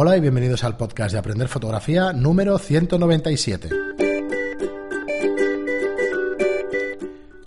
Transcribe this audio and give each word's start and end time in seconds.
Hola 0.00 0.16
y 0.16 0.20
bienvenidos 0.20 0.62
al 0.62 0.76
podcast 0.76 1.10
de 1.10 1.18
Aprender 1.18 1.48
Fotografía 1.48 2.12
número 2.12 2.56
197. 2.56 3.68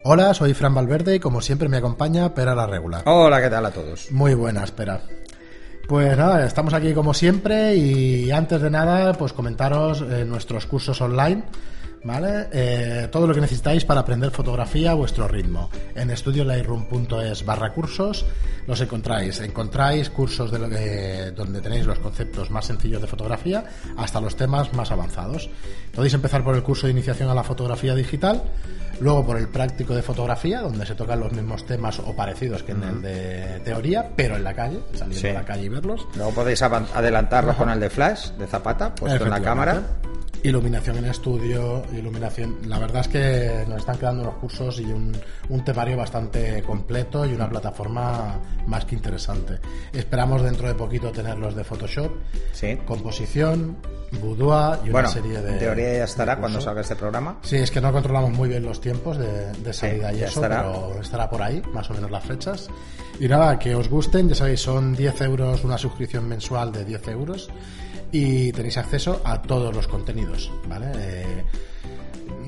Hola, 0.03 0.33
soy 0.33 0.53
Fran 0.53 0.75
Valverde 0.75 1.15
y 1.15 1.19
como 1.21 1.39
siempre 1.39 1.69
me 1.69 1.77
acompaña 1.77 2.33
Pera 2.33 2.53
la 2.53 2.67
Regular. 2.67 3.03
Hola, 3.05 3.41
¿qué 3.41 3.49
tal 3.49 3.65
a 3.67 3.71
todos? 3.71 4.11
Muy 4.11 4.33
buenas, 4.33 4.69
Pera. 4.71 4.99
Pues 5.87 6.17
nada, 6.17 6.45
estamos 6.45 6.73
aquí 6.73 6.93
como 6.93 7.13
siempre 7.13 7.73
y 7.77 8.29
antes 8.31 8.61
de 8.61 8.69
nada, 8.69 9.13
pues 9.13 9.31
comentaros 9.31 10.01
eh, 10.01 10.25
nuestros 10.25 10.65
cursos 10.65 10.99
online 10.99 11.45
¿vale? 12.03 12.47
Eh, 12.51 13.07
todo 13.11 13.27
lo 13.27 13.33
que 13.33 13.41
necesitáis 13.41 13.85
para 13.85 14.01
aprender 14.01 14.31
fotografía 14.31 14.91
a 14.91 14.93
vuestro 14.93 15.27
ritmo. 15.27 15.69
En 15.95 16.09
estudiolightroom.es 16.11 17.45
barra 17.45 17.73
cursos 17.73 18.25
los 18.67 18.81
encontráis. 18.81 19.39
Encontráis 19.41 20.09
cursos 20.09 20.51
de 20.51 21.31
donde 21.31 21.61
tenéis 21.61 21.85
los 21.85 21.99
conceptos 21.99 22.49
más 22.49 22.65
sencillos 22.65 23.01
de 23.01 23.07
fotografía 23.07 23.65
hasta 23.97 24.21
los 24.21 24.35
temas 24.35 24.73
más 24.73 24.91
avanzados. 24.91 25.49
Podéis 25.93 26.13
empezar 26.13 26.43
por 26.43 26.55
el 26.55 26.63
curso 26.63 26.87
de 26.87 26.93
iniciación 26.93 27.29
a 27.29 27.35
la 27.35 27.43
fotografía 27.43 27.95
digital, 27.95 28.43
luego 29.01 29.25
por 29.25 29.37
el 29.37 29.47
práctico 29.47 29.95
de 29.95 30.01
fotografía, 30.01 30.61
donde 30.61 30.85
se 30.85 30.95
tocan 30.95 31.19
los 31.19 31.31
mismos 31.33 31.65
temas 31.65 31.99
o 31.99 32.15
parecidos 32.15 32.63
que 32.63 32.71
en 32.71 32.83
el 32.83 33.01
de 33.01 33.61
teoría, 33.65 34.11
pero 34.15 34.35
en 34.35 34.43
la 34.43 34.53
calle, 34.53 34.79
saliendo 34.93 35.29
a 35.29 35.41
la 35.41 35.45
calle 35.45 35.63
y 35.65 35.69
verlos. 35.69 36.07
Luego 36.15 36.31
podéis 36.31 36.61
adelantarlo 36.61 37.55
con 37.55 37.69
el 37.69 37.79
de 37.79 37.89
flash, 37.89 38.31
de 38.31 38.47
zapata, 38.47 38.93
puesto 38.95 39.23
en 39.23 39.29
la 39.29 39.41
cámara. 39.41 39.81
Iluminación 40.43 40.97
en 40.97 41.05
estudio, 41.05 41.83
iluminación. 41.93 42.57
La 42.67 42.79
verdad 42.79 43.01
es 43.01 43.07
que 43.09 43.65
nos 43.67 43.79
están 43.79 43.97
quedando 43.97 44.23
unos 44.23 44.35
cursos 44.35 44.79
y 44.79 44.85
un, 44.85 45.15
un 45.49 45.63
temario 45.63 45.97
bastante 45.97 46.63
completo 46.63 47.27
y 47.27 47.33
una 47.33 47.47
plataforma 47.47 48.39
más 48.65 48.85
que 48.85 48.95
interesante. 48.95 49.59
Esperamos 49.93 50.41
dentro 50.41 50.67
de 50.67 50.73
poquito 50.73 51.11
tener 51.11 51.37
los 51.37 51.55
de 51.55 51.63
Photoshop, 51.63 52.11
sí. 52.53 52.75
composición, 52.87 53.77
boudoir 54.19 54.79
y 54.85 54.89
una 54.89 55.07
serie 55.07 55.41
de. 55.41 55.53
En 55.53 55.59
teoría 55.59 55.93
ya 55.97 56.03
estará 56.03 56.37
cuando 56.37 56.59
salga 56.59 56.81
este 56.81 56.95
programa. 56.95 57.37
Sí, 57.43 57.57
es 57.57 57.71
que 57.71 57.81
no 57.81 57.91
controlamos 57.91 58.31
muy 58.31 58.49
bien 58.49 58.63
los 58.63 58.81
tiempos 58.81 59.17
de, 59.17 59.73
salida 59.73 60.13
y 60.13 60.23
eso, 60.23 60.41
pero 60.41 60.99
estará 61.01 61.29
por 61.29 61.41
ahí, 61.41 61.61
más 61.73 61.89
o 61.89 61.93
menos 61.93 62.11
las 62.11 62.23
fechas. 62.23 62.69
Y 63.19 63.27
nada, 63.27 63.57
que 63.59 63.75
os 63.75 63.89
gusten, 63.89 64.27
ya 64.29 64.35
sabéis, 64.35 64.61
son 64.61 64.95
10 64.95 65.21
euros, 65.21 65.63
una 65.63 65.77
suscripción 65.77 66.27
mensual 66.27 66.71
de 66.71 66.83
10 66.85 67.07
euros 67.09 67.49
y 68.11 68.51
tenéis 68.51 68.77
acceso 68.77 69.21
a 69.23 69.41
todos 69.41 69.73
los 69.73 69.87
contenidos, 69.87 70.51
¿vale? 70.67 70.91
Eh, 70.97 71.43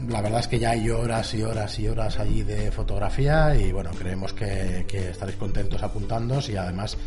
la 0.07 0.21
verdad 0.21 0.39
es 0.39 0.47
que 0.47 0.59
ya 0.59 0.71
hay 0.71 0.89
horas 0.89 1.33
y 1.33 1.43
horas 1.43 1.79
y 1.79 1.87
horas 1.87 2.19
allí 2.19 2.43
de 2.43 2.71
fotografía 2.71 3.55
y 3.55 3.71
bueno, 3.71 3.91
creemos 3.97 4.33
que, 4.33 4.85
estaréis 4.91 5.37
contentos 5.37 5.81
apuntándos 5.83 6.49
y 6.49 6.57
además 6.57 6.97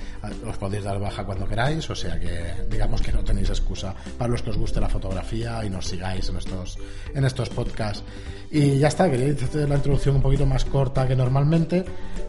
os 0.47 0.57
podéis 0.57 0.85
dar 0.85 0.99
baja 0.99 1.25
cuando 1.25 1.47
queráis, 1.47 1.89
o 1.91 1.95
sea 1.95 2.19
que 2.19 2.67
digamos 2.71 3.03
que 3.03 3.13
no 3.13 3.23
tenéis 3.23 3.51
excusa 3.51 3.95
para 4.19 4.31
los 4.31 4.43
que 4.43 4.51
os 4.51 4.57
guste 4.57 4.81
la 4.81 4.89
fotografía 4.89 5.65
y 5.65 5.71
nos 5.71 5.87
sigáis 5.87 6.29
en 6.29 6.37
estos, 6.37 6.79
en 7.15 7.25
estos 7.25 7.49
podcasts. 7.51 8.03
Y 8.51 8.79
ya 8.79 8.89
está, 8.89 9.11
quería 9.11 9.33
hacer 9.33 9.69
la 9.69 9.77
introducción 9.77 10.17
un 10.17 10.23
poquito 10.23 10.47
más 10.47 10.65
corta 10.65 11.07
que 11.07 11.17
normalmente 11.17 11.85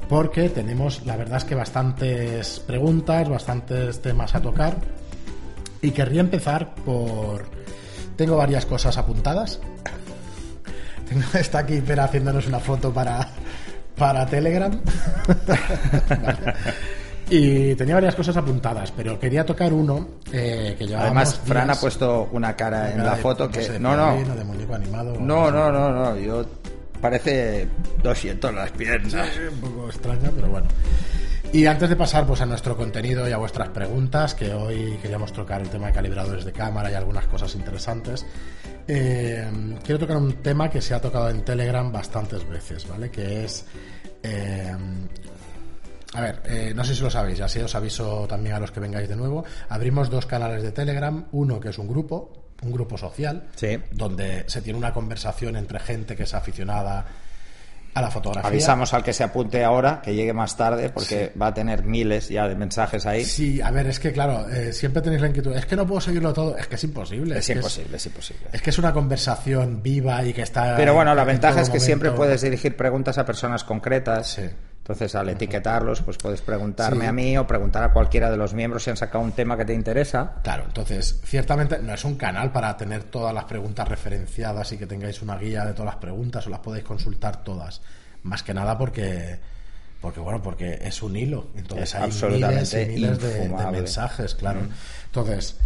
porque 0.09 0.49
tenemos 0.49 1.05
la 1.05 1.15
verdad 1.15 1.38
es 1.38 1.43
que 1.43 1.55
bastantes 1.55 2.59
preguntas, 2.59 3.29
bastantes 3.29 4.01
temas 4.01 4.35
a 4.35 4.41
tocar 4.41 4.77
y 5.81 5.91
querría 5.91 6.21
empezar 6.21 6.75
por... 6.75 7.45
Tengo 8.15 8.35
varias 8.35 8.65
cosas 8.65 8.97
apuntadas. 8.97 9.59
Está 11.33 11.59
aquí 11.59 11.81
Pera 11.81 12.05
haciéndonos 12.05 12.47
una 12.47 12.59
foto 12.59 12.94
para, 12.94 13.27
para 13.95 14.25
Telegram. 14.25 14.72
Y 17.30 17.75
tenía 17.75 17.95
varias 17.95 18.16
cosas 18.16 18.38
apuntadas, 18.38 18.91
pero 18.91 19.19
quería 19.19 19.45
tocar 19.45 19.73
uno 19.73 20.08
eh, 20.31 20.75
que 20.80 20.95
Además, 20.95 21.41
Fran 21.44 21.69
ha 21.69 21.75
puesto 21.75 22.30
una 22.31 22.55
cara 22.55 22.94
en 22.94 23.03
la 23.03 23.17
foto 23.17 23.50
que. 23.50 23.78
No, 23.80 23.97
no. 23.97 24.16
De 24.33 24.44
muñeco 24.45 24.75
animado, 24.75 25.13
no, 25.19 25.52
no, 25.52 25.72
no, 25.72 25.91
no. 25.91 26.17
Yo. 26.17 26.45
Parece 27.02 27.67
200 28.02 28.53
las 28.55 28.72
piernas. 28.72 29.29
un 29.51 29.59
poco 29.59 29.88
extraña, 29.88 30.31
pero 30.34 30.47
bueno. 30.47 30.68
Y 31.53 31.66
antes 31.66 31.90
de 31.90 31.96
pasar 31.96 32.28
pues, 32.28 32.41
a 32.41 32.46
nuestro 32.46 32.75
contenido 32.75 33.28
y 33.28 33.31
a 33.31 33.38
vuestras 33.38 33.69
preguntas, 33.69 34.35
que 34.35 34.53
hoy 34.53 35.00
queríamos 35.02 35.31
tocar 35.31 35.62
el 35.62 35.69
tema 35.69 35.88
de 35.88 35.94
calibradores 35.94 36.44
de 36.44 36.52
cámara 36.52 36.91
y 36.91 36.94
algunas 36.94 37.25
cosas 37.28 37.56
interesantes, 37.56 38.25
eh, 38.88 39.50
quiero 39.84 39.97
tocar 39.97 40.18
un 40.18 40.34
tema 40.44 40.69
que 40.69 40.81
se 40.81 40.94
ha 40.94 41.02
tocado 41.02 41.30
en 41.30 41.44
Telegram 41.44 41.90
bastantes 41.91 42.47
veces, 42.47 42.88
¿vale? 42.88 43.09
Que 43.09 43.46
es... 43.46 43.66
Eh, 44.24 44.75
a 46.13 46.22
ver, 46.22 46.41
eh, 46.46 46.74
no 46.75 46.84
sé 46.84 46.96
si 46.96 47.02
lo 47.02 47.09
sabéis, 47.09 47.40
así 47.41 47.59
os 47.59 47.74
aviso 47.75 48.28
también 48.28 48.56
a 48.56 48.59
los 48.59 48.72
que 48.72 48.80
vengáis 48.80 49.07
de 49.07 49.16
nuevo. 49.16 49.46
Abrimos 49.69 50.09
dos 50.09 50.25
canales 50.25 50.63
de 50.63 50.72
Telegram, 50.72 51.28
uno 51.31 51.59
que 51.59 51.69
es 51.69 51.78
un 51.78 51.88
grupo, 51.88 52.47
un 52.62 52.72
grupo 52.72 52.97
social, 52.97 53.47
donde 53.91 54.44
se 54.47 54.62
tiene 54.62 54.80
una 54.80 54.94
conversación 54.94 55.56
entre 55.56 55.80
gente 55.80 56.16
que 56.16 56.24
es 56.24 56.34
aficionada 56.34 57.06
a 57.94 58.02
la 58.02 58.12
fotografía. 58.12 58.48
Avisamos 58.48 58.94
al 58.94 59.03
que 59.03 59.14
se 59.14 59.24
apunte 59.24 59.64
ahora, 59.64 60.02
que 60.03 60.14
llegue 60.14 60.34
más 60.34 60.56
tarde, 60.56 60.90
porque 60.90 61.31
va 61.40 61.48
a 61.48 61.53
tener 61.53 61.84
miles 61.84 62.30
ya 62.30 62.48
de 62.48 62.56
mensajes 62.56 63.06
ahí. 63.06 63.25
Sí, 63.25 63.62
a 63.62 63.72
ver, 63.72 63.88
es 63.88 64.00
que 64.00 64.12
claro, 64.12 64.48
eh, 64.50 64.74
siempre 64.74 65.02
tenéis 65.02 65.22
la 65.22 65.28
inquietud. 65.30 65.56
Es 65.56 65.66
que 65.66 65.75
no 65.75 65.86
puedo 65.86 66.02
seguirlo 66.02 66.34
todo. 66.34 66.58
Es 66.58 66.68
que 66.68 66.75
es 66.75 66.84
imposible. 66.84 67.38
Es, 67.38 67.50
imposible, 67.50 67.98
es, 67.98 68.06
imposible. 68.06 68.48
Es 68.52 68.62
que 68.62 68.70
es 68.70 68.78
una 68.78 68.94
conversación 68.94 69.81
viva 69.81 70.24
y 70.24 70.34
que 70.34 70.44
está. 70.44 70.75
Pero 70.75 70.94
bueno, 70.94 71.16
la 71.16 71.24
ventaja 71.24 71.62
es 71.62 71.70
que 71.70 71.80
siempre 71.80 72.12
puedes 72.12 72.42
dirigir 72.42 72.75
preguntas 72.75 73.18
a 73.18 73.25
personas 73.25 73.64
concretas. 73.64 74.28
Sí. 74.28 74.44
Entonces, 74.88 75.16
al 75.16 75.28
etiquetarlos, 75.28 76.02
pues 76.02 76.18
puedes 76.18 76.40
preguntarme 76.40 77.08
a 77.08 77.12
mí 77.12 77.38
o 77.38 77.46
preguntar 77.46 77.84
a 77.84 77.92
cualquiera 77.92 78.31
de 78.31 78.38
los 78.38 78.53
miembros 78.53 78.86
si 78.86 78.90
han 78.90 78.96
sacado 78.96 79.22
un 79.22 79.34
tema 79.34 79.58
que 79.58 79.66
te 79.66 79.74
interesa. 79.74 80.36
Claro, 80.44 80.64
entonces, 80.66 81.20
ciertamente 81.25 81.80
no 81.80 81.94
es 81.94 82.06
un 82.06 82.16
canal 82.16 82.53
para 82.53 82.78
tener 82.78 83.03
todas 83.03 83.34
las 83.34 83.44
preguntas 83.44 83.86
referenciadas 83.86 84.72
y 84.72 84.78
que 84.78 84.88
tengáis 84.88 85.22
una 85.22 85.38
guía 85.38 85.66
de 85.66 85.74
todas 85.74 85.88
las 85.88 85.96
preguntas 85.98 86.48
o 86.48 86.50
las 86.52 86.62
podéis 86.62 86.86
consultar 86.86 87.44
todas. 87.44 87.81
Más 88.24 88.44
que 88.44 88.53
nada 88.53 88.78
porque 88.78 89.38
porque 90.00 90.22
bueno 90.22 90.42
porque 90.42 90.80
es 90.81 91.04
un 91.04 91.18
hilo. 91.18 91.48
Entonces 91.58 91.94
hay 91.94 92.09
miles 92.31 92.74
y 92.74 92.86
miles 92.86 93.19
de, 93.19 93.50
mensajes 93.69 94.36
claro. 94.36 94.62
Entonces 95.08 95.59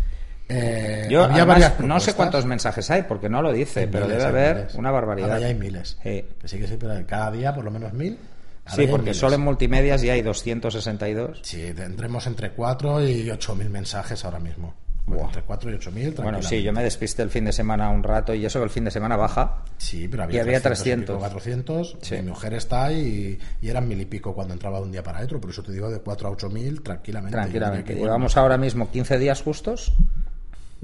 eh, 0.50 1.08
Yo, 1.12 1.28
no 1.28 2.00
sé 2.00 2.16
cuántos 2.16 2.48
mensajes 2.48 2.90
hay 2.90 3.04
porque 3.04 3.30
no 3.30 3.44
lo 3.44 3.54
dice 3.54 3.88
pero 3.88 4.08
debe 4.08 4.24
haber 4.24 4.68
una 4.74 4.90
barbaridad. 4.90 5.34
Ahora 5.34 5.46
hay 5.46 5.54
miles. 5.54 6.00
Sí. 6.02 6.26
sí 6.44 6.58
que 6.58 6.68
sí 6.68 6.78
pero 6.80 7.06
cada 7.06 7.30
día 7.30 7.54
por 7.54 7.64
lo 7.64 7.70
menos 7.70 7.94
mil 7.94 8.18
Sí, 8.68 8.88
porque 8.88 9.14
solo 9.14 9.36
en 9.36 9.42
multimedias 9.42 10.02
ya 10.02 10.14
hay 10.14 10.22
262. 10.22 11.40
Sí, 11.44 11.74
tendremos 11.76 12.28
entre 12.28 12.52
4 12.52 13.08
y 13.08 13.30
8 13.30 13.56
mil 13.56 13.70
mensajes 13.70 14.24
ahora 14.24 14.40
mismo. 14.40 14.76
entre 15.08 15.42
4 15.42 15.72
y 15.72 15.74
8 15.74 15.92
mil. 15.92 16.12
Bueno, 16.14 16.42
sí, 16.42 16.62
yo 16.62 16.72
me 16.72 16.84
despisté 16.84 17.24
el 17.24 17.30
fin 17.30 17.46
de 17.46 17.52
semana 17.52 17.90
un 17.90 18.04
rato 18.04 18.34
y 18.34 18.46
eso 18.46 18.60
que 18.60 18.66
el 18.66 18.70
fin 18.70 18.86
de 18.86 18.92
semana 18.92 19.18
baja. 19.18 19.64
Sí, 19.78 20.08
pero 20.08 20.24
había, 20.24 20.38
y 20.38 20.40
había 20.40 20.62
300. 20.62 21.18
400. 21.18 21.98
Mi 22.12 22.22
mujer 22.22 22.54
está 22.54 22.86
ahí 22.86 23.40
y, 23.62 23.70
eran 23.70 23.88
mil 23.88 24.00
y 24.00 24.06
pico 24.06 24.34
cuando 24.34 24.54
entraba 24.54 24.78
de 24.78 24.86
un 24.86 24.92
día 24.92 25.04
para 25.04 25.22
otro. 25.22 25.42
Por 25.42 25.50
eso 25.50 25.64
te 25.64 25.72
digo 25.72 25.90
de 25.90 26.00
4 26.00 26.28
a 26.28 26.32
8 26.32 26.50
mil 26.50 26.82
tranquilamente. 26.82 27.36
Tranquilamente. 27.36 27.96
Llevamos 27.96 28.38
ahora 28.38 28.58
mismo 28.58 28.90
15 28.90 29.18
días 29.18 29.42
justos. 29.42 29.94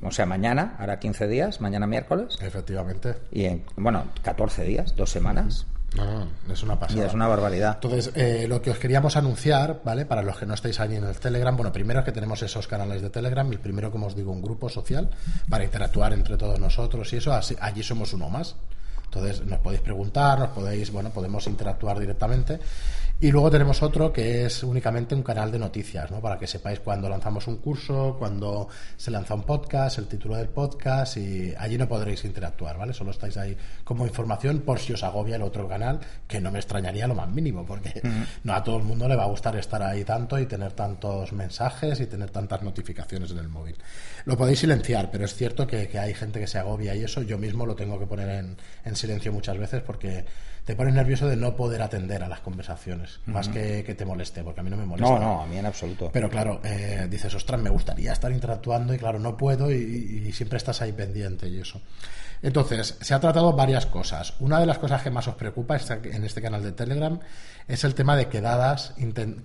O 0.01 0.11
sea, 0.11 0.25
mañana, 0.25 0.75
ahora 0.77 0.99
15 0.99 1.27
días, 1.27 1.61
mañana 1.61 1.87
miércoles. 1.87 2.37
Efectivamente. 2.41 3.15
Y 3.31 3.45
en, 3.45 3.63
bueno, 3.77 4.05
14 4.23 4.63
días, 4.63 4.95
dos 4.95 5.09
semanas. 5.09 5.65
No, 5.95 6.25
no, 6.47 6.53
es 6.53 6.61
una 6.63 6.79
pasada. 6.79 7.01
Y 7.01 7.05
es 7.05 7.13
una 7.13 7.27
barbaridad. 7.27 7.75
Entonces, 7.75 8.11
eh, 8.15 8.45
lo 8.47 8.61
que 8.61 8.71
os 8.71 8.77
queríamos 8.77 9.15
anunciar, 9.15 9.81
¿vale? 9.83 10.05
Para 10.05 10.21
los 10.21 10.37
que 10.37 10.45
no 10.45 10.53
estáis 10.53 10.79
ahí 10.79 10.95
en 10.95 11.03
el 11.03 11.17
Telegram, 11.17 11.55
bueno, 11.55 11.71
primero 11.71 11.99
es 11.99 12.05
que 12.05 12.11
tenemos 12.11 12.41
esos 12.43 12.67
canales 12.67 13.01
de 13.01 13.09
Telegram, 13.09 13.49
el 13.49 13.59
primero, 13.59 13.89
como 13.91 14.07
os 14.07 14.15
digo, 14.15 14.31
un 14.31 14.41
grupo 14.41 14.69
social 14.69 15.09
para 15.49 15.63
interactuar 15.63 16.13
entre 16.13 16.37
todos 16.37 16.59
nosotros 16.59 17.11
y 17.13 17.17
eso, 17.17 17.33
allí 17.59 17.83
somos 17.83 18.13
uno 18.13 18.29
más. 18.29 18.55
Entonces, 19.17 19.45
nos 19.45 19.59
podéis 19.59 19.81
preguntar, 19.81 20.39
nos 20.39 20.49
podéis, 20.49 20.91
bueno, 20.91 21.09
podemos 21.09 21.45
interactuar 21.47 21.99
directamente. 21.99 22.59
Y 23.19 23.31
luego 23.31 23.49
tenemos 23.49 23.81
otro 23.81 24.13
que 24.13 24.45
es 24.45 24.61
únicamente 24.61 25.15
un 25.15 25.23
canal 25.23 25.51
de 25.51 25.57
noticias, 25.57 26.11
¿no? 26.11 26.19
Para 26.21 26.37
que 26.37 26.45
sepáis 26.45 26.81
cuando 26.81 27.09
lanzamos 27.09 27.47
un 27.47 27.57
curso, 27.57 28.15
cuando 28.19 28.67
se 28.95 29.09
lanza 29.09 29.33
un 29.33 29.41
podcast, 29.41 29.97
el 29.97 30.05
título 30.05 30.35
del 30.35 30.49
podcast 30.49 31.17
y 31.17 31.51
allí 31.57 31.79
no 31.79 31.87
podréis 31.87 32.23
interactuar, 32.25 32.77
¿vale? 32.77 32.93
Solo 32.93 33.09
estáis 33.09 33.35
ahí 33.37 33.57
como 33.83 34.05
información 34.05 34.59
por 34.59 34.77
si 34.77 34.93
os 34.93 35.03
agobia 35.03 35.37
el 35.37 35.41
otro 35.41 35.67
canal, 35.67 35.99
que 36.27 36.39
no 36.39 36.51
me 36.51 36.59
extrañaría 36.59 37.07
lo 37.07 37.15
más 37.15 37.27
mínimo, 37.27 37.65
porque 37.65 38.03
no 38.43 38.53
a 38.53 38.63
todo 38.63 38.77
el 38.77 38.83
mundo 38.83 39.07
le 39.07 39.15
va 39.15 39.23
a 39.23 39.27
gustar 39.27 39.55
estar 39.55 39.81
ahí 39.81 40.03
tanto 40.03 40.37
y 40.37 40.45
tener 40.45 40.73
tantos 40.73 41.33
mensajes 41.33 41.99
y 41.99 42.05
tener 42.05 42.29
tantas 42.29 42.61
notificaciones 42.61 43.31
en 43.31 43.39
el 43.39 43.49
móvil. 43.49 43.77
Lo 44.27 44.35
podéis 44.35 44.59
silenciar, 44.59 45.09
pero 45.09 45.23
es 45.23 45.33
cierto 45.33 45.65
que, 45.65 45.87
hay 45.97 46.13
gente 46.13 46.41
que 46.41 46.47
se 46.47 46.57
agobia 46.57 46.93
y 46.93 47.01
eso 47.01 47.21
yo 47.21 47.37
mismo 47.37 47.65
lo 47.65 47.77
tengo 47.77 47.97
que 47.97 48.05
poner 48.05 48.27
en, 48.27 48.57
en 48.83 48.95
silencio 48.97 49.31
muchas 49.31 49.57
veces 49.57 49.81
porque 49.81 50.25
te 50.65 50.75
pones 50.75 50.93
nervioso 50.93 51.27
de 51.27 51.37
no 51.37 51.55
poder 51.55 51.81
atender 51.81 52.21
a 52.21 52.27
las 52.27 52.41
conversaciones, 52.41 53.21
más 53.25 53.47
que 53.47 53.85
que 53.85 53.95
te 53.95 54.03
moleste, 54.03 54.43
porque 54.43 54.59
a 54.59 54.63
mí 54.63 54.69
no 54.69 54.75
me 54.75 54.85
molesta. 54.85 55.13
No, 55.13 55.17
no, 55.17 55.41
a 55.43 55.45
mí 55.45 55.57
en 55.57 55.65
absoluto. 55.65 56.09
Pero 56.11 56.29
claro, 56.29 56.59
eh, 56.65 57.07
dices, 57.09 57.33
ostras, 57.35 57.61
me 57.61 57.69
gustaría 57.69 58.11
estar 58.11 58.29
interactuando 58.29 58.93
y 58.93 58.97
claro, 58.97 59.17
no 59.17 59.37
puedo 59.37 59.71
y, 59.71 60.29
siempre 60.33 60.57
estás 60.57 60.81
ahí 60.81 60.91
pendiente 60.91 61.47
y 61.47 61.61
eso. 61.61 61.79
Entonces, 62.41 62.97
se 62.99 63.13
ha 63.13 63.21
tratado 63.21 63.53
varias 63.53 63.85
cosas. 63.85 64.33
Una 64.41 64.59
de 64.59 64.65
las 64.65 64.77
cosas 64.77 65.01
que 65.01 65.09
más 65.09 65.25
os 65.29 65.35
preocupa 65.35 65.77
en 66.03 66.25
este 66.25 66.41
canal 66.41 66.61
de 66.61 66.73
Telegram 66.73 67.17
es 67.65 67.85
el 67.85 67.95
tema 67.95 68.17
de 68.17 68.27
quedadas, 68.27 68.93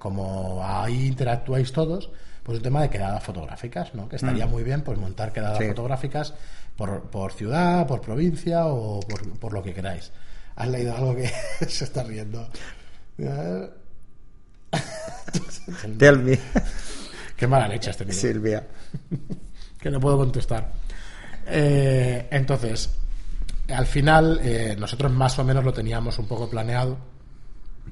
como 0.01 0.61
ahí 0.67 1.07
interactuáis 1.07 1.71
todos, 1.71 2.11
pues 2.43 2.59
un 2.59 2.63
tema 2.63 2.83
de 2.83 2.91
quedadas 2.91 3.23
fotográficas, 3.23 3.95
¿no? 3.95 4.09
Que 4.09 4.17
estaría 4.17 4.47
mm. 4.47 4.51
muy 4.51 4.63
bien 4.63 4.83
pues 4.83 4.99
montar 4.99 5.33
quedadas 5.33 5.65
fotográficas 5.65 6.35
por, 6.77 7.03
por, 7.11 7.33
ciudad, 7.33 7.87
por 7.87 8.01
provincia 8.01 8.67
o 8.67 9.01
por, 9.01 9.39
por, 9.39 9.53
lo 9.53 9.63
que 9.63 9.73
queráis. 9.73 10.11
¿Has 10.57 10.69
leído 10.69 10.97
algo 10.97 11.15
que 11.15 11.29
se 11.69 11.85
está 11.85 12.03
riendo? 12.03 12.49
Tell 15.99 16.19
me. 16.19 16.39
Qué 17.37 17.47
mala 17.47 17.69
leche 17.69 17.91
este 17.91 18.05
tenido. 18.05 18.21
Silvia. 18.21 18.67
que 19.81 19.91
no 19.91 20.01
puedo 20.01 20.19
contestar. 20.19 20.73
Eh, 21.47 22.29
entonces, 22.31 22.91
al 23.69 23.87
final, 23.87 24.41
eh, 24.43 24.77
nosotros 24.79 25.13
más 25.13 25.39
o 25.39 25.45
menos 25.45 25.65
lo 25.65 25.73
teníamos 25.73 26.19
un 26.19 26.27
poco 26.27 26.49
planeado 26.49 27.12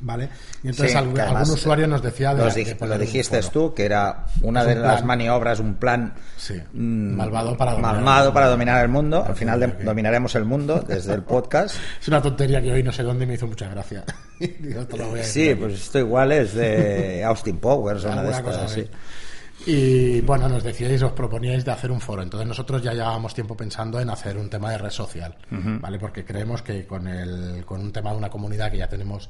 ¿Vale? 0.02 0.30
Y 0.62 0.68
entonces 0.68 0.96
algún, 0.96 1.20
usuario 1.42 1.86
nos 1.86 2.02
decía 2.02 2.34
de, 2.34 2.76
lo 2.80 2.98
dijiste 2.98 3.40
tú 3.52 3.74
que 3.74 3.84
era 3.84 4.24
una 4.42 4.64
de 4.64 4.74
las 4.74 5.04
maniobras 5.04 5.60
un 5.60 5.74
plan 5.74 6.14
mm, 6.72 7.16
malvado 7.16 7.56
para 7.56 7.72
dominar, 7.72 8.32
para 8.32 8.48
dominar 8.48 8.82
el 8.82 8.88
mundo. 8.88 9.24
Al 9.26 9.36
final 9.36 9.76
dominaremos 9.84 10.34
el 10.36 10.44
mundo 10.44 10.82
desde 10.86 11.14
el 11.14 11.22
podcast. 11.22 11.76
Es 12.00 12.08
una 12.08 12.22
tontería 12.22 12.62
que 12.62 12.72
hoy 12.72 12.82
no 12.82 12.92
sé 12.92 13.02
dónde 13.02 13.26
me 13.26 13.34
hizo 13.34 13.46
mucha 13.46 13.68
gracia. 13.68 14.04
Sí 15.22 15.54
pues 15.54 15.74
esto 15.74 15.98
igual 15.98 16.32
es 16.32 16.54
de 16.54 17.22
Austin 17.26 17.58
Powers 17.58 18.04
o 18.06 18.10
una 18.10 18.22
de 18.22 18.30
estas 18.30 18.56
así. 18.56 18.88
Y 19.66 20.22
bueno, 20.22 20.48
nos 20.48 20.62
decíais, 20.62 21.02
os 21.02 21.12
proponíais 21.12 21.64
de 21.64 21.70
hacer 21.70 21.90
un 21.90 22.00
foro. 22.00 22.22
Entonces 22.22 22.48
nosotros 22.48 22.82
ya 22.82 22.92
llevábamos 22.92 23.34
tiempo 23.34 23.54
pensando 23.54 24.00
en 24.00 24.08
hacer 24.08 24.38
un 24.38 24.48
tema 24.48 24.70
de 24.70 24.78
red 24.78 24.90
social, 24.90 25.36
¿vale? 25.50 25.98
Porque 25.98 26.24
creemos 26.24 26.62
que 26.62 26.86
con, 26.86 27.06
el, 27.06 27.64
con 27.66 27.80
un 27.80 27.92
tema 27.92 28.12
de 28.12 28.16
una 28.16 28.30
comunidad 28.30 28.70
que 28.70 28.78
ya 28.78 28.88
tenemos 28.88 29.28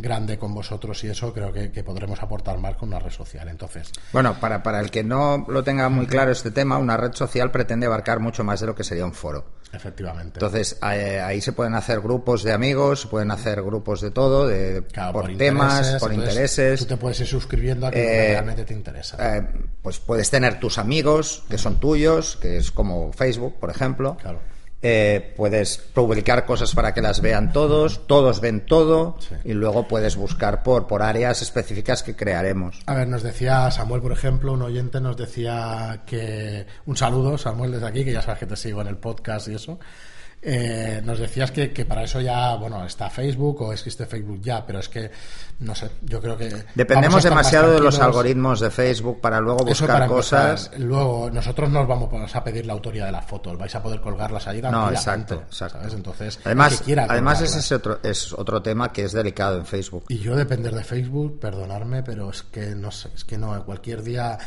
grande 0.00 0.38
con 0.38 0.54
vosotros 0.54 1.02
y 1.04 1.08
eso 1.08 1.32
creo 1.32 1.52
que, 1.52 1.68
podremos 1.82 2.22
aportar 2.22 2.58
más 2.58 2.76
con 2.76 2.90
una 2.90 2.98
red 2.98 3.10
social. 3.10 3.48
Entonces, 3.48 3.90
bueno, 4.12 4.38
para, 4.38 4.62
para 4.62 4.80
el 4.80 4.90
que 4.90 5.02
no 5.02 5.46
lo 5.48 5.64
tenga 5.64 5.88
muy 5.88 6.06
claro 6.06 6.30
este 6.30 6.50
tema, 6.50 6.78
una 6.78 6.96
red 6.96 7.12
social 7.12 7.50
pretende 7.50 7.86
abarcar 7.86 8.20
mucho 8.20 8.44
más 8.44 8.60
de 8.60 8.66
lo 8.66 8.74
que 8.74 8.84
sería 8.84 9.04
un 9.04 9.14
foro. 9.14 9.60
Efectivamente. 9.72 10.40
Entonces, 10.40 10.78
eh, 10.82 11.20
ahí 11.20 11.40
se 11.40 11.52
pueden 11.52 11.74
hacer 11.74 12.00
grupos 12.00 12.42
de 12.42 12.52
amigos, 12.52 13.02
se 13.02 13.08
pueden 13.08 13.30
hacer 13.30 13.62
grupos 13.62 14.00
de 14.00 14.10
todo, 14.10 14.46
de, 14.46 14.82
por, 15.12 15.36
temas, 15.36 15.96
por 16.00 16.12
intereses. 16.12 16.80
Tú 16.80 16.86
te 16.86 16.96
puedes 16.96 17.20
ir 17.20 17.26
suscribiendo 17.26 17.86
a 17.86 17.90
que 17.90 18.02
eh, 18.02 18.32
realmente 18.32 18.64
te 18.64 18.74
interesa. 18.74 19.36
Eh, 19.36 19.46
pues 19.80 20.00
puedes 20.00 20.28
tener 20.28 20.58
tus 20.58 20.78
amigos, 20.78 21.44
que 21.48 21.56
son 21.56 21.78
tuyos, 21.78 22.36
que 22.36 22.56
es 22.56 22.70
como 22.72 23.12
Facebook, 23.12 23.58
por 23.60 23.70
ejemplo. 23.70 24.16
Claro 24.20 24.40
eh, 24.82 25.34
puedes 25.36 25.76
publicar 25.78 26.46
cosas 26.46 26.74
para 26.74 26.94
que 26.94 27.02
las 27.02 27.20
vean 27.20 27.52
todos, 27.52 28.06
todos 28.06 28.40
ven 28.40 28.64
todo 28.64 29.18
y 29.44 29.52
luego 29.52 29.86
puedes 29.86 30.16
buscar 30.16 30.62
por, 30.62 30.86
por 30.86 31.02
áreas 31.02 31.42
específicas 31.42 32.02
que 32.02 32.16
crearemos. 32.16 32.80
A 32.86 32.94
ver, 32.94 33.08
nos 33.08 33.22
decía 33.22 33.70
Samuel, 33.70 34.00
por 34.00 34.12
ejemplo, 34.12 34.52
un 34.52 34.62
oyente 34.62 35.00
nos 35.00 35.16
decía 35.16 36.02
que 36.06 36.66
un 36.86 36.96
saludo, 36.96 37.36
Samuel, 37.36 37.72
desde 37.72 37.86
aquí, 37.86 38.04
que 38.04 38.12
ya 38.12 38.22
sabes 38.22 38.40
que 38.40 38.46
te 38.46 38.56
sigo 38.56 38.80
en 38.80 38.86
el 38.86 38.96
podcast 38.96 39.48
y 39.48 39.54
eso. 39.54 39.78
Eh, 40.42 41.02
nos 41.04 41.18
decías 41.18 41.50
que, 41.50 41.68
para 41.84 42.04
eso 42.04 42.18
ya, 42.20 42.54
bueno, 42.54 42.86
está 42.86 43.10
Facebook 43.10 43.60
o 43.60 43.72
existe 43.74 44.06
Facebook 44.06 44.40
ya, 44.40 44.64
pero 44.64 44.78
es 44.78 44.88
que, 44.88 45.10
no 45.58 45.74
sé, 45.74 45.90
yo 46.00 46.18
creo 46.20 46.36
que... 46.36 46.64
Dependemos 46.74 47.22
demasiado 47.22 47.72
de 47.72 47.80
los 47.80 47.98
algoritmos 47.98 48.60
de 48.60 48.70
Facebook 48.70 49.20
para 49.20 49.38
luego 49.38 49.64
buscar 49.64 50.06
cosas. 50.06 50.70
Luego, 50.78 51.30
nosotros 51.30 51.68
no 51.68 51.82
os 51.82 51.88
vamos 51.88 52.34
a 52.34 52.42
pedir 52.42 52.64
la 52.64 52.72
autoría 52.72 53.04
de 53.04 53.12
las 53.12 53.26
fotos, 53.26 53.58
vais 53.58 53.74
a 53.74 53.82
poder 53.82 54.00
colgarlas 54.00 54.46
ahí. 54.46 54.62
No, 54.62 54.90
exacto, 54.90 55.42
exacto. 55.46 55.78
Entonces, 55.94 56.40
además, 56.44 56.82
además 57.08 57.42
ese 57.42 57.58
es 57.58 57.72
otro, 57.72 57.98
es 58.02 58.32
otro 58.32 58.62
tema 58.62 58.90
que 58.92 59.04
es 59.04 59.12
delicado 59.12 59.58
en 59.58 59.66
Facebook. 59.66 60.04
Y 60.08 60.20
yo 60.20 60.36
depender 60.36 60.74
de 60.74 60.84
Facebook, 60.84 61.38
perdonarme, 61.38 62.02
pero 62.02 62.30
es 62.30 62.44
que 62.44 62.74
no 62.74 62.90
sé, 62.90 63.10
es 63.14 63.24
que 63.24 63.36
no, 63.36 63.62
cualquier 63.64 64.02
día... 64.02 64.38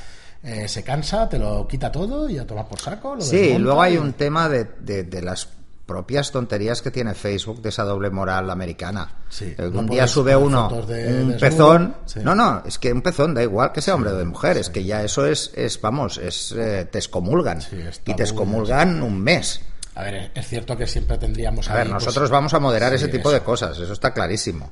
Eh, 0.46 0.68
se 0.68 0.84
cansa, 0.84 1.30
te 1.30 1.40
lo 1.40 1.66
quita 1.66 1.90
todo 1.90 2.30
y 2.30 2.38
a 2.38 2.46
tomar 2.46 2.68
por 2.68 2.78
saco. 2.78 3.16
Lo 3.16 3.22
sí, 3.22 3.58
luego 3.58 3.82
hay 3.82 3.96
un 3.96 4.12
tema 4.12 4.50
de, 4.50 4.66
de 4.84 5.22
las 5.22 5.48
propias 5.86 6.32
tonterías 6.32 6.82
que 6.82 6.92
tiene 6.92 7.14
Facebook 7.14 7.62
de 7.62 7.70
esa 7.70 7.84
doble 7.84 8.10
moral 8.10 8.50
americana. 8.50 9.16
Eh, 9.42 9.56
un 9.74 9.88
día 9.88 10.08
sube 10.08 10.36
uno 10.36 10.70
un 10.70 11.38
pezón. 11.40 11.96
No, 12.24 12.36
no, 12.36 12.64
es 12.66 12.80
que 12.80 12.92
un 12.92 13.02
pezón 13.02 13.34
da 13.34 13.44
igual 13.44 13.72
que 13.72 13.82
sea 13.82 13.96
hombre 13.96 14.12
o 14.12 14.18
de 14.18 14.26
mujer, 14.26 14.58
es 14.58 14.70
que 14.70 14.84
ya 14.84 15.04
eso 15.04 15.26
es, 15.26 15.52
es 15.56 15.80
vamos, 15.82 16.18
es 16.18 16.54
eh, 16.54 16.88
te 16.90 17.00
excomulgan. 17.00 17.60
y 18.06 18.14
te 18.14 18.24
excomulgan 18.24 19.02
un 19.02 19.22
mes. 19.22 19.62
A 19.96 20.04
ver, 20.04 20.32
es 20.34 20.48
cierto 20.48 20.76
que 20.76 20.88
siempre 20.88 21.18
tendríamos. 21.18 21.70
A 21.70 21.76
ver, 21.76 21.90
pues, 21.90 21.94
nosotros 21.94 22.30
vamos 22.30 22.54
a 22.54 22.60
moderar 22.60 22.94
ese 22.94 23.10
tipo 23.10 23.32
de 23.32 23.42
cosas, 23.42 23.78
eso 23.78 23.94
está 23.94 24.14
clarísimo. 24.14 24.72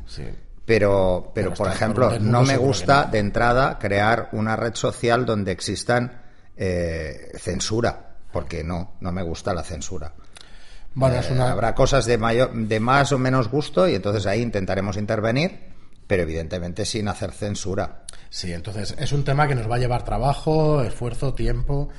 Pero, 0.66 1.32
pero, 1.36 1.54
por 1.54 1.68
ejemplo, 1.68 2.20
no 2.20 2.44
me 2.44 2.56
gusta 2.56 3.06
de 3.06 3.20
entrada 3.20 3.78
crear 3.78 4.30
una 4.32 4.56
red 4.56 4.76
social 4.76 5.26
donde 5.26 5.52
existan 5.52 6.22
eh, 6.56 7.32
censura, 7.38 8.16
porque 8.32 8.64
no, 8.64 8.94
no 9.02 9.12
me 9.12 9.24
gusta 9.24 9.54
la 9.54 9.64
censura. 9.64 10.14
Eh, 11.00 11.40
habrá 11.40 11.74
cosas 11.74 12.06
de, 12.06 12.18
mayor, 12.18 12.54
de 12.54 12.80
más 12.80 13.12
o 13.12 13.18
menos 13.18 13.50
gusto 13.50 13.88
y 13.88 13.96
entonces 13.96 14.26
ahí 14.26 14.42
intentaremos 14.42 14.98
intervenir, 14.98 15.72
pero 16.06 16.24
evidentemente 16.24 16.86
sin 16.86 17.08
hacer 17.08 17.32
censura. 17.32 18.04
Sí, 18.30 18.52
entonces 18.52 18.96
es 18.98 19.12
un 19.14 19.24
tema 19.24 19.48
que 19.48 19.56
nos 19.56 19.70
va 19.70 19.76
a 19.76 19.80
llevar 19.80 20.04
trabajo, 20.04 20.82
esfuerzo, 20.84 21.34
tiempo 21.34 21.90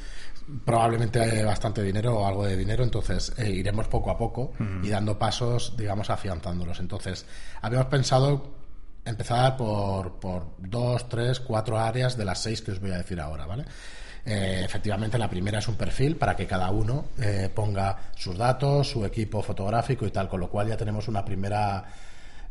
probablemente 0.64 1.44
bastante 1.44 1.82
dinero 1.82 2.18
o 2.18 2.26
algo 2.26 2.44
de 2.44 2.56
dinero, 2.56 2.84
entonces 2.84 3.32
eh, 3.38 3.50
iremos 3.50 3.88
poco 3.88 4.10
a 4.10 4.18
poco 4.18 4.52
y 4.82 4.88
dando 4.88 5.18
pasos, 5.18 5.74
digamos, 5.76 6.10
afianzándolos. 6.10 6.80
Entonces, 6.80 7.24
habíamos 7.60 7.88
pensado 7.88 8.54
empezar 9.04 9.56
por, 9.56 10.14
por 10.20 10.46
dos, 10.58 11.08
tres, 11.08 11.40
cuatro 11.40 11.78
áreas 11.78 12.16
de 12.16 12.24
las 12.24 12.42
seis 12.42 12.62
que 12.62 12.72
os 12.72 12.80
voy 12.80 12.92
a 12.92 12.98
decir 12.98 13.20
ahora, 13.20 13.46
¿vale? 13.46 13.64
Eh, 14.24 14.62
efectivamente, 14.64 15.18
la 15.18 15.28
primera 15.28 15.58
es 15.58 15.68
un 15.68 15.74
perfil 15.74 16.16
para 16.16 16.36
que 16.36 16.46
cada 16.46 16.70
uno 16.70 17.06
eh, 17.20 17.50
ponga 17.52 17.96
sus 18.16 18.38
datos, 18.38 18.88
su 18.88 19.04
equipo 19.04 19.42
fotográfico 19.42 20.06
y 20.06 20.10
tal, 20.10 20.28
con 20.28 20.40
lo 20.40 20.48
cual 20.48 20.68
ya 20.68 20.76
tenemos 20.76 21.08
una 21.08 21.24
primera 21.24 21.84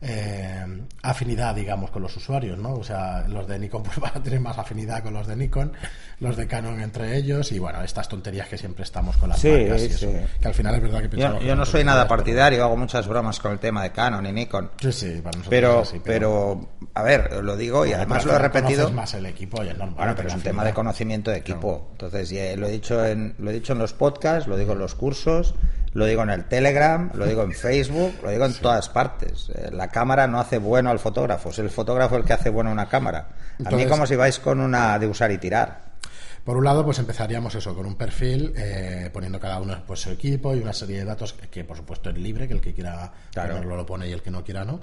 eh, 0.03 0.65
afinidad, 1.03 1.53
digamos, 1.53 1.91
con 1.91 2.01
los 2.01 2.17
usuarios, 2.17 2.57
¿no? 2.57 2.73
O 2.73 2.83
sea, 2.83 3.27
los 3.27 3.47
de 3.47 3.59
Nikon 3.59 3.83
pues 3.83 3.99
van 3.99 4.11
a 4.15 4.23
tener 4.23 4.39
más 4.39 4.57
afinidad 4.57 5.03
con 5.03 5.13
los 5.13 5.27
de 5.27 5.35
Nikon, 5.35 5.73
los 6.19 6.35
de 6.35 6.47
Canon 6.47 6.81
entre 6.81 7.17
ellos 7.17 7.51
y 7.51 7.59
bueno, 7.59 7.83
estas 7.83 8.09
tonterías 8.09 8.47
que 8.47 8.57
siempre 8.57 8.83
estamos 8.83 9.17
con 9.17 9.29
las 9.29 9.43
marcas 9.43 9.81
y 9.81 9.85
eso, 9.85 10.11
que 10.39 10.47
al 10.47 10.53
final 10.55 10.75
es 10.75 10.81
verdad 10.81 11.07
que 11.07 11.17
Yo, 11.17 11.39
yo 11.41 11.55
no 11.55 11.65
soy 11.65 11.83
nada 11.83 12.07
partidario, 12.07 12.63
hago 12.63 12.77
muchas 12.77 13.07
bromas 13.07 13.39
con 13.39 13.51
el 13.51 13.59
tema 13.59 13.83
de 13.83 13.91
Canon 13.91 14.25
y 14.25 14.31
Nikon. 14.31 14.71
Sí, 14.81 14.91
sí, 14.91 15.23
pero, 15.49 15.83
pero, 16.03 16.69
a 16.95 17.03
ver, 17.03 17.43
lo 17.43 17.55
digo 17.55 17.85
y 17.85 17.93
además 17.93 18.25
lo 18.25 18.33
he 18.33 18.39
repetido. 18.39 18.91
más 18.91 19.13
el 19.13 19.27
equipo 19.27 19.63
y 19.63 19.67
es 19.67 19.77
normal. 19.77 19.95
Bueno, 19.95 20.13
pero 20.15 20.29
es 20.29 20.35
un 20.35 20.41
tema 20.41 20.63
de 20.63 20.73
conocimiento 20.73 21.29
de 21.29 21.37
equipo. 21.37 21.89
Entonces, 21.91 22.31
lo 22.57 22.67
he 22.67 22.71
dicho 22.71 23.05
en 23.05 23.35
lo 23.37 23.51
he 23.51 23.53
dicho 23.53 23.73
en 23.73 23.79
los 23.79 23.93
podcasts, 23.93 24.47
lo 24.47 24.57
digo 24.57 24.73
en 24.73 24.79
los 24.79 24.95
cursos 24.95 25.53
lo 25.93 26.05
digo 26.05 26.23
en 26.23 26.29
el 26.29 26.45
Telegram, 26.45 27.11
lo 27.13 27.25
digo 27.25 27.43
en 27.43 27.51
Facebook, 27.53 28.13
lo 28.23 28.29
digo 28.29 28.45
en 28.45 28.53
todas 28.53 28.89
partes. 28.89 29.49
Eh, 29.53 29.69
la 29.71 29.89
cámara 29.89 30.27
no 30.27 30.39
hace 30.39 30.57
bueno 30.57 30.89
al 30.89 30.99
fotógrafo, 30.99 31.49
es 31.49 31.59
el 31.59 31.69
fotógrafo 31.69 32.17
el 32.17 32.23
que 32.23 32.33
hace 32.33 32.49
bueno 32.49 32.71
una 32.71 32.87
cámara. 32.87 33.29
a 33.63 33.71
mí 33.71 33.85
como 33.85 34.05
si 34.05 34.15
vais 34.15 34.39
con 34.39 34.59
una 34.59 34.97
de 34.99 35.07
usar 35.07 35.31
y 35.31 35.37
tirar. 35.37 35.91
Por 36.43 36.57
un 36.57 36.63
lado, 36.63 36.83
pues 36.83 36.97
empezaríamos 36.97 37.53
eso, 37.53 37.75
con 37.75 37.85
un 37.85 37.95
perfil, 37.95 38.53
eh, 38.57 39.11
poniendo 39.13 39.39
cada 39.39 39.59
uno 39.59 39.83
pues, 39.85 39.99
su 39.99 40.09
equipo 40.09 40.55
y 40.55 40.59
una 40.59 40.73
serie 40.73 40.97
de 40.97 41.05
datos 41.05 41.33
que, 41.33 41.63
por 41.63 41.77
supuesto, 41.77 42.09
es 42.09 42.17
libre, 42.17 42.47
que 42.47 42.55
el 42.55 42.61
que 42.61 42.73
quiera 42.73 43.11
ponerlo 43.33 43.75
lo 43.75 43.85
pone 43.85 44.07
y 44.07 44.11
el 44.11 44.23
que 44.23 44.31
no 44.31 44.43
quiera 44.43 44.65
no. 44.65 44.79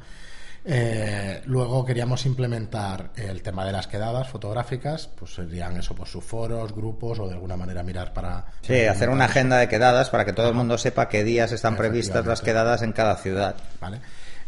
Eh, 0.70 1.40
luego 1.46 1.82
queríamos 1.82 2.26
implementar 2.26 3.12
el 3.16 3.40
tema 3.40 3.64
de 3.64 3.72
las 3.72 3.86
quedadas 3.86 4.28
fotográficas, 4.28 5.08
pues 5.18 5.32
serían 5.32 5.78
eso, 5.78 5.94
pues 5.94 6.10
sus 6.10 6.22
foros, 6.22 6.74
grupos 6.74 7.18
o 7.20 7.26
de 7.26 7.32
alguna 7.32 7.56
manera 7.56 7.82
mirar 7.82 8.12
para... 8.12 8.44
Sí, 8.60 8.84
hacer 8.84 9.08
una 9.08 9.24
agenda 9.24 9.56
de 9.56 9.66
quedadas 9.66 10.10
para 10.10 10.26
que 10.26 10.34
todo 10.34 10.50
el 10.50 10.54
mundo 10.54 10.76
sepa 10.76 11.08
qué 11.08 11.24
días 11.24 11.52
están 11.52 11.74
previstas 11.74 12.26
las 12.26 12.42
quedadas 12.42 12.82
en 12.82 12.92
cada 12.92 13.16
ciudad. 13.16 13.56
Vale. 13.80 14.00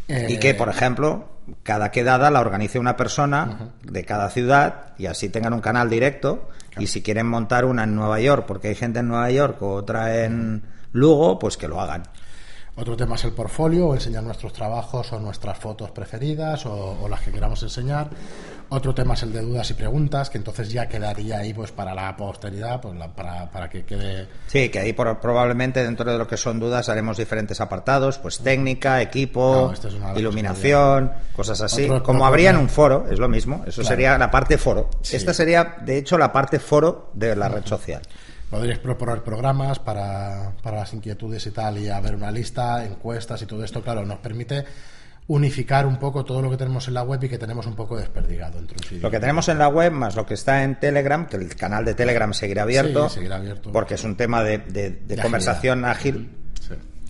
y 0.08 0.36
que, 0.36 0.52
por 0.52 0.68
ejemplo, 0.68 1.26
cada 1.62 1.90
quedada 1.90 2.30
la 2.30 2.40
organice 2.40 2.78
una 2.78 2.98
persona 2.98 3.70
de 3.82 4.04
cada 4.04 4.28
ciudad 4.28 4.92
y 4.98 5.06
así 5.06 5.30
tengan 5.30 5.54
un 5.54 5.62
canal 5.62 5.88
directo. 5.88 6.50
Y 6.78 6.88
si 6.88 7.02
quieren 7.02 7.28
montar 7.28 7.64
una 7.64 7.84
en 7.84 7.94
Nueva 7.94 8.20
York, 8.20 8.44
porque 8.46 8.68
hay 8.68 8.74
gente 8.74 8.98
en 8.98 9.08
Nueva 9.08 9.30
York 9.30 9.62
o 9.62 9.72
otra 9.72 10.22
en 10.24 10.64
Lugo, 10.92 11.38
pues 11.38 11.56
que 11.56 11.66
lo 11.66 11.80
hagan. 11.80 12.02
Otro 12.80 12.96
tema 12.96 13.16
es 13.16 13.25
el 13.25 13.32
portfolio, 13.32 13.88
o 13.88 13.94
enseñar 13.94 14.22
nuestros 14.22 14.54
trabajos 14.54 15.12
o 15.12 15.20
nuestras 15.20 15.58
fotos 15.58 15.90
preferidas 15.90 16.64
o, 16.64 17.06
las 17.10 17.20
que 17.20 17.30
queramos 17.30 17.62
enseñar. 17.62 18.08
Otro 18.70 18.94
tema 18.94 19.12
es 19.12 19.22
el 19.22 19.34
de 19.34 19.42
dudas 19.42 19.70
y 19.70 19.75
preguntas, 19.75 20.30
que 20.30 20.38
entonces 20.38 20.70
ya 20.70 20.88
quedaría 20.88 21.40
ahí 21.40 21.52
pues 21.52 21.72
para 21.72 21.92
la 21.92 22.16
posteridad, 22.16 22.80
pues 22.80 22.94
para, 23.14 23.50
para, 23.50 23.68
que 23.68 23.84
quede... 23.84 24.28
Sí, 24.46 24.70
que 24.70 24.78
ahí 24.78 24.94
probablemente 24.94 25.84
dentro 25.84 26.10
de 26.10 26.16
lo 26.16 26.26
que 26.26 26.38
son 26.38 26.58
dudas 26.58 26.88
haremos 26.88 27.18
diferentes 27.18 27.60
apartados, 27.60 28.16
pues 28.16 28.38
técnica, 28.38 29.02
equipo, 29.02 29.75
iluminación, 30.16 31.12
cosas 31.37 31.60
así. 31.60 31.87
Como 32.02 32.25
habría 32.25 32.49
en 32.49 32.56
un 32.56 32.70
foro, 32.70 33.08
es 33.10 33.18
lo 33.18 33.28
mismo, 33.28 33.62
eso 33.66 33.84
sería 33.84 34.16
la 34.16 34.30
parte 34.30 34.56
foro. 34.56 34.88
Esta 35.02 35.34
sería, 35.34 35.76
de 35.84 35.99
hecho, 35.99 36.16
la 36.16 36.32
parte 36.32 36.58
foro 36.58 37.10
de 37.12 37.37
la 37.37 37.50
red 37.50 37.66
social. 37.66 38.00
Podríais 38.50 38.80
proponer 38.80 39.23
programas 39.23 39.78
para, 39.78 40.52
para 40.62 40.78
las 40.78 40.92
inquietudes 40.92 41.47
y 41.47 41.52
tal, 41.52 41.78
y 41.78 41.88
haber 41.88 42.16
una 42.16 42.33
lista, 42.33 42.85
encuestas 42.85 43.40
y 43.42 43.47
todo 43.47 43.62
esto, 43.62 43.80
claro, 43.80 44.04
nos 44.04 44.19
permite 44.19 44.64
unificar 45.30 45.87
un 45.87 45.97
poco 45.97 46.25
todo 46.25 46.42
lo 46.42 46.50
que 46.50 46.57
tenemos 46.57 46.88
en 46.88 46.95
la 46.95 47.04
web 47.04 47.23
y 47.23 47.28
que 47.28 47.38
tenemos 47.38 47.64
un 47.64 47.76
poco 47.76 47.97
desperdigado 47.97 48.59
entre 48.59 48.99
Lo 48.99 49.11
que 49.12 49.21
tenemos 49.21 49.49
en 49.49 49.59
la 49.59 49.69
web 49.69 49.92
más 49.92 50.16
lo 50.16 50.26
que 50.26 50.35
está 50.35 50.64
en 50.64 50.80
Telegram, 50.80 51.26
que 51.28 51.37
el 51.37 51.54
canal 51.54 51.85
de 51.85 51.95
Telegram 51.95 52.35
seguirá 52.35 52.62
abierto, 52.62 53.09
seguirá 53.09 53.37
abierto. 53.37 53.71
porque 53.71 53.95
es 53.95 54.02
un 54.02 54.16
tema 54.16 54.42
de, 54.42 55.21
conversación 55.23 55.85
ágil. 55.85 56.37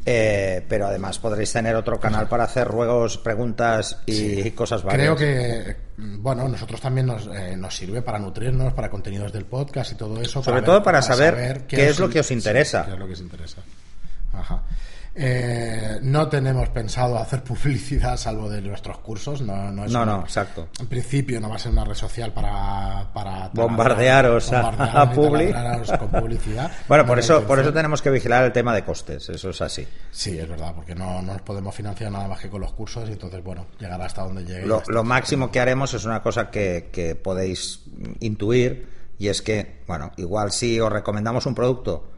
Eh, 0.07 0.64
pero 0.66 0.87
además 0.87 1.19
podréis 1.19 1.52
tener 1.52 1.76
otro 1.76 2.00
canal 2.00 2.26
para 2.26 2.45
hacer 2.45 2.66
ruegos, 2.66 3.19
preguntas 3.19 4.00
y 4.07 4.50
cosas 4.52 4.83
varias. 4.83 5.14
Creo 5.14 5.16
que, 5.16 5.76
bueno, 5.99 6.49
nosotros 6.49 6.80
también 6.80 7.07
nos, 7.07 7.26
eh, 7.26 7.57
nos 7.57 7.76
sirve 7.76 8.00
para 8.00 8.19
nutrirnos, 8.19 8.73
para 8.73 8.88
contenidos 8.88 9.33
del 9.33 9.45
podcast 9.45 9.92
y 9.92 9.95
todo 9.97 10.21
eso. 10.21 10.42
Sobre 10.42 10.62
todo 10.62 10.83
para, 10.83 11.02
saber, 11.02 11.66
qué, 11.66 11.88
es 11.88 11.99
lo 11.99 12.09
que 12.09 12.21
os 12.21 12.30
interesa. 12.30 12.85
qué 12.87 12.92
es 12.92 12.99
lo 12.99 13.07
que 13.07 13.12
os 13.12 13.21
interesa. 13.21 13.62
Ajá. 14.33 14.62
Eh, 15.14 15.98
no 16.02 16.28
tenemos 16.28 16.68
pensado 16.68 17.18
hacer 17.18 17.42
publicidad 17.44 18.16
salvo 18.16 18.48
de 18.48 18.60
nuestros 18.60 18.98
cursos. 18.98 19.42
No, 19.42 19.70
no, 19.70 19.86
no, 19.86 20.20
exacto. 20.20 20.68
En 20.78 20.86
principio 20.86 21.40
no 21.40 21.48
va 21.48 21.56
a 21.56 21.58
ser 21.58 21.72
una 21.72 21.84
red 21.84 21.94
social 21.94 22.32
para, 22.32 23.10
para 23.12 23.48
bombardearos, 23.52 24.52
a, 24.52 25.10
con 25.10 26.10
publicidad. 26.10 26.70
bueno, 26.88 27.06
por 27.06 27.18
eso, 27.18 27.44
por 27.44 27.58
eso 27.58 27.72
tenemos 27.72 28.00
que 28.02 28.10
vigilar 28.10 28.44
el 28.44 28.52
tema 28.52 28.74
de 28.74 28.84
costes. 28.84 29.28
Eso 29.28 29.50
es 29.50 29.60
así. 29.60 29.86
Sí, 30.10 30.38
es 30.38 30.48
verdad, 30.48 30.72
porque 30.74 30.94
no, 30.94 31.20
no 31.22 31.32
nos 31.32 31.42
podemos 31.42 31.74
financiar 31.74 32.10
nada 32.12 32.28
más 32.28 32.40
que 32.40 32.48
con 32.48 32.60
los 32.60 32.72
cursos 32.72 33.08
y 33.08 33.12
entonces, 33.12 33.42
bueno, 33.42 33.66
llegará 33.78 34.06
hasta 34.06 34.22
donde 34.22 34.44
llegue. 34.44 34.66
Lo, 34.66 35.04
máximo 35.04 35.50
que 35.50 35.58
haremos 35.58 35.94
es 35.94 36.04
una 36.04 36.22
cosa 36.22 36.50
que, 36.50 36.90
que 36.92 37.14
podéis 37.14 37.82
intuir 38.20 38.88
y 39.18 39.28
es 39.28 39.42
que, 39.42 39.82
bueno, 39.86 40.12
igual 40.16 40.52
si 40.52 40.78
os 40.78 40.90
recomendamos 40.92 41.46
un 41.46 41.54
producto 41.54 42.09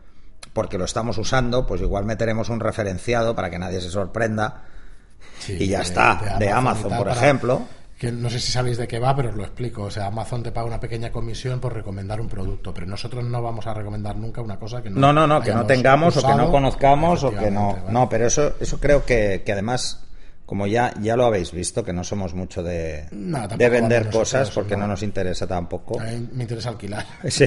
porque 0.52 0.78
lo 0.78 0.84
estamos 0.84 1.18
usando, 1.18 1.66
pues 1.66 1.80
igual 1.80 2.04
meteremos 2.04 2.48
un 2.48 2.60
referenciado 2.60 3.34
para 3.34 3.50
que 3.50 3.58
nadie 3.58 3.80
se 3.80 3.90
sorprenda. 3.90 4.62
y 5.48 5.66
ya 5.66 5.80
está, 5.80 6.36
de 6.38 6.50
Amazon, 6.50 6.96
por 6.96 7.08
ejemplo. 7.08 7.62
Que 7.98 8.10
no 8.10 8.28
sé 8.28 8.40
si 8.40 8.50
sabéis 8.50 8.78
de 8.78 8.88
qué 8.88 8.98
va, 8.98 9.14
pero 9.14 9.28
os 9.28 9.36
lo 9.36 9.44
explico. 9.44 9.84
O 9.84 9.90
sea, 9.90 10.06
Amazon 10.06 10.42
te 10.42 10.50
paga 10.50 10.66
una 10.66 10.80
pequeña 10.80 11.12
comisión 11.12 11.60
por 11.60 11.72
recomendar 11.72 12.20
un 12.20 12.28
producto, 12.28 12.74
pero 12.74 12.84
nosotros 12.84 13.24
no 13.24 13.40
vamos 13.40 13.66
a 13.68 13.74
recomendar 13.74 14.16
nunca 14.16 14.40
una 14.40 14.58
cosa 14.58 14.82
que 14.82 14.90
no. 14.90 15.00
No, 15.00 15.12
no, 15.12 15.26
no, 15.26 15.40
que 15.40 15.54
no 15.54 15.64
tengamos 15.66 16.16
o 16.16 16.26
que 16.26 16.34
no 16.34 16.50
conozcamos 16.50 17.22
o 17.22 17.30
que 17.30 17.50
no. 17.50 17.78
No, 17.90 18.08
pero 18.08 18.26
eso, 18.26 18.54
eso 18.58 18.80
creo 18.80 19.04
que, 19.04 19.42
que 19.46 19.52
además 19.52 20.00
como 20.52 20.66
ya, 20.66 20.92
ya 21.00 21.16
lo 21.16 21.24
habéis 21.24 21.50
visto, 21.50 21.82
que 21.82 21.94
no 21.94 22.04
somos 22.04 22.34
mucho 22.34 22.62
de, 22.62 23.06
de 23.10 23.68
vender 23.70 24.10
cosas 24.10 24.50
porque 24.50 24.76
no. 24.76 24.86
nos 24.86 25.02
interesa 25.02 25.46
tampoco. 25.46 25.98
A 25.98 26.04
mí 26.04 26.28
me 26.30 26.42
interesa 26.42 26.68
alquilar. 26.68 27.06
Sí. 27.30 27.46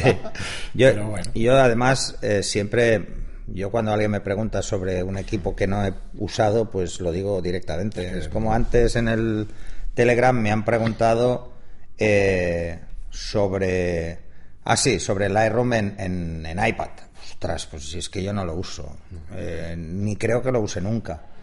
Yo, 0.73 0.87
yo 1.35 1.55
además 1.55 2.15
eh, 2.23 2.41
siempre, 2.41 3.07
yo 3.45 3.69
cuando 3.69 3.93
alguien 3.93 4.09
me 4.09 4.21
pregunta 4.21 4.63
sobre 4.63 5.03
un 5.03 5.19
equipo 5.19 5.55
que 5.55 5.67
no 5.67 5.85
he 5.85 5.93
usado, 6.17 6.71
pues 6.71 6.99
lo 6.99 7.11
digo 7.11 7.43
directamente. 7.43 8.17
Es 8.17 8.27
como 8.27 8.51
antes 8.51 8.95
en 8.95 9.07
el 9.07 9.49
Telegram 9.93 10.35
me 10.35 10.49
han 10.49 10.65
preguntado 10.65 11.53
eh, 11.99 12.79
sobre... 13.11 14.17
Ah, 14.63 14.77
sí, 14.77 14.99
sobre 14.99 15.29
Lightroom 15.29 15.73
en, 15.73 15.95
en, 15.99 16.45
en, 16.47 16.67
iPad. 16.67 16.89
Ostras, 17.23 17.67
pues 17.67 17.87
si 17.87 17.99
es 17.99 18.09
que 18.09 18.23
yo 18.23 18.33
no 18.33 18.43
lo 18.43 18.55
uso. 18.55 18.97
Eh, 19.35 19.75
ni 19.77 20.15
creo 20.15 20.41
que 20.41 20.51
lo 20.51 20.59
use 20.59 20.81
nunca. 20.81 21.34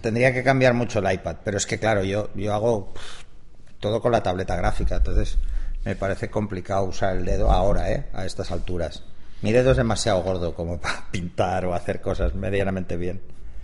Tendría 0.00 0.32
que 0.32 0.42
cambiar 0.42 0.74
mucho 0.74 0.98
el 0.98 1.12
iPad, 1.12 1.36
pero 1.44 1.56
es 1.56 1.66
que 1.66 1.78
claro, 1.78 2.04
yo, 2.04 2.30
yo 2.34 2.52
hago 2.52 2.92
todo 3.80 4.00
con 4.00 4.12
la 4.12 4.22
tableta 4.22 4.56
gráfica, 4.56 4.96
entonces 4.96 5.38
me 5.84 5.96
parece 5.96 6.30
complicado 6.30 6.84
usar 6.84 7.16
el 7.16 7.24
dedo 7.24 7.50
ahora, 7.50 7.90
¿eh? 7.90 8.06
A 8.12 8.24
estas 8.24 8.50
alturas. 8.50 9.02
Mi 9.42 9.50
dedo 9.52 9.72
es 9.72 9.76
demasiado 9.76 10.22
gordo 10.22 10.54
como 10.54 10.78
para 10.80 11.10
pintar 11.10 11.64
o 11.66 11.74
hacer 11.74 12.00
cosas 12.00 12.34
medianamente 12.34 12.96
bien. 12.96 13.20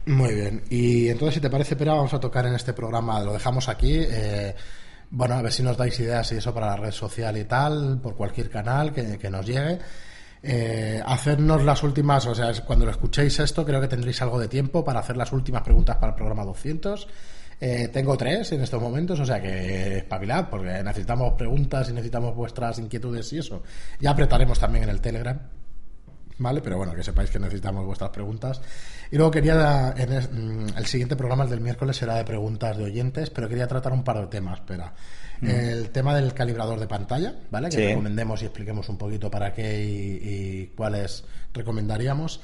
Muy 0.06 0.34
bien. 0.34 0.62
Y 0.70 1.08
entonces, 1.08 1.34
si 1.34 1.40
te 1.40 1.50
parece, 1.50 1.76
pero 1.76 1.94
vamos 1.94 2.14
a 2.14 2.20
tocar 2.20 2.46
en 2.46 2.54
este 2.54 2.72
programa, 2.72 3.20
lo 3.20 3.34
dejamos 3.34 3.68
aquí. 3.68 3.98
Eh, 3.98 4.54
bueno, 5.10 5.34
a 5.34 5.42
ver 5.42 5.52
si 5.52 5.62
nos 5.62 5.76
dais 5.76 5.98
ideas 6.00 6.32
y 6.32 6.36
eso 6.36 6.52
para 6.54 6.66
la 6.66 6.76
red 6.76 6.92
social 6.92 7.36
y 7.36 7.44
tal, 7.44 8.00
por 8.02 8.16
cualquier 8.16 8.48
canal 8.50 8.92
que, 8.92 9.18
que 9.18 9.30
nos 9.30 9.46
llegue 9.46 9.78
eh, 10.42 11.02
hacernos 11.04 11.64
las 11.64 11.82
últimas, 11.82 12.26
o 12.26 12.34
sea, 12.34 12.52
cuando 12.64 12.84
lo 12.84 12.90
escuchéis 12.90 13.38
esto, 13.40 13.64
creo 13.64 13.80
que 13.80 13.88
tendréis 13.88 14.20
algo 14.22 14.38
de 14.38 14.48
tiempo 14.48 14.84
para 14.84 15.00
hacer 15.00 15.16
las 15.16 15.32
últimas 15.32 15.62
preguntas 15.62 15.96
para 15.96 16.10
el 16.10 16.16
programa 16.16 16.44
200. 16.44 17.08
Eh, 17.60 17.88
tengo 17.92 18.16
tres 18.16 18.52
en 18.52 18.60
estos 18.62 18.80
momentos, 18.80 19.18
o 19.18 19.26
sea 19.26 19.40
que 19.40 19.98
espabilad, 19.98 20.48
porque 20.48 20.82
necesitamos 20.82 21.34
preguntas 21.34 21.88
y 21.90 21.92
necesitamos 21.92 22.34
vuestras 22.36 22.78
inquietudes 22.78 23.32
y 23.32 23.38
eso. 23.38 23.62
Ya 24.00 24.10
apretaremos 24.10 24.58
también 24.58 24.84
en 24.84 24.90
el 24.90 25.00
Telegram. 25.00 25.38
¿Vale? 26.40 26.60
Pero 26.60 26.76
bueno, 26.76 26.94
que 26.94 27.02
sepáis 27.02 27.30
que 27.30 27.40
necesitamos 27.40 27.84
vuestras 27.84 28.10
preguntas. 28.10 28.60
Y 29.10 29.16
luego 29.16 29.32
quería, 29.32 29.92
en 29.96 30.10
mm, 30.10 30.76
el, 30.76 30.86
siguiente 30.86 31.16
programa, 31.16 31.42
el 31.42 31.50
del 31.50 31.60
miércoles, 31.60 31.96
será 31.96 32.14
de 32.14 32.24
preguntas 32.24 32.76
de 32.76 32.84
oyentes, 32.84 33.30
pero 33.30 33.48
quería 33.48 33.66
tratar 33.66 33.92
un 33.92 34.04
par 34.04 34.20
de 34.20 34.28
temas. 34.28 34.60
Espera. 34.60 34.94
Mm. 35.40 35.50
El 35.50 35.90
tema 35.90 36.14
del 36.14 36.34
calibrador 36.34 36.80
de 36.80 36.86
pantalla, 36.86 37.34
¿vale? 37.50 37.68
Que 37.68 37.88
recomendemos 37.88 38.42
y 38.42 38.46
expliquemos 38.46 38.88
un 38.88 38.98
poquito 38.98 39.30
para 39.30 39.52
qué 39.52 39.82
y, 39.82 40.72
cuáles 40.76 41.24
recomendaríamos. 41.52 42.40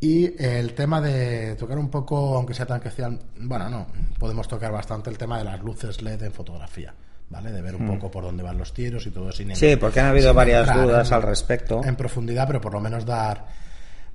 Y 0.00 0.42
el 0.42 0.74
tema 0.74 1.00
de 1.00 1.54
tocar 1.54 1.78
un 1.78 1.88
poco, 1.88 2.36
aunque 2.36 2.54
sea 2.54 2.66
tan 2.66 2.80
que 2.80 2.90
sea, 2.90 3.10
bueno, 3.38 3.68
no, 3.68 3.86
podemos 4.18 4.48
tocar 4.48 4.72
bastante 4.72 5.10
el 5.10 5.18
tema 5.18 5.38
de 5.38 5.44
las 5.44 5.60
luces 5.62 6.02
LED 6.02 6.22
en 6.24 6.32
fotografía. 6.32 6.92
¿vale? 7.30 7.50
De 7.50 7.62
ver 7.62 7.74
un 7.76 7.86
mm. 7.86 7.94
poco 7.94 8.10
por 8.10 8.24
dónde 8.24 8.42
van 8.42 8.58
los 8.58 8.74
tiros 8.74 9.06
y 9.06 9.10
todo 9.10 9.32
sin 9.32 9.56
Sí, 9.56 9.76
porque 9.76 10.00
han 10.00 10.06
habido 10.06 10.34
varias 10.34 10.72
dudas 10.74 11.12
al 11.12 11.22
respecto. 11.22 11.82
En 11.82 11.96
profundidad, 11.96 12.46
pero 12.46 12.60
por 12.60 12.74
lo 12.74 12.80
menos 12.80 13.06
dar 13.06 13.46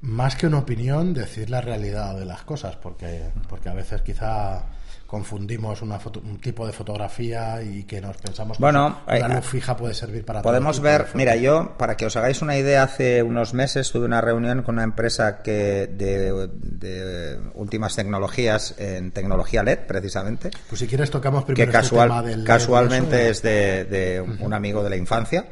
más 0.01 0.35
que 0.35 0.45
una 0.45 0.59
opinión, 0.59 1.13
decir 1.13 1.49
la 1.49 1.61
realidad 1.61 2.15
de 2.15 2.25
las 2.25 2.43
cosas, 2.43 2.75
porque, 2.75 3.23
porque 3.49 3.69
a 3.69 3.73
veces 3.73 4.01
quizá 4.01 4.65
confundimos 5.07 5.81
una 5.81 5.99
un 6.21 6.37
tipo 6.39 6.67
de 6.67 6.73
fotografía 6.73 7.61
y 7.63 7.85
que 7.85 8.01
nos 8.01 8.17
pensamos 8.17 8.57
que 8.57 8.61
bueno, 8.61 8.99
una 9.07 9.27
luz 9.35 9.45
fija 9.45 9.75
puede 9.77 9.93
servir 9.93 10.25
para 10.25 10.41
podemos 10.41 10.81
ver 10.81 11.07
mira 11.13 11.37
yo 11.37 11.75
para 11.77 11.95
que 11.95 12.05
os 12.05 12.15
hagáis 12.17 12.41
una 12.41 12.57
idea 12.57 12.83
hace 12.83 13.23
unos 13.23 13.53
meses 13.53 13.89
tuve 13.89 14.05
una 14.05 14.19
reunión 14.19 14.63
con 14.63 14.75
una 14.75 14.83
empresa 14.83 15.41
que 15.41 15.87
de, 15.87 17.39
últimas 17.55 17.95
tecnologías 17.95 18.75
en 18.77 19.11
tecnología 19.11 19.63
LED 19.63 19.79
precisamente. 19.87 20.51
Pues 20.69 20.79
si 20.79 20.87
quieres 20.87 21.09
tocamos 21.09 21.45
primero 21.45 21.71
que 21.71 21.77
este 21.77 21.89
casual, 21.89 22.43
casualmente 22.43 23.29
es 23.29 23.41
de, 23.41 24.23
un 24.39 24.53
amigo 24.53 24.83
de 24.83 24.89
la 24.89 24.97
infancia 24.97 25.47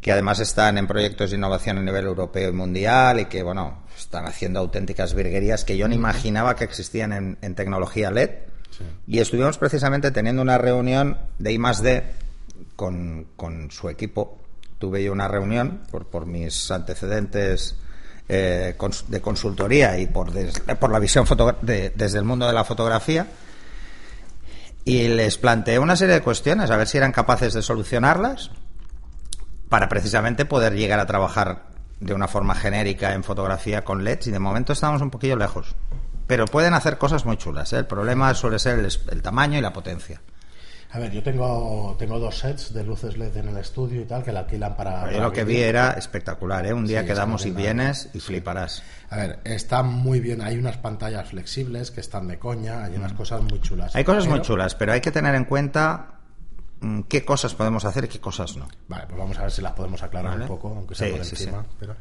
que 0.00 0.12
además 0.12 0.38
están 0.40 0.76
en 0.76 0.86
proyectos 0.86 1.30
de 1.30 1.36
innovación 1.36 1.78
a 1.78 1.82
nivel 1.82 2.04
europeo 2.04 2.50
y 2.50 2.52
mundial 2.52 3.20
y 3.20 3.24
que 3.24 3.42
bueno 3.42 3.84
están 3.96 4.26
haciendo 4.26 4.60
auténticas 4.60 5.14
virguerías 5.14 5.64
que 5.64 5.78
yo 5.78 5.88
no 5.88 5.94
imaginaba 5.94 6.54
que 6.54 6.64
existían 6.64 7.12
en, 7.12 7.38
en 7.40 7.54
tecnología 7.54 8.10
LED 8.10 8.30
y 9.06 9.18
estuvimos 9.18 9.58
precisamente 9.58 10.10
teniendo 10.10 10.42
una 10.42 10.58
reunión 10.58 11.18
de 11.38 11.52
I 11.52 11.58
D 11.82 12.04
con, 12.74 13.26
con 13.36 13.70
su 13.70 13.88
equipo. 13.88 14.38
Tuve 14.78 15.02
yo 15.02 15.12
una 15.12 15.28
reunión 15.28 15.82
por, 15.90 16.06
por 16.06 16.26
mis 16.26 16.70
antecedentes 16.70 17.76
eh, 18.28 18.76
de 19.08 19.20
consultoría 19.20 19.98
y 19.98 20.06
por, 20.06 20.30
por 20.78 20.92
la 20.92 20.98
visión 20.98 21.26
desde 21.62 22.18
el 22.18 22.24
mundo 22.24 22.46
de 22.46 22.52
la 22.52 22.64
fotografía. 22.64 23.26
Y 24.84 25.08
les 25.08 25.38
planteé 25.38 25.78
una 25.78 25.96
serie 25.96 26.14
de 26.14 26.22
cuestiones, 26.22 26.70
a 26.70 26.76
ver 26.76 26.86
si 26.86 26.98
eran 26.98 27.12
capaces 27.12 27.54
de 27.54 27.62
solucionarlas, 27.62 28.50
para 29.68 29.88
precisamente 29.88 30.44
poder 30.44 30.74
llegar 30.74 31.00
a 31.00 31.06
trabajar 31.06 31.64
de 31.98 32.14
una 32.14 32.28
forma 32.28 32.54
genérica 32.54 33.14
en 33.14 33.24
fotografía 33.24 33.82
con 33.82 34.04
LEDs. 34.04 34.28
Y 34.28 34.30
de 34.30 34.38
momento 34.38 34.74
estamos 34.74 35.02
un 35.02 35.10
poquillo 35.10 35.36
lejos 35.36 35.74
pero 36.26 36.46
pueden 36.46 36.74
hacer 36.74 36.98
cosas 36.98 37.24
muy 37.24 37.36
chulas. 37.36 37.72
¿eh? 37.72 37.78
El 37.78 37.86
problema 37.86 38.34
suele 38.34 38.58
ser 38.58 38.78
el, 38.78 39.22
tamaño 39.22 39.58
y 39.58 39.62
la 39.62 39.72
potencia. 39.72 40.20
A 40.92 40.98
ver, 40.98 41.10
yo 41.10 41.22
tengo, 41.22 41.94
tengo 41.98 42.18
dos 42.18 42.38
sets 42.38 42.72
de 42.72 42.84
luces 42.84 43.18
LED 43.18 43.36
en 43.36 43.48
el 43.48 43.58
estudio 43.58 44.00
y 44.00 44.04
tal 44.04 44.22
que 44.22 44.32
la 44.32 44.40
alquilan 44.40 44.76
para. 44.76 45.12
Yo 45.12 45.20
lo 45.20 45.32
que 45.32 45.44
vi 45.44 45.58
era 45.58 45.90
espectacular, 45.90 46.64
¿eh? 46.64 46.72
Un 46.72 46.86
día 46.86 47.04
quedamos 47.04 47.44
y 47.44 47.50
vienes 47.50 48.08
y 48.14 48.20
fliparás. 48.20 48.82
A 49.10 49.16
ver, 49.16 49.40
está 49.44 49.82
muy 49.82 50.20
bien. 50.20 50.40
Hay 50.40 50.56
unas 50.56 50.78
pantallas 50.78 51.28
flexibles 51.28 51.90
que 51.90 52.00
están 52.00 52.28
de 52.28 52.38
coña, 52.38 52.84
hay 52.84 52.96
unas 52.96 53.12
mm. 53.12 53.16
cosas 53.16 53.42
muy 53.42 53.60
chulas. 53.60 53.94
Hay 53.94 54.04
cosas 54.04 54.26
muy 54.26 54.40
chulas, 54.42 54.74
pero 54.74 54.92
hay 54.92 55.00
que 55.00 55.10
tener 55.10 55.34
en 55.34 55.44
cuenta 55.44 56.20
mm, 56.80 57.02
qué 57.02 57.24
cosas 57.24 57.54
podemos 57.54 57.84
hacer 57.84 58.04
y 58.04 58.08
qué 58.08 58.20
cosas 58.20 58.56
no. 58.56 58.68
Vale, 58.88 59.06
pues 59.06 59.18
vamos 59.18 59.38
a 59.38 59.42
ver 59.42 59.50
si 59.50 59.62
las 59.62 59.72
podemos 59.72 60.02
aclarar 60.02 60.40
un 60.40 60.46
poco, 60.46 60.68
aunque 60.68 60.94
sea 60.94 61.10
por 61.10 61.18
encima. 61.18 61.64
Pero... 61.78 61.96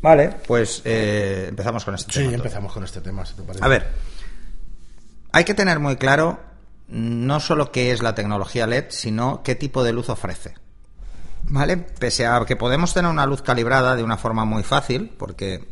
Vale, 0.00 0.36
pues 0.46 0.82
eh, 0.84 1.46
empezamos 1.48 1.84
con 1.84 1.94
este 1.94 2.12
tema. 2.12 2.28
Sí, 2.28 2.34
empezamos 2.34 2.72
con 2.72 2.84
este 2.84 3.00
tema, 3.00 3.26
si 3.26 3.34
te 3.34 3.42
parece. 3.42 3.64
A 3.64 3.68
ver, 3.68 3.88
hay 5.32 5.44
que 5.44 5.54
tener 5.54 5.80
muy 5.80 5.96
claro 5.96 6.38
no 6.88 7.40
solo 7.40 7.70
qué 7.70 7.92
es 7.92 8.02
la 8.02 8.14
tecnología 8.14 8.66
LED, 8.66 8.86
sino 8.90 9.42
qué 9.42 9.54
tipo 9.54 9.84
de 9.84 9.92
luz 9.92 10.08
ofrece. 10.08 10.54
¿Vale? 11.42 11.76
Pese 11.76 12.26
a 12.26 12.44
que 12.46 12.56
podemos 12.56 12.94
tener 12.94 13.10
una 13.10 13.26
luz 13.26 13.42
calibrada 13.42 13.96
de 13.96 14.02
una 14.02 14.16
forma 14.16 14.44
muy 14.44 14.62
fácil, 14.62 15.14
porque 15.18 15.68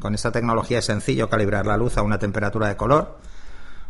con 0.00 0.14
esta 0.14 0.32
tecnología 0.32 0.78
es 0.78 0.84
sencillo 0.84 1.28
calibrar 1.28 1.66
la 1.66 1.76
luz 1.76 1.96
a 1.96 2.02
una 2.02 2.18
temperatura 2.18 2.68
de 2.68 2.76
color, 2.76 3.18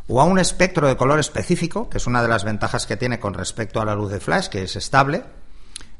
o 0.08 0.20
a 0.20 0.24
un 0.24 0.38
espectro 0.38 0.86
de 0.86 0.96
color 0.96 1.18
específico, 1.18 1.90
que 1.90 1.98
es 1.98 2.06
una 2.06 2.22
de 2.22 2.28
las 2.28 2.44
ventajas 2.44 2.86
que 2.86 2.96
tiene 2.96 3.18
con 3.18 3.34
respecto 3.34 3.80
a 3.80 3.84
la 3.84 3.94
luz 3.94 4.12
de 4.12 4.20
flash, 4.20 4.48
que 4.48 4.62
es 4.62 4.76
estable, 4.76 5.24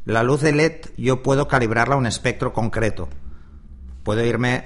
la 0.05 0.23
luz 0.23 0.41
de 0.41 0.53
LED 0.53 0.87
yo 0.97 1.23
puedo 1.23 1.49
calibrarla 1.49 1.97
a 1.97 1.99
un 1.99 2.07
espectro 2.07 2.53
concreto, 2.53 3.09
puedo 4.07 4.25
irme 4.25 4.65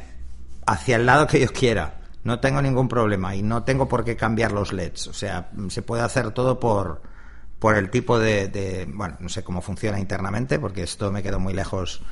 hacia 0.67 0.97
el 0.97 1.07
lado 1.07 1.27
que 1.27 1.41
yo 1.41 1.51
quiera. 1.51 2.03
no 2.25 2.41
tengo 2.41 2.61
ningún 2.61 2.89
problema 2.89 3.35
y 3.35 3.43
no 3.43 3.63
tengo 3.63 3.89
por 3.89 4.05
qué 4.05 4.15
cambiar 4.15 4.53
los 4.53 4.75
LEDs. 4.75 5.07
O 5.07 5.15
sea, 5.15 5.51
se 5.71 5.81
puede 5.81 6.03
hacer 6.03 6.33
todo 6.33 6.61
por, 6.61 7.01
por 7.59 7.75
el 7.75 7.89
tipo 7.89 8.19
de, 8.19 8.87
bueno, 8.93 9.17
no 9.19 9.31
sé 9.31 9.43
cómo 9.43 9.63
funciona 9.63 9.99
internamente, 9.99 10.59
porque 10.59 10.83
esto 10.83 11.11
me 11.11 11.23
quedó 11.23 11.41
muy 11.41 11.55
lejos. 11.55 12.03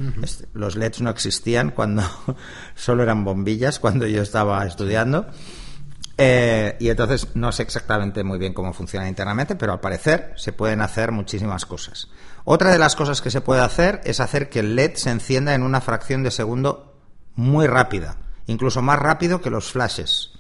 Los 0.55 0.77
LEDs 0.77 1.03
no 1.03 1.11
existían 1.11 1.73
cuando 1.73 2.03
solo 2.75 3.03
eran 3.03 3.23
bombillas 3.25 3.79
cuando 3.79 4.07
yo 4.07 4.23
estaba 4.23 4.65
estudiando. 4.65 5.27
Eh, 6.21 6.77
y 6.81 6.89
entonces 6.89 7.29
no 7.35 7.53
sé 7.53 7.63
exactamente 7.63 8.25
muy 8.25 8.39
bien 8.39 8.55
cómo 8.55 8.73
funciona 8.73 9.07
internamente, 9.07 9.55
pero 9.55 9.75
al 9.75 9.81
parecer 9.81 10.33
se 10.37 10.55
pueden 10.55 10.81
hacer 10.81 11.13
muchísimas 11.13 11.67
cosas. 11.67 12.09
Otra 12.45 12.73
de 12.73 12.79
las 12.79 12.97
cosas 12.97 13.21
que 13.21 13.31
se 13.31 13.43
puede 13.43 13.61
hacer 13.61 14.01
es 14.05 14.19
hacer 14.19 14.49
que 14.49 14.61
el 14.61 14.75
LED 14.75 14.95
se 14.95 15.11
encienda 15.11 15.55
en 15.55 15.63
una 15.63 15.83
fracción 15.83 16.23
de 16.23 16.31
segundo 16.31 16.88
muy 17.39 17.69
rápida, 17.69 18.17
incluso 18.47 18.83
más 18.83 18.99
rápido 18.99 19.41
que 19.41 19.49
los 19.49 19.71
flashes. 19.71 20.33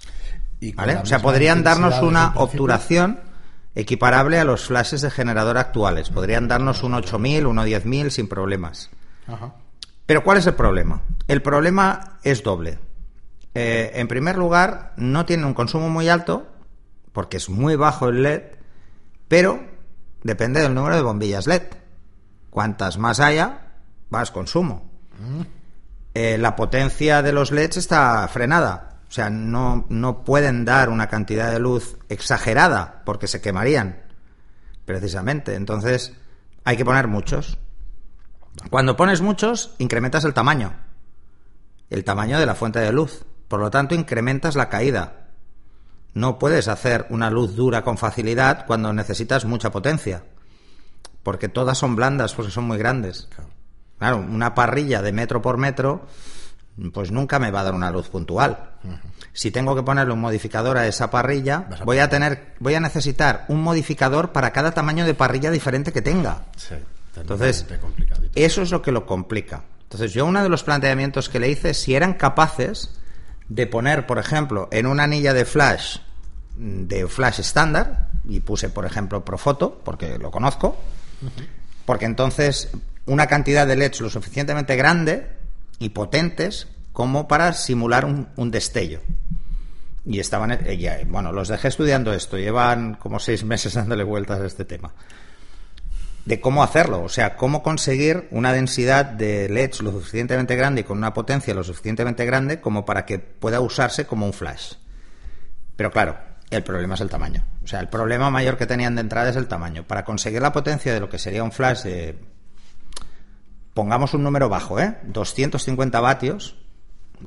O 1.00 1.06
sea, 1.06 1.20
podrían 1.20 1.62
darnos 1.62 2.02
una 2.02 2.32
obturación 2.34 3.20
equiparable 3.76 4.40
a 4.40 4.44
los 4.44 4.66
flashes 4.66 5.02
de 5.02 5.10
generador 5.10 5.58
actuales. 5.58 6.10
Podrían 6.10 6.48
darnos 6.48 6.82
un 6.82 6.94
8000, 6.94 7.46
un 7.46 7.60
10000 7.60 8.10
sin 8.10 8.28
problemas. 8.28 8.90
Pero 10.06 10.24
¿cuál 10.24 10.38
es 10.38 10.46
el 10.48 10.54
problema? 10.54 11.02
El 11.28 11.40
problema 11.40 12.18
es 12.24 12.42
doble. 12.42 12.80
Eh, 13.54 13.92
en 13.94 14.08
primer 14.08 14.36
lugar, 14.36 14.94
no 14.96 15.24
tiene 15.24 15.46
un 15.46 15.54
consumo 15.54 15.88
muy 15.88 16.08
alto, 16.08 16.48
porque 17.12 17.36
es 17.36 17.48
muy 17.48 17.76
bajo 17.76 18.08
el 18.08 18.24
LED, 18.24 18.42
pero 19.28 19.62
depende 20.24 20.60
del 20.60 20.74
número 20.74 20.96
de 20.96 21.02
bombillas 21.02 21.46
LED. 21.46 21.62
Cuantas 22.50 22.98
más 22.98 23.20
haya, 23.20 23.74
más 24.10 24.32
consumo. 24.32 24.90
Eh, 26.20 26.36
la 26.36 26.56
potencia 26.56 27.22
de 27.22 27.30
los 27.30 27.52
LEDs 27.52 27.76
está 27.76 28.26
frenada. 28.26 28.98
O 29.08 29.12
sea, 29.12 29.30
no, 29.30 29.86
no 29.88 30.24
pueden 30.24 30.64
dar 30.64 30.88
una 30.88 31.06
cantidad 31.06 31.52
de 31.52 31.60
luz 31.60 31.96
exagerada 32.08 33.02
porque 33.04 33.28
se 33.28 33.40
quemarían, 33.40 34.02
precisamente. 34.84 35.54
Entonces, 35.54 36.14
hay 36.64 36.76
que 36.76 36.84
poner 36.84 37.06
muchos. 37.06 37.56
Cuando 38.68 38.96
pones 38.96 39.20
muchos, 39.20 39.76
incrementas 39.78 40.24
el 40.24 40.34
tamaño. 40.34 40.74
El 41.88 42.02
tamaño 42.02 42.40
de 42.40 42.46
la 42.46 42.56
fuente 42.56 42.80
de 42.80 42.90
luz. 42.90 43.24
Por 43.46 43.60
lo 43.60 43.70
tanto, 43.70 43.94
incrementas 43.94 44.56
la 44.56 44.68
caída. 44.68 45.28
No 46.14 46.40
puedes 46.40 46.66
hacer 46.66 47.06
una 47.10 47.30
luz 47.30 47.54
dura 47.54 47.84
con 47.84 47.96
facilidad 47.96 48.66
cuando 48.66 48.92
necesitas 48.92 49.44
mucha 49.44 49.70
potencia. 49.70 50.24
Porque 51.22 51.48
todas 51.48 51.78
son 51.78 51.94
blandas, 51.94 52.34
porque 52.34 52.50
son 52.50 52.64
muy 52.64 52.76
grandes. 52.76 53.28
Claro, 53.32 53.50
una 54.00 54.54
parrilla 54.54 55.02
de 55.02 55.12
metro 55.12 55.42
por 55.42 55.58
metro, 55.58 56.06
pues 56.92 57.10
nunca 57.10 57.38
me 57.38 57.50
va 57.50 57.60
a 57.60 57.64
dar 57.64 57.74
una 57.74 57.90
luz 57.90 58.08
puntual. 58.08 58.70
Si 59.32 59.50
tengo 59.50 59.74
que 59.74 59.82
ponerle 59.82 60.12
un 60.12 60.20
modificador 60.20 60.78
a 60.78 60.86
esa 60.86 61.10
parrilla, 61.10 61.68
voy 61.84 61.98
a 61.98 62.08
tener, 62.08 62.54
voy 62.60 62.74
a 62.74 62.80
necesitar 62.80 63.44
un 63.48 63.62
modificador 63.62 64.32
para 64.32 64.52
cada 64.52 64.72
tamaño 64.72 65.04
de 65.04 65.14
parrilla 65.14 65.50
diferente 65.50 65.92
que 65.92 66.02
tenga. 66.02 66.44
Entonces, 67.16 67.66
eso 68.34 68.62
es 68.62 68.70
lo 68.70 68.82
que 68.82 68.92
lo 68.92 69.06
complica. 69.06 69.64
Entonces, 69.82 70.12
yo 70.12 70.26
uno 70.26 70.42
de 70.42 70.48
los 70.48 70.62
planteamientos 70.62 71.28
que 71.28 71.40
le 71.40 71.48
hice, 71.50 71.74
si 71.74 71.94
eran 71.94 72.14
capaces 72.14 72.94
de 73.48 73.66
poner, 73.66 74.06
por 74.06 74.18
ejemplo, 74.18 74.68
en 74.70 74.86
una 74.86 75.04
anilla 75.04 75.32
de 75.32 75.44
flash 75.44 75.98
de 76.58 77.06
flash 77.06 77.40
estándar, 77.40 78.08
y 78.28 78.40
puse, 78.40 78.68
por 78.68 78.84
ejemplo, 78.84 79.24
Profoto, 79.24 79.80
porque 79.84 80.18
lo 80.18 80.30
conozco, 80.30 80.76
porque 81.86 82.04
entonces 82.04 82.70
una 83.08 83.26
cantidad 83.26 83.66
de 83.66 83.76
LEDs 83.76 84.00
lo 84.00 84.10
suficientemente 84.10 84.76
grande 84.76 85.26
y 85.78 85.90
potentes 85.90 86.68
como 86.92 87.28
para 87.28 87.52
simular 87.52 88.04
un, 88.04 88.50
destello. 88.50 89.00
Y 90.04 90.20
estaban, 90.20 90.52
eh, 90.52 91.06
bueno, 91.08 91.32
los 91.32 91.48
dejé 91.48 91.68
estudiando 91.68 92.12
esto, 92.12 92.38
llevan 92.38 92.94
como 92.94 93.18
seis 93.18 93.44
meses 93.52 93.74
dándole 93.74 94.04
vueltas 94.04 94.40
a 94.40 94.46
este 94.46 94.64
tema 94.64 94.92
de 96.28 96.42
cómo 96.42 96.62
hacerlo, 96.62 97.02
o 97.02 97.08
sea, 97.08 97.36
cómo 97.36 97.62
conseguir 97.62 98.28
una 98.30 98.52
densidad 98.52 99.06
de 99.06 99.48
LEDs 99.48 99.80
lo 99.80 99.92
suficientemente 99.92 100.56
grande 100.56 100.82
y 100.82 100.84
con 100.84 100.98
una 100.98 101.14
potencia 101.14 101.54
lo 101.54 101.64
suficientemente 101.64 102.26
grande 102.26 102.60
como 102.60 102.84
para 102.84 103.06
que 103.06 103.18
pueda 103.18 103.60
usarse 103.60 104.04
como 104.04 104.26
un 104.26 104.34
flash. 104.34 104.74
Pero 105.74 105.90
claro, 105.90 106.18
el 106.50 106.62
problema 106.62 106.96
es 106.96 107.00
el 107.00 107.08
tamaño. 107.08 107.46
O 107.64 107.66
sea, 107.66 107.80
el 107.80 107.88
problema 107.88 108.28
mayor 108.28 108.58
que 108.58 108.66
tenían 108.66 108.94
de 108.94 109.00
entrada 109.00 109.30
es 109.30 109.36
el 109.36 109.48
tamaño. 109.48 109.84
Para 109.84 110.04
conseguir 110.04 110.42
la 110.42 110.52
potencia 110.52 110.92
de 110.92 111.00
lo 111.00 111.08
que 111.08 111.18
sería 111.18 111.42
un 111.42 111.50
flash 111.50 111.84
de, 111.84 112.18
pongamos 113.78 114.12
un 114.12 114.24
número 114.24 114.48
bajo, 114.48 114.80
¿eh? 114.80 114.98
250 115.04 116.00
vatios, 116.00 116.56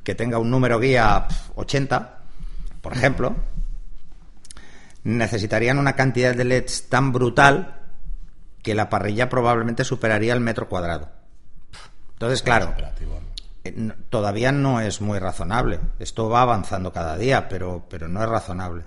que 0.04 0.14
tenga 0.14 0.36
un 0.36 0.50
número 0.50 0.78
guía 0.78 1.26
80, 1.54 2.18
por 2.82 2.92
ejemplo, 2.92 3.34
necesitarían 5.02 5.78
una 5.78 5.96
cantidad 5.96 6.34
de 6.34 6.44
LEDs 6.44 6.90
tan 6.90 7.10
brutal 7.10 7.80
que 8.62 8.74
la 8.74 8.90
parrilla 8.90 9.30
probablemente 9.30 9.82
superaría 9.82 10.34
el 10.34 10.40
metro 10.40 10.68
cuadrado. 10.68 11.08
Entonces, 12.12 12.42
claro, 12.42 12.74
eh, 13.64 13.92
todavía 14.10 14.52
no 14.52 14.82
es 14.82 15.00
muy 15.00 15.18
razonable. 15.18 15.80
Esto 16.00 16.28
va 16.28 16.42
avanzando 16.42 16.92
cada 16.92 17.16
día, 17.16 17.48
pero, 17.48 17.86
pero 17.88 18.08
no 18.08 18.22
es 18.22 18.28
razonable. 18.28 18.84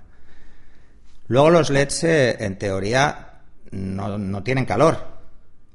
Luego 1.26 1.50
los 1.50 1.70
LEDs, 1.70 2.04
eh, 2.04 2.44
en 2.44 2.58
teoría, 2.58 3.40
no, 3.72 4.18
no 4.18 4.44
tienen 4.44 4.66
calor, 4.66 5.15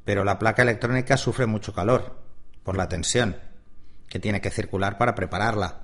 pero 0.05 0.23
la 0.23 0.39
placa 0.39 0.61
electrónica 0.61 1.17
sufre 1.17 1.45
mucho 1.45 1.73
calor 1.73 2.17
por 2.63 2.77
la 2.77 2.87
tensión 2.87 3.35
que 4.07 4.19
tiene 4.19 4.41
que 4.41 4.49
circular 4.49 4.97
para 4.97 5.15
prepararla. 5.15 5.81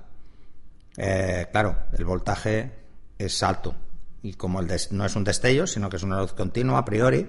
Eh, 0.96 1.46
claro, 1.50 1.76
el 1.96 2.04
voltaje 2.04 2.72
es 3.18 3.42
alto 3.42 3.74
y 4.22 4.34
como 4.34 4.60
el 4.60 4.68
no 4.90 5.04
es 5.04 5.16
un 5.16 5.24
destello, 5.24 5.66
sino 5.66 5.88
que 5.88 5.96
es 5.96 6.02
una 6.02 6.20
luz 6.20 6.32
continua 6.32 6.78
a 6.78 6.84
priori, 6.84 7.26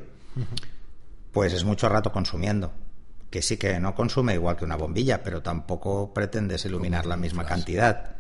pues 1.31 1.53
es 1.53 1.63
mucho 1.63 1.87
rato 1.87 2.11
consumiendo. 2.11 2.71
Que 3.29 3.41
sí 3.43 3.57
que 3.57 3.79
no 3.79 3.93
consume 3.93 4.33
igual 4.33 4.57
que 4.57 4.65
una 4.65 4.75
bombilla, 4.75 5.21
pero 5.21 5.41
tampoco 5.41 6.13
pretendes 6.13 6.65
iluminar 6.65 7.05
la 7.05 7.15
misma 7.15 7.45
cantidad. 7.45 8.15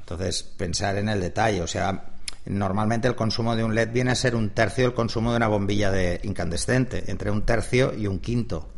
Entonces, 0.00 0.42
pensar 0.42 0.96
en 0.96 1.10
el 1.10 1.20
detalle, 1.20 1.60
o 1.60 1.66
sea, 1.66 2.13
normalmente 2.46 3.08
el 3.08 3.14
consumo 3.14 3.56
de 3.56 3.64
un 3.64 3.74
LED 3.74 3.92
viene 3.92 4.10
a 4.10 4.14
ser 4.14 4.34
un 4.34 4.50
tercio 4.50 4.84
del 4.84 4.94
consumo 4.94 5.30
de 5.30 5.38
una 5.38 5.48
bombilla 5.48 5.90
de 5.90 6.20
incandescente, 6.24 7.04
entre 7.10 7.30
un 7.30 7.42
tercio 7.42 7.94
y 7.94 8.06
un 8.06 8.18
quinto. 8.18 8.68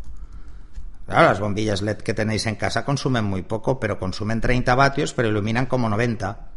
Las 1.06 1.38
bombillas 1.38 1.82
LED 1.82 1.98
que 1.98 2.14
tenéis 2.14 2.46
en 2.46 2.56
casa 2.56 2.84
consumen 2.84 3.24
muy 3.24 3.42
poco, 3.42 3.78
pero 3.78 3.98
consumen 3.98 4.40
30 4.40 4.74
vatios, 4.74 5.14
pero 5.14 5.28
iluminan 5.28 5.66
como 5.66 5.88
90. 5.88 6.50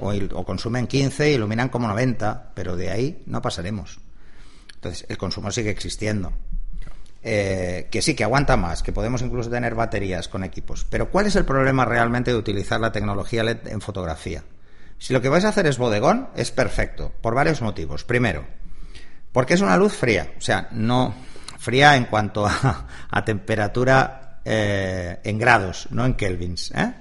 O, 0.00 0.12
o, 0.12 0.44
consumen 0.44 0.86
15 0.86 1.30
y 1.30 1.34
iluminan 1.34 1.68
como 1.68 1.86
90, 1.88 2.52
pero 2.54 2.76
de 2.76 2.90
ahí 2.90 3.22
no 3.26 3.42
pasaremos. 3.42 4.00
Entonces, 4.74 5.04
el 5.08 5.18
consumo 5.18 5.50
sigue 5.50 5.70
existiendo. 5.70 6.32
Eh, 7.24 7.88
que 7.90 8.02
sí, 8.02 8.14
que 8.14 8.24
aguanta 8.24 8.56
más, 8.56 8.82
que 8.82 8.92
podemos 8.92 9.22
incluso 9.22 9.48
tener 9.48 9.74
baterías 9.74 10.28
con 10.28 10.42
equipos. 10.42 10.86
Pero 10.88 11.10
¿cuál 11.10 11.26
es 11.26 11.36
el 11.36 11.44
problema 11.44 11.84
realmente 11.84 12.32
de 12.32 12.36
utilizar 12.36 12.80
la 12.80 12.90
tecnología 12.90 13.44
LED 13.44 13.68
en 13.68 13.80
fotografía? 13.80 14.42
Si 15.02 15.12
lo 15.12 15.20
que 15.20 15.28
vais 15.28 15.44
a 15.44 15.48
hacer 15.48 15.66
es 15.66 15.78
bodegón, 15.78 16.28
es 16.36 16.52
perfecto, 16.52 17.12
por 17.20 17.34
varios 17.34 17.60
motivos. 17.60 18.04
Primero, 18.04 18.46
porque 19.32 19.54
es 19.54 19.60
una 19.60 19.76
luz 19.76 19.94
fría, 19.94 20.32
o 20.38 20.40
sea, 20.40 20.68
no 20.70 21.14
fría 21.58 21.96
en 21.96 22.04
cuanto 22.04 22.46
a, 22.46 23.24
temperatura 23.24 24.40
eh, 24.44 25.20
en 25.24 25.38
grados, 25.38 25.88
no 25.90 26.06
en 26.06 26.14
kelvins. 26.14 26.70
¿eh? 26.72 26.94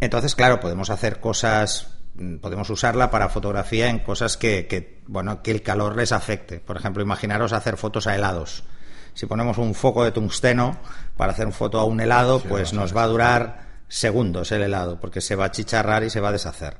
Entonces, 0.00 0.34
claro, 0.34 0.60
podemos 0.60 0.90
hacer 0.90 1.20
cosas 1.20 1.96
Mm, 2.18 2.36
podemos 2.36 2.70
usarla 2.70 3.10
para 3.10 3.28
fotografía 3.28 3.90
en 3.90 3.98
cosas 3.98 4.36
que, 4.36 5.02
bueno, 5.06 5.42
que 5.42 5.50
el 5.50 5.62
calor 5.62 5.96
les 5.96 6.12
afecte. 6.12 6.60
Por 6.60 6.76
ejemplo, 6.76 7.02
imaginaros 7.02 7.52
hacer 7.52 7.76
fotos 7.76 8.06
a 8.06 8.14
helados. 8.14 8.64
Si 9.12 9.26
ponemos 9.26 9.58
un 9.58 9.74
foco 9.74 10.04
de 10.04 10.12
tungsteno 10.12 10.78
para 11.16 11.32
hacer 11.32 11.50
foto 11.52 11.78
a 11.78 11.84
un 11.84 12.00
helado, 12.00 12.40
pues 12.40 12.72
nos 12.72 12.96
va 12.96 13.02
a 13.02 13.06
durar 13.06 13.65
segundos 13.88 14.52
el 14.52 14.62
helado, 14.62 15.00
porque 15.00 15.20
se 15.20 15.36
va 15.36 15.46
a 15.46 15.50
chicharrar 15.50 16.04
y 16.04 16.10
se 16.10 16.20
va 16.20 16.30
a 16.30 16.32
deshacer. 16.32 16.78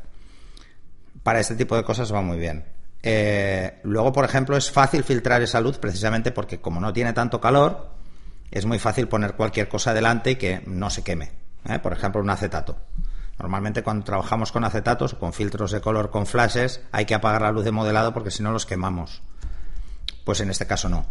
Para 1.22 1.40
este 1.40 1.54
tipo 1.54 1.76
de 1.76 1.84
cosas 1.84 2.12
va 2.12 2.22
muy 2.22 2.38
bien. 2.38 2.64
Eh, 3.02 3.80
luego, 3.84 4.12
por 4.12 4.24
ejemplo, 4.24 4.56
es 4.56 4.70
fácil 4.70 5.04
filtrar 5.04 5.42
esa 5.42 5.60
luz 5.60 5.78
precisamente 5.78 6.32
porque 6.32 6.60
como 6.60 6.80
no 6.80 6.92
tiene 6.92 7.12
tanto 7.12 7.40
calor, 7.40 7.90
es 8.50 8.64
muy 8.66 8.78
fácil 8.78 9.08
poner 9.08 9.34
cualquier 9.34 9.68
cosa 9.68 9.94
delante 9.94 10.32
y 10.32 10.36
que 10.36 10.62
no 10.66 10.90
se 10.90 11.02
queme. 11.02 11.32
¿eh? 11.68 11.78
Por 11.78 11.92
ejemplo, 11.92 12.20
un 12.20 12.30
acetato. 12.30 12.76
Normalmente 13.38 13.82
cuando 13.82 14.04
trabajamos 14.04 14.50
con 14.50 14.64
acetatos 14.64 15.12
o 15.12 15.18
con 15.18 15.32
filtros 15.32 15.70
de 15.70 15.80
color 15.80 16.10
con 16.10 16.26
flashes 16.26 16.80
hay 16.90 17.04
que 17.04 17.14
apagar 17.14 17.42
la 17.42 17.52
luz 17.52 17.64
de 17.64 17.70
modelado 17.70 18.14
porque 18.14 18.30
si 18.30 18.42
no 18.42 18.50
los 18.50 18.66
quemamos. 18.66 19.22
Pues 20.24 20.40
en 20.40 20.50
este 20.50 20.66
caso 20.66 20.88
no. 20.88 21.06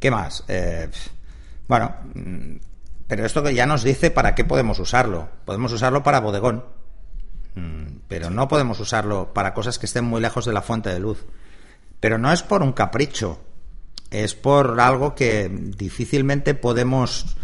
¿Qué 0.00 0.10
más? 0.10 0.44
Eh, 0.48 0.90
bueno, 1.68 1.94
mm, 2.14 2.56
pero 3.06 3.26
esto 3.26 3.42
que 3.42 3.54
ya 3.54 3.66
nos 3.66 3.82
dice 3.82 4.10
para 4.10 4.34
qué 4.34 4.44
podemos 4.44 4.78
usarlo. 4.78 5.28
Podemos 5.44 5.72
usarlo 5.72 6.02
para 6.02 6.20
bodegón, 6.20 6.64
mm, 7.54 7.98
pero 8.08 8.30
no 8.30 8.48
podemos 8.48 8.80
usarlo 8.80 9.34
para 9.34 9.54
cosas 9.54 9.78
que 9.78 9.86
estén 9.86 10.04
muy 10.04 10.20
lejos 10.20 10.44
de 10.44 10.52
la 10.52 10.62
fuente 10.62 10.90
de 10.90 11.00
luz. 11.00 11.24
Pero 12.00 12.18
no 12.18 12.32
es 12.32 12.42
por 12.42 12.62
un 12.62 12.72
capricho, 12.72 13.40
es 14.10 14.34
por 14.34 14.80
algo 14.80 15.14
que 15.14 15.50
difícilmente 15.50 16.54
podemos 16.54 17.36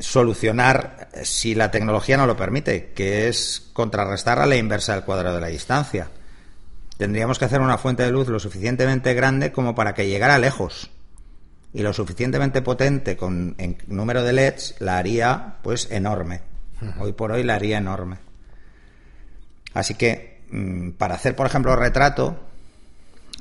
solucionar 0.00 1.08
si 1.22 1.54
la 1.54 1.70
tecnología 1.70 2.16
no 2.16 2.26
lo 2.26 2.36
permite, 2.36 2.92
que 2.92 3.28
es 3.28 3.70
contrarrestar 3.72 4.38
a 4.38 4.46
la 4.46 4.56
inversa 4.56 4.94
del 4.94 5.04
cuadrado 5.04 5.36
de 5.36 5.40
la 5.40 5.48
distancia. 5.48 6.08
Tendríamos 6.96 7.38
que 7.38 7.44
hacer 7.44 7.60
una 7.60 7.78
fuente 7.78 8.02
de 8.02 8.10
luz 8.10 8.28
lo 8.28 8.40
suficientemente 8.40 9.14
grande 9.14 9.52
como 9.52 9.74
para 9.74 9.94
que 9.94 10.08
llegara 10.08 10.38
lejos 10.38 10.90
y 11.72 11.82
lo 11.82 11.92
suficientemente 11.92 12.62
potente 12.62 13.16
con 13.16 13.54
en 13.58 13.78
número 13.86 14.22
de 14.22 14.32
LEDs 14.32 14.76
la 14.78 14.98
haría 14.98 15.56
pues 15.62 15.90
enorme. 15.90 16.40
Hoy 17.00 17.12
por 17.12 17.32
hoy 17.32 17.42
la 17.42 17.56
haría 17.56 17.78
enorme. 17.78 18.18
Así 19.74 19.94
que 19.94 20.42
mm, 20.50 20.90
para 20.90 21.14
hacer, 21.14 21.36
por 21.36 21.46
ejemplo, 21.46 21.74
retrato, 21.76 22.48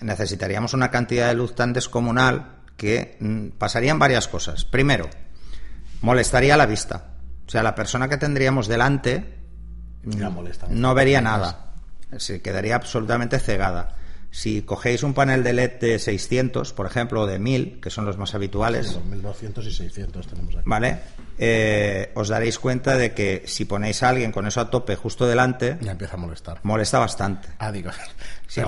necesitaríamos 0.01 0.73
una 0.73 0.91
cantidad 0.91 1.27
de 1.27 1.35
luz 1.35 1.55
tan 1.55 1.73
descomunal 1.73 2.57
que 2.75 3.17
mm, 3.19 3.49
pasarían 3.57 3.99
varias 3.99 4.27
cosas. 4.27 4.65
Primero, 4.65 5.09
molestaría 6.01 6.57
la 6.57 6.65
vista. 6.65 7.13
O 7.45 7.49
sea, 7.49 7.63
la 7.63 7.75
persona 7.75 8.09
que 8.09 8.17
tendríamos 8.17 8.67
delante 8.67 9.37
no 10.69 10.93
vería 10.93 11.21
nada. 11.21 11.73
Se 12.17 12.41
quedaría 12.41 12.75
absolutamente 12.75 13.39
cegada. 13.39 13.95
Si 14.37 14.61
cogéis 14.61 15.01
un 15.01 15.15
panel 15.15 15.43
de 15.43 15.51
LED 15.51 15.79
de 15.79 15.97
600, 15.97 16.71
por 16.73 16.85
ejemplo, 16.85 17.21
o 17.21 17.25
de 17.25 17.39
1000, 17.39 17.79
que 17.81 17.89
son 17.89 18.05
los 18.05 18.19
más 18.19 18.35
habituales. 18.35 18.89
Sí, 18.89 18.99
1200 19.09 19.65
y 19.65 19.71
600 19.71 20.27
tenemos 20.27 20.55
aquí. 20.55 20.63
¿Vale? 20.63 20.99
Eh, 21.39 22.11
os 22.13 22.27
daréis 22.27 22.59
cuenta 22.59 22.95
de 22.97 23.15
que 23.15 23.41
si 23.47 23.65
ponéis 23.65 24.03
a 24.03 24.09
alguien 24.09 24.31
con 24.31 24.45
eso 24.45 24.61
a 24.61 24.69
tope 24.69 24.95
justo 24.95 25.25
delante. 25.25 25.79
Ya 25.81 25.93
empieza 25.93 26.13
a 26.13 26.17
molestar. 26.17 26.59
Molesta 26.61 26.99
bastante. 26.99 27.49
Ah, 27.57 27.71
digo. 27.71 27.89
Sí, 28.49 28.61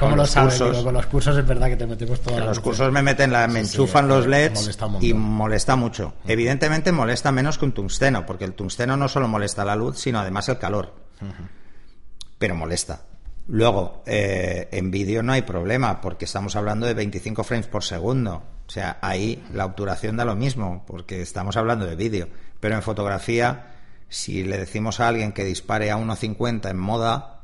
¿cómo 0.00 0.16
lo 0.16 0.26
sabes? 0.26 0.60
con 0.60 0.92
los 0.92 1.06
cursos 1.06 1.38
es 1.38 1.46
verdad 1.46 1.68
que 1.68 1.76
te 1.76 1.86
metemos 1.86 2.20
toda 2.20 2.44
Los 2.44 2.60
cursos 2.60 2.92
me 2.92 3.00
meten, 3.00 3.32
la, 3.32 3.48
me 3.48 3.60
enchufan 3.60 4.06
los 4.06 4.26
LEDs 4.26 4.78
y 5.00 5.14
molesta 5.14 5.76
mucho. 5.76 6.12
Evidentemente 6.26 6.92
molesta 6.92 7.32
menos 7.32 7.56
que 7.56 7.64
un 7.64 7.72
tungsteno, 7.72 8.26
porque 8.26 8.44
el 8.44 8.52
tungsteno 8.52 8.98
no 8.98 9.08
solo 9.08 9.26
molesta 9.26 9.64
la 9.64 9.76
luz, 9.76 9.98
sino 9.98 10.18
además 10.18 10.50
el 10.50 10.58
calor. 10.58 10.92
Pero 12.38 12.54
molesta. 12.54 13.00
Luego, 13.46 14.02
eh, 14.06 14.68
en 14.72 14.90
vídeo 14.90 15.22
no 15.22 15.32
hay 15.32 15.42
problema, 15.42 16.00
porque 16.00 16.24
estamos 16.24 16.56
hablando 16.56 16.86
de 16.86 16.94
25 16.94 17.44
frames 17.44 17.66
por 17.66 17.84
segundo. 17.84 18.42
O 18.66 18.70
sea, 18.70 18.98
ahí 19.02 19.44
la 19.52 19.66
obturación 19.66 20.16
da 20.16 20.24
lo 20.24 20.34
mismo, 20.34 20.84
porque 20.86 21.20
estamos 21.20 21.56
hablando 21.56 21.84
de 21.84 21.96
vídeo. 21.96 22.28
Pero 22.60 22.74
en 22.74 22.82
fotografía, 22.82 23.74
si 24.08 24.44
le 24.44 24.56
decimos 24.56 25.00
a 25.00 25.08
alguien 25.08 25.32
que 25.32 25.44
dispare 25.44 25.90
a 25.90 25.98
1.50 25.98 26.70
en 26.70 26.78
moda 26.78 27.42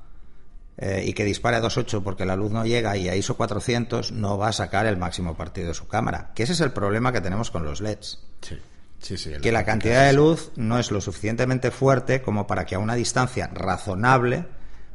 eh, 0.78 1.04
y 1.06 1.12
que 1.12 1.24
dispare 1.24 1.56
a 1.56 1.62
2.8 1.62 2.02
porque 2.02 2.24
la 2.24 2.36
luz 2.36 2.50
no 2.50 2.64
llega 2.64 2.96
y 2.96 3.10
a 3.10 3.16
ISO 3.16 3.36
400, 3.36 4.12
no 4.12 4.38
va 4.38 4.48
a 4.48 4.52
sacar 4.52 4.86
el 4.86 4.96
máximo 4.96 5.36
partido 5.36 5.68
de 5.68 5.74
su 5.74 5.86
cámara. 5.86 6.32
Que 6.34 6.44
ese 6.44 6.54
es 6.54 6.60
el 6.60 6.72
problema 6.72 7.12
que 7.12 7.20
tenemos 7.20 7.50
con 7.50 7.64
los 7.64 7.82
LEDs. 7.82 8.20
Sí. 8.40 8.58
Sí, 9.00 9.16
sí, 9.16 9.32
que 9.40 9.50
la 9.50 9.64
cantidad 9.64 10.06
de 10.06 10.12
luz 10.12 10.52
no 10.56 10.78
es 10.78 10.90
lo 10.90 11.00
suficientemente 11.00 11.70
fuerte 11.70 12.20
como 12.20 12.46
para 12.46 12.66
que 12.66 12.74
a 12.74 12.78
una 12.78 12.94
distancia 12.94 13.46
razonable 13.46 14.44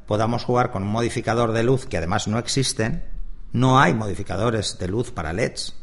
podamos 0.05 0.43
jugar 0.43 0.71
con 0.71 0.83
un 0.83 0.89
modificador 0.89 1.51
de 1.51 1.63
luz 1.63 1.85
que 1.85 1.97
además 1.97 2.27
no 2.27 2.39
existen, 2.39 3.03
no 3.51 3.79
hay 3.79 3.93
modificadores 3.93 4.77
de 4.77 4.87
luz 4.87 5.11
para 5.11 5.33
LEDs. 5.33 5.75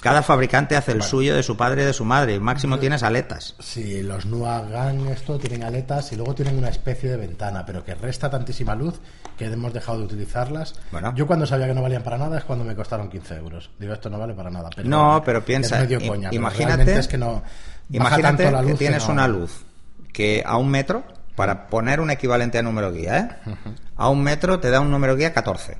Cada 0.00 0.22
fabricante 0.22 0.76
hace 0.76 0.92
el 0.92 1.02
suyo 1.02 1.34
de 1.34 1.42
su 1.42 1.56
padre 1.56 1.82
y 1.82 1.86
de 1.86 1.92
su 1.92 2.04
madre, 2.04 2.34
y 2.34 2.40
máximo 2.40 2.78
tienes 2.78 3.02
aletas. 3.02 3.54
Sí, 3.60 4.02
los 4.02 4.26
Nuagan 4.26 5.06
esto 5.06 5.38
tienen 5.38 5.62
aletas 5.62 6.12
y 6.12 6.16
luego 6.16 6.34
tienen 6.34 6.58
una 6.58 6.68
especie 6.68 7.08
de 7.08 7.16
ventana, 7.16 7.64
pero 7.64 7.82
que 7.82 7.94
resta 7.94 8.28
tantísima 8.28 8.74
luz 8.74 9.00
que 9.38 9.46
hemos 9.46 9.72
dejado 9.72 10.00
de 10.00 10.04
utilizarlas. 10.04 10.74
Bueno. 10.92 11.14
Yo 11.16 11.26
cuando 11.26 11.46
sabía 11.46 11.68
que 11.68 11.74
no 11.74 11.80
valían 11.80 12.02
para 12.02 12.18
nada 12.18 12.36
es 12.36 12.44
cuando 12.44 12.64
me 12.64 12.74
costaron 12.74 13.08
15 13.08 13.36
euros. 13.36 13.70
Digo, 13.78 13.94
esto 13.94 14.10
no 14.10 14.18
vale 14.18 14.34
para 14.34 14.50
nada. 14.50 14.68
no, 14.84 15.22
pero 15.24 15.42
piensa, 15.42 15.86
imagínate, 16.30 16.98
es 16.98 17.08
que 17.08 17.16
no 17.16 17.42
imagínate 17.88 18.52
que 18.66 18.74
tienes 18.74 19.08
una 19.08 19.26
luz 19.26 19.64
que 20.12 20.42
a 20.44 20.58
un 20.58 20.68
metro 20.68 21.02
para 21.36 21.66
poner 21.68 22.00
un 22.00 22.10
equivalente 22.10 22.58
a 22.58 22.62
número 22.62 22.92
guía, 22.92 23.18
¿eh? 23.18 23.54
A 23.96 24.08
un 24.08 24.22
metro 24.22 24.60
te 24.60 24.70
da 24.70 24.80
un 24.80 24.90
número 24.90 25.16
guía 25.16 25.32
14. 25.32 25.78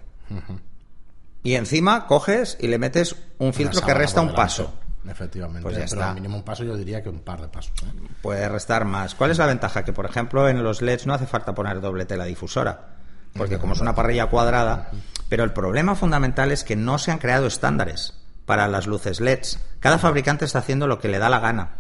Y 1.43 1.55
encima 1.55 2.07
coges 2.07 2.57
y 2.61 2.69
le 2.69 2.79
metes 2.79 3.17
un 3.39 3.53
filtro 3.53 3.83
que 3.83 3.95
resta 3.95 4.21
un 4.21 4.35
paso. 4.35 4.75
Efectivamente, 5.09 5.63
pues 5.63 5.77
ya 5.77 5.85
está. 5.85 6.15
mínimo 6.15 6.39
un 6.39 6.43
paso 6.43 6.65
yo 6.65 6.77
diría 6.77 7.03
que 7.03 7.11
un 7.11 7.21
par 7.21 7.41
de 7.41 7.49
pasos. 7.49 7.75
¿eh? 7.83 8.09
Puede 8.23 8.49
restar 8.49 8.87
más. 8.87 9.15
¿Cuál 9.15 9.31
es 9.33 9.39
la 9.39 9.47
ventaja? 9.47 9.85
Que, 9.85 9.93
por 9.93 10.07
ejemplo, 10.07 10.49
en 10.49 10.65
los 10.65 10.81
LEDs 10.81 11.07
no 11.07 11.13
hace 11.13 11.27
falta 11.27 11.55
poner 11.55 11.83
doble 11.83 12.07
tela 12.07 12.25
difusora, 12.25 12.95
porque 13.35 13.59
como 13.59 13.75
es 13.75 13.81
una 13.81 13.95
parrilla 13.95 14.27
cuadrada, 14.27 14.91
pero 15.29 15.45
el 15.45 15.53
problema 15.53 15.95
fundamental 15.95 16.51
es 16.53 16.65
que 16.65 16.77
no 16.77 16.97
se 16.97 17.11
han 17.11 17.19
creado 17.19 17.47
estándares 17.47 18.15
para 18.47 18.67
las 18.67 18.87
luces 18.87 19.21
LEDs. 19.21 19.61
Cada 19.81 19.99
fabricante 19.99 20.47
está 20.47 20.61
haciendo 20.61 20.87
lo 20.87 20.99
que 20.99 21.09
le 21.09 21.19
da 21.19 21.29
la 21.29 21.41
gana. 21.41 21.77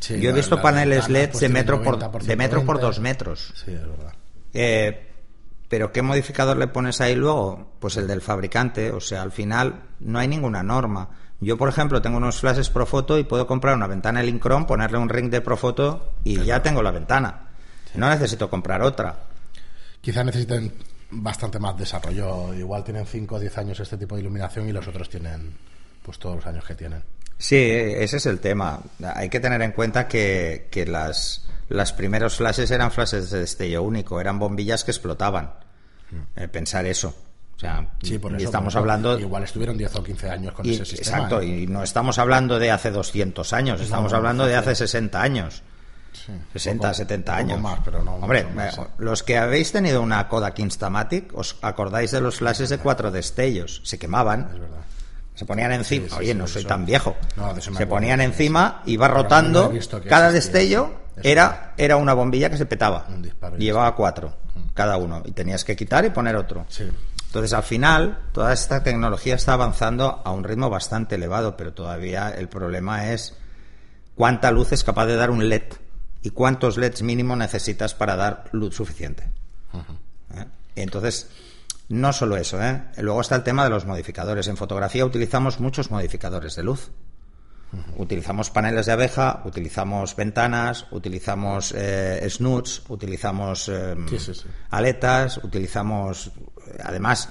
Yo 0.00 0.30
he 0.30 0.32
visto 0.32 0.60
paneles 0.60 1.08
LED 1.08 1.32
de 1.32 1.48
metro, 1.48 1.82
por, 1.82 2.22
de 2.22 2.36
metro 2.36 2.64
por 2.64 2.80
dos 2.80 3.00
metros. 3.00 3.52
Sí, 3.54 3.72
es 3.72 3.82
verdad. 3.82 4.14
Eh, 4.52 5.12
pero 5.68 5.92
¿qué 5.92 6.02
modificador 6.02 6.56
le 6.56 6.68
pones 6.68 7.00
ahí 7.00 7.14
luego? 7.14 7.74
Pues 7.80 7.96
el 7.96 8.06
del 8.06 8.20
fabricante. 8.20 8.92
O 8.92 9.00
sea, 9.00 9.22
al 9.22 9.32
final 9.32 9.82
no 10.00 10.18
hay 10.18 10.28
ninguna 10.28 10.62
norma. 10.62 11.10
Yo, 11.40 11.58
por 11.58 11.68
ejemplo, 11.68 12.00
tengo 12.00 12.16
unos 12.16 12.40
flashes 12.40 12.70
Profoto 12.70 13.18
y 13.18 13.24
puedo 13.24 13.46
comprar 13.46 13.74
una 13.74 13.86
ventana 13.86 14.22
Lincron, 14.22 14.66
ponerle 14.66 14.98
un 14.98 15.08
ring 15.08 15.30
de 15.30 15.40
Profoto 15.40 16.12
y 16.24 16.42
ya 16.44 16.62
tengo 16.62 16.82
la 16.82 16.90
ventana. 16.90 17.48
No 17.94 18.08
necesito 18.08 18.48
comprar 18.48 18.82
otra. 18.82 19.16
Quizá 20.00 20.22
necesiten 20.24 20.72
bastante 21.10 21.58
más 21.58 21.76
desarrollo. 21.76 22.54
Igual 22.54 22.84
tienen 22.84 23.06
5 23.06 23.34
o 23.34 23.40
10 23.40 23.58
años 23.58 23.80
este 23.80 23.96
tipo 23.96 24.14
de 24.14 24.22
iluminación 24.22 24.68
y 24.68 24.72
los 24.72 24.86
otros 24.86 25.08
tienen 25.08 25.54
pues 26.02 26.18
todos 26.18 26.36
los 26.36 26.46
años 26.46 26.64
que 26.64 26.74
tienen. 26.74 27.02
Sí, 27.38 27.56
ese 27.56 28.16
es 28.16 28.26
el 28.26 28.40
tema. 28.40 28.80
Hay 29.14 29.28
que 29.28 29.40
tener 29.40 29.60
en 29.62 29.72
cuenta 29.72 30.08
que, 30.08 30.68
que 30.70 30.86
las, 30.86 31.46
las 31.68 31.92
primeros 31.92 32.36
flashes 32.36 32.70
eran 32.70 32.90
flashes 32.90 33.30
de 33.30 33.40
destello 33.40 33.82
único, 33.82 34.20
eran 34.20 34.38
bombillas 34.38 34.84
que 34.84 34.90
explotaban. 34.90 35.54
Hmm. 36.10 36.40
Eh, 36.40 36.48
pensar 36.48 36.86
eso. 36.86 37.14
O 37.56 37.58
sea, 37.58 37.88
sí, 38.02 38.18
por 38.18 38.34
eso, 38.34 38.44
estamos 38.44 38.76
hablando. 38.76 39.18
Igual 39.18 39.44
estuvieron 39.44 39.78
10 39.78 39.96
o 39.96 40.04
15 40.04 40.30
años 40.30 40.52
con 40.52 40.68
ese 40.68 40.84
sistema. 40.84 41.16
Exacto, 41.16 41.40
¿eh? 41.40 41.46
y 41.46 41.66
no 41.66 41.82
estamos 41.82 42.18
hablando 42.18 42.58
de 42.58 42.70
hace 42.70 42.90
200 42.90 43.50
años, 43.54 43.80
estamos 43.80 44.12
hablando 44.12 44.44
de 44.44 44.56
hace 44.56 44.74
60 44.74 45.20
años. 45.20 45.62
60, 46.52 46.94
70 46.94 47.36
años. 47.36 47.60
Más, 47.60 47.80
pero 47.84 48.02
no 48.02 48.16
Hombre, 48.16 48.40
eh, 48.40 48.70
los 48.98 49.22
que 49.22 49.38
habéis 49.38 49.70
tenido 49.72 50.02
una 50.02 50.28
Kodak 50.28 50.58
Instamatic, 50.58 51.32
os 51.34 51.56
acordáis 51.62 52.10
de 52.10 52.20
los 52.20 52.36
flashes 52.36 52.68
de 52.68 52.78
cuatro 52.78 53.10
destellos. 53.10 53.80
Se 53.84 53.98
quemaban. 53.98 54.50
Es 54.52 54.60
verdad. 54.60 54.84
Se 55.36 55.44
ponían 55.44 55.70
encima, 55.72 56.16
oye, 56.16 56.34
no 56.34 56.46
soy 56.46 56.64
tan 56.64 56.84
viejo. 56.84 57.14
se 57.60 57.86
ponían 57.86 58.20
encima, 58.20 58.82
iba 58.86 59.06
rotando. 59.06 59.72
cada 60.08 60.32
destello 60.32 61.06
era, 61.22 61.74
era 61.76 61.96
una 61.96 62.14
bombilla 62.14 62.50
que 62.50 62.56
se 62.56 62.66
petaba. 62.66 63.06
llevaba 63.58 63.94
cuatro, 63.94 64.34
mm. 64.54 64.60
cada 64.74 64.96
uno. 64.96 65.22
Y 65.24 65.32
tenías 65.32 65.64
que 65.64 65.76
quitar 65.76 66.04
y 66.04 66.10
poner 66.10 66.36
otro. 66.36 66.66
Entonces, 67.26 67.52
al 67.52 67.62
final, 67.64 68.18
toda 68.32 68.52
esta 68.52 68.82
tecnología 68.82 69.34
está 69.34 69.52
avanzando 69.52 70.22
a 70.24 70.30
un 70.30 70.42
ritmo 70.42 70.70
bastante 70.70 71.16
elevado, 71.16 71.54
pero 71.56 71.74
todavía 71.74 72.30
el 72.30 72.48
problema 72.48 73.12
es 73.12 73.36
cuánta 74.14 74.50
luz 74.50 74.72
es 74.72 74.82
capaz 74.82 75.04
de 75.04 75.16
dar 75.16 75.30
un 75.30 75.46
LED 75.46 75.64
y 76.22 76.30
cuántos 76.30 76.78
LEDs 76.78 77.02
mínimo 77.02 77.36
necesitas 77.36 77.94
para 77.94 78.16
dar 78.16 78.44
luz 78.52 78.74
suficiente. 78.74 79.24
¿Eh? 80.34 80.44
Entonces, 80.76 81.28
no 81.88 82.12
solo 82.12 82.36
eso, 82.36 82.62
¿eh? 82.62 82.82
luego 82.98 83.20
está 83.20 83.36
el 83.36 83.42
tema 83.42 83.64
de 83.64 83.70
los 83.70 83.86
modificadores. 83.86 84.48
En 84.48 84.56
fotografía 84.56 85.04
utilizamos 85.04 85.60
muchos 85.60 85.90
modificadores 85.90 86.56
de 86.56 86.62
luz. 86.62 86.90
Utilizamos 87.96 88.50
paneles 88.50 88.86
de 88.86 88.92
abeja, 88.92 89.42
utilizamos 89.44 90.16
ventanas, 90.16 90.86
utilizamos 90.90 91.74
eh, 91.76 92.26
snuts, 92.30 92.82
utilizamos 92.88 93.68
em, 93.68 94.06
aletas, 94.70 95.38
utilizamos. 95.38 96.30
Además, 96.82 97.28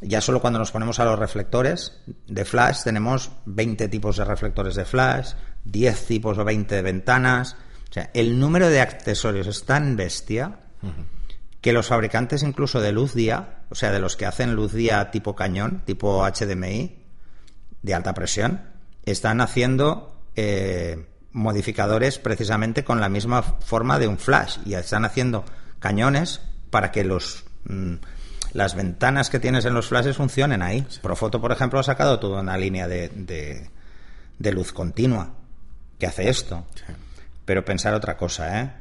ya 0.00 0.20
solo 0.20 0.40
cuando 0.40 0.58
nos 0.58 0.70
ponemos 0.70 1.00
a 1.00 1.04
los 1.04 1.18
reflectores 1.18 2.00
de 2.26 2.44
flash, 2.44 2.84
tenemos 2.84 3.32
20 3.46 3.88
tipos 3.88 4.16
de 4.18 4.24
reflectores 4.24 4.74
de 4.76 4.84
flash, 4.84 5.32
10 5.64 6.06
tipos 6.06 6.38
o 6.38 6.44
20 6.44 6.74
de 6.74 6.82
ventanas. 6.82 7.56
O 7.90 7.92
sea, 7.92 8.10
el 8.14 8.38
número 8.38 8.68
de 8.68 8.80
accesorios 8.80 9.46
es 9.46 9.64
tan 9.64 9.96
bestia 9.96 10.60
que 11.60 11.72
los 11.72 11.88
fabricantes 11.88 12.42
incluso 12.42 12.80
de 12.80 12.92
luz 12.92 13.14
día, 13.14 13.57
o 13.70 13.74
sea, 13.74 13.92
de 13.92 14.00
los 14.00 14.16
que 14.16 14.26
hacen 14.26 14.54
luz 14.54 14.72
día 14.72 15.10
tipo 15.10 15.34
cañón, 15.34 15.82
tipo 15.84 16.24
HDMI, 16.24 16.96
de 17.82 17.94
alta 17.94 18.14
presión, 18.14 18.62
están 19.04 19.40
haciendo 19.40 20.22
eh, 20.36 21.06
modificadores 21.32 22.18
precisamente 22.18 22.84
con 22.84 23.00
la 23.00 23.08
misma 23.08 23.42
forma 23.42 23.98
de 23.98 24.08
un 24.08 24.18
flash 24.18 24.58
y 24.64 24.74
están 24.74 25.04
haciendo 25.04 25.44
cañones 25.78 26.40
para 26.70 26.90
que 26.90 27.04
los 27.04 27.44
mm, 27.64 27.94
las 28.52 28.74
ventanas 28.74 29.30
que 29.30 29.38
tienes 29.38 29.64
en 29.64 29.74
los 29.74 29.88
flashes 29.88 30.16
funcionen 30.16 30.62
ahí. 30.62 30.86
Profoto, 31.02 31.40
por 31.40 31.52
ejemplo, 31.52 31.78
ha 31.78 31.82
sacado 31.82 32.18
toda 32.18 32.40
una 32.40 32.56
línea 32.56 32.88
de, 32.88 33.70
de, 34.38 34.52
luz 34.52 34.72
continua 34.72 35.34
que 35.98 36.06
hace 36.06 36.28
esto. 36.28 36.66
Pero 37.44 37.64
pensar 37.64 37.94
otra 37.94 38.16
cosa, 38.16 38.60
¿eh? 38.60 38.72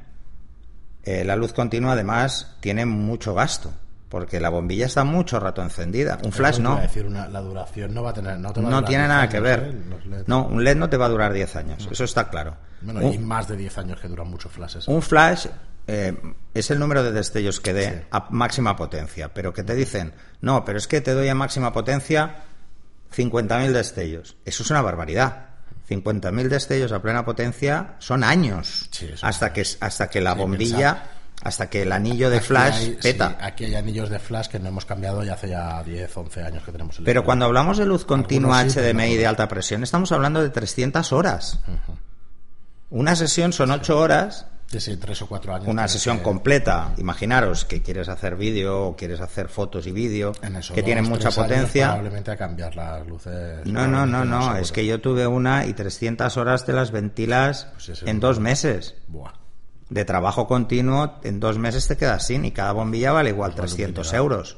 Eh, 1.03 1.23
la 1.23 1.35
luz 1.35 1.53
continua 1.53 1.93
además 1.93 2.57
tiene 2.59 2.85
mucho 2.85 3.33
gasto. 3.33 3.73
Porque 4.09 4.39
la 4.39 4.49
bombilla 4.49 4.85
está 4.85 5.03
mucho 5.03 5.39
rato 5.39 5.61
encendida. 5.61 6.17
Un 6.23 6.31
flash 6.31 6.59
no. 6.59 6.77
decir, 6.77 7.09
la 7.09 7.41
duración 7.41 7.93
no 7.93 8.03
va 8.03 8.11
a 8.11 8.13
tener. 8.13 8.39
No, 8.39 8.83
tiene 8.83 9.07
nada 9.07 9.27
que 9.27 9.39
ver. 9.39 9.71
¿eh? 9.71 10.23
No, 10.27 10.45
un 10.45 10.63
LED 10.63 10.77
no 10.77 10.89
te 10.89 10.97
va 10.97 11.07
a 11.07 11.09
durar 11.09 11.33
10 11.33 11.55
años, 11.55 11.87
eso 11.91 12.03
está 12.03 12.29
claro. 12.29 12.55
Bueno, 12.81 13.11
y 13.11 13.17
más 13.17 13.47
de 13.47 13.57
10 13.57 13.77
años 13.79 13.99
que 13.99 14.07
duran 14.07 14.29
muchos 14.29 14.51
flashes. 14.51 14.87
Un 14.87 15.01
flash 15.01 15.47
eh, 15.87 16.15
es 16.53 16.71
el 16.71 16.79
número 16.79 17.03
de 17.03 17.11
destellos 17.11 17.59
que 17.59 17.73
dé 17.73 18.05
a 18.11 18.27
máxima 18.29 18.75
potencia, 18.75 19.33
pero 19.33 19.53
que 19.53 19.63
te 19.63 19.75
dicen, 19.75 20.13
no, 20.41 20.63
pero 20.63 20.77
es 20.77 20.87
que 20.87 21.01
te 21.01 21.11
doy 21.11 21.27
a 21.27 21.35
máxima 21.35 21.73
potencia 21.73 22.43
50.000 23.15 23.71
destellos. 23.71 24.37
Eso 24.45 24.63
es 24.63 24.69
una 24.69 24.81
barbaridad. 24.81 25.47
50.000 25.89 26.49
destellos 26.49 26.91
a 26.91 27.01
plena 27.01 27.23
potencia 27.23 27.95
son 27.99 28.23
años 28.23 28.89
hasta 29.21 29.53
que 29.53 29.65
hasta 29.79 30.09
que 30.09 30.19
la 30.19 30.33
bombilla 30.33 31.16
hasta 31.43 31.69
que 31.69 31.83
el 31.83 31.91
anillo 31.91 32.29
de 32.29 32.41
flash 32.41 32.91
peta. 33.01 33.37
aquí 33.39 33.65
hay 33.65 33.75
anillos 33.75 34.09
de 34.09 34.19
flash 34.19 34.47
que 34.47 34.59
no 34.59 34.69
hemos 34.69 34.85
cambiado 34.85 35.23
ya 35.23 35.33
hace 35.33 35.49
ya 35.49 35.83
10, 35.83 36.17
11 36.17 36.41
años 36.43 36.63
que 36.63 36.71
tenemos. 36.71 36.97
El 36.99 37.05
Pero 37.05 37.23
cuando 37.23 37.45
hablamos 37.45 37.77
de 37.77 37.85
luz 37.85 38.05
continua 38.05 38.63
HDMI 38.63 39.15
de 39.15 39.27
alta 39.27 39.47
presión, 39.47 39.83
estamos 39.83 40.11
hablando 40.11 40.41
de 40.41 40.49
300 40.49 41.13
horas. 41.13 41.59
Una 42.89 43.15
sesión 43.15 43.53
son 43.53 43.71
8 43.71 43.97
horas. 43.97 44.47
Sí, 44.67 44.97
tres 44.97 45.21
o 45.21 45.27
cuatro 45.27 45.55
años. 45.55 45.69
Una 45.69 45.87
sesión 45.87 46.19
completa. 46.19 46.91
Imaginaros 46.97 47.63
que 47.63 47.81
quieres 47.81 48.09
hacer 48.09 48.35
vídeo 48.35 48.87
o 48.87 48.95
quieres 48.97 49.21
hacer 49.21 49.47
fotos 49.47 49.87
y 49.87 49.93
vídeo 49.93 50.33
que 50.73 50.83
tienen 50.83 51.05
mucha 51.05 51.31
potencia. 51.31 51.87
Probablemente 51.87 52.31
a 52.31 52.35
cambiar 52.35 52.75
las 52.75 53.07
luces. 53.07 53.65
No, 53.65 53.87
no, 53.87 54.05
no, 54.05 54.25
no. 54.25 54.57
Es 54.57 54.73
que 54.73 54.85
yo 54.85 54.99
tuve 54.99 55.25
una 55.25 55.65
y 55.65 55.71
300 55.71 56.35
horas 56.35 56.65
de 56.65 56.73
las 56.73 56.91
ventilas 56.91 57.69
pues 57.75 58.03
en 58.03 58.19
dos 58.19 58.41
meses. 58.41 58.95
Buah 59.07 59.46
de 59.89 60.05
trabajo 60.05 60.47
continuo, 60.47 61.19
en 61.23 61.39
dos 61.39 61.57
meses 61.57 61.87
te 61.87 61.97
quedas 61.97 62.25
sin 62.25 62.45
y 62.45 62.51
cada 62.51 62.73
bombilla 62.73 63.11
vale 63.11 63.29
igual 63.29 63.55
300 63.55 64.13
euros. 64.13 64.57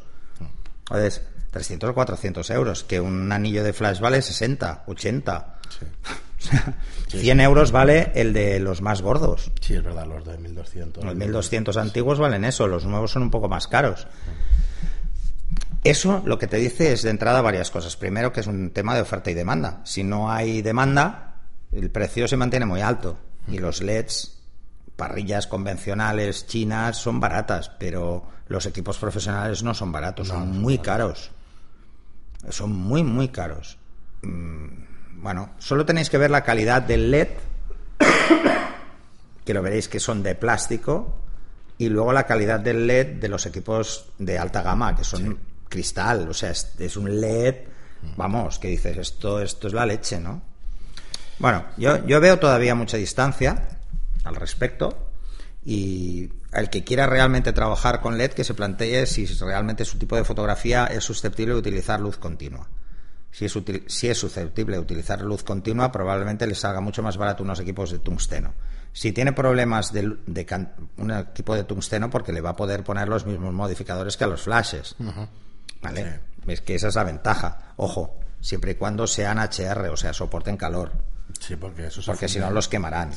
Entonces, 0.89 1.21
300 1.51 1.89
o 1.91 1.93
400 1.93 2.49
euros, 2.51 2.83
que 2.83 2.99
un 2.99 3.31
anillo 3.31 3.63
de 3.63 3.73
flash 3.73 3.99
vale 3.99 4.21
60, 4.21 4.83
80. 4.87 5.59
100 7.09 7.39
euros 7.41 7.71
vale 7.71 8.11
el 8.15 8.33
de 8.33 8.59
los 8.59 8.81
más 8.81 9.01
gordos. 9.01 9.51
Sí, 9.61 9.75
es 9.75 9.83
verdad, 9.83 10.07
los 10.07 10.25
de 10.25 10.37
1200. 10.37 11.03
Los 11.03 11.15
1200 11.15 11.77
antiguos 11.77 12.19
valen 12.19 12.45
eso, 12.45 12.67
los 12.67 12.85
nuevos 12.85 13.11
son 13.11 13.23
un 13.23 13.31
poco 13.31 13.49
más 13.49 13.67
caros. 13.67 14.07
Eso 15.83 16.21
lo 16.25 16.37
que 16.37 16.47
te 16.47 16.57
dice 16.57 16.91
es 16.91 17.03
de 17.03 17.09
entrada 17.09 17.41
varias 17.41 17.71
cosas. 17.71 17.95
Primero, 17.95 18.33
que 18.33 18.41
es 18.41 18.47
un 18.47 18.71
tema 18.71 18.95
de 18.95 19.01
oferta 19.01 19.31
y 19.31 19.33
demanda. 19.33 19.81
Si 19.85 20.03
no 20.03 20.31
hay 20.31 20.61
demanda, 20.61 21.35
el 21.71 21.89
precio 21.89 22.27
se 22.27 22.37
mantiene 22.37 22.65
muy 22.65 22.81
alto 22.81 23.17
y 23.47 23.59
los 23.59 23.81
LEDs 23.81 24.38
parrillas 24.99 25.47
convencionales 25.47 26.45
chinas 26.45 26.97
son 26.97 27.21
baratas, 27.21 27.71
pero 27.79 28.27
los 28.49 28.65
equipos 28.65 28.97
profesionales 28.97 29.63
no 29.63 29.73
son 29.73 29.93
baratos, 29.93 30.27
son 30.27 30.61
muy 30.61 30.79
caros. 30.79 31.31
Son 32.49 32.71
muy, 32.71 33.03
muy 33.03 33.29
caros. 33.29 33.77
Mm, 34.21 35.21
bueno, 35.21 35.51
solo 35.57 35.85
tenéis 35.85 36.09
que 36.09 36.17
ver 36.17 36.29
la 36.29 36.43
calidad 36.43 36.81
del 36.81 37.09
LED, 37.11 37.29
que 39.45 39.53
lo 39.53 39.61
veréis 39.61 39.87
que 39.87 40.01
son 40.01 40.21
de 40.21 40.35
plástico, 40.35 41.15
y 41.77 41.87
luego 41.87 42.11
la 42.11 42.25
calidad 42.25 42.59
del 42.59 42.85
LED 42.85 43.19
de 43.21 43.29
los 43.29 43.45
equipos 43.45 44.09
de 44.17 44.37
alta 44.37 44.61
gama, 44.61 44.95
que 44.97 45.05
son 45.05 45.39
cristal, 45.69 46.27
o 46.27 46.33
sea, 46.33 46.51
es, 46.51 46.97
un 46.97 47.21
LED, 47.21 47.55
vamos, 48.17 48.59
que 48.59 48.67
dices, 48.67 48.97
esto, 48.97 49.41
esto 49.41 49.67
es 49.67 49.73
la 49.73 49.85
leche, 49.85 50.19
¿no? 50.19 50.41
Bueno, 51.37 51.63
yo, 51.77 52.05
yo 52.05 52.19
veo 52.19 52.37
todavía 52.37 52.75
mucha 52.75 52.97
distancia 52.97 53.78
al 54.23 54.35
respecto. 54.35 55.09
Y 55.63 56.29
el 56.53 56.69
que 56.69 56.83
quiera 56.83 57.05
realmente 57.05 57.53
trabajar 57.53 58.01
con 58.01 58.17
LED, 58.17 58.31
que 58.31 58.43
se 58.43 58.53
plantee 58.53 59.05
si 59.05 59.25
realmente 59.25 59.85
su 59.85 59.97
tipo 59.97 60.15
de 60.15 60.23
fotografía 60.23 60.85
es 60.85 61.03
susceptible 61.03 61.53
de 61.53 61.59
utilizar 61.59 61.99
luz 61.99 62.17
continua. 62.17 62.67
Si 63.31 63.45
es, 63.45 63.55
si 63.87 64.07
es 64.07 64.17
susceptible 64.17 64.77
de 64.77 64.81
utilizar 64.81 65.21
luz 65.21 65.43
continua, 65.43 65.91
probablemente 65.91 66.47
les 66.47 66.59
salga 66.59 66.81
mucho 66.81 67.03
más 67.03 67.17
barato 67.17 67.43
unos 67.43 67.59
equipos 67.59 67.91
de 67.91 67.99
tungsteno. 67.99 68.53
Si 68.91 69.11
tiene 69.11 69.33
problemas 69.33 69.93
de, 69.93 70.17
un 70.97 71.11
equipo 71.11 71.53
de 71.53 71.63
tungsteno, 71.63 72.09
porque 72.09 72.33
le 72.33 72.41
va 72.41 72.51
a 72.51 72.55
poder 72.55 72.83
poner 72.83 73.07
los 73.07 73.25
mismos 73.25 73.53
modificadores 73.53 74.17
que 74.17 74.23
a 74.23 74.27
los 74.27 74.41
flashes. 74.41 74.95
¿Vale? 75.81 76.21
Es 76.47 76.61
que 76.61 76.73
esa 76.73 76.87
es 76.87 76.95
la 76.95 77.03
ventaja. 77.03 77.73
Ojo, 77.75 78.17
siempre 78.41 78.71
y 78.71 78.75
cuando 78.75 79.05
sean 79.05 79.37
HR, 79.37 79.89
o 79.89 79.97
sea, 79.97 80.11
soporten 80.13 80.57
calor. 80.57 80.91
Sí, 81.39 81.55
porque 81.55 81.85
eso 81.85 82.01
Porque 82.03 82.27
si 82.27 82.39
no 82.39 82.49
los 82.49 82.67
quemarán 82.67 83.11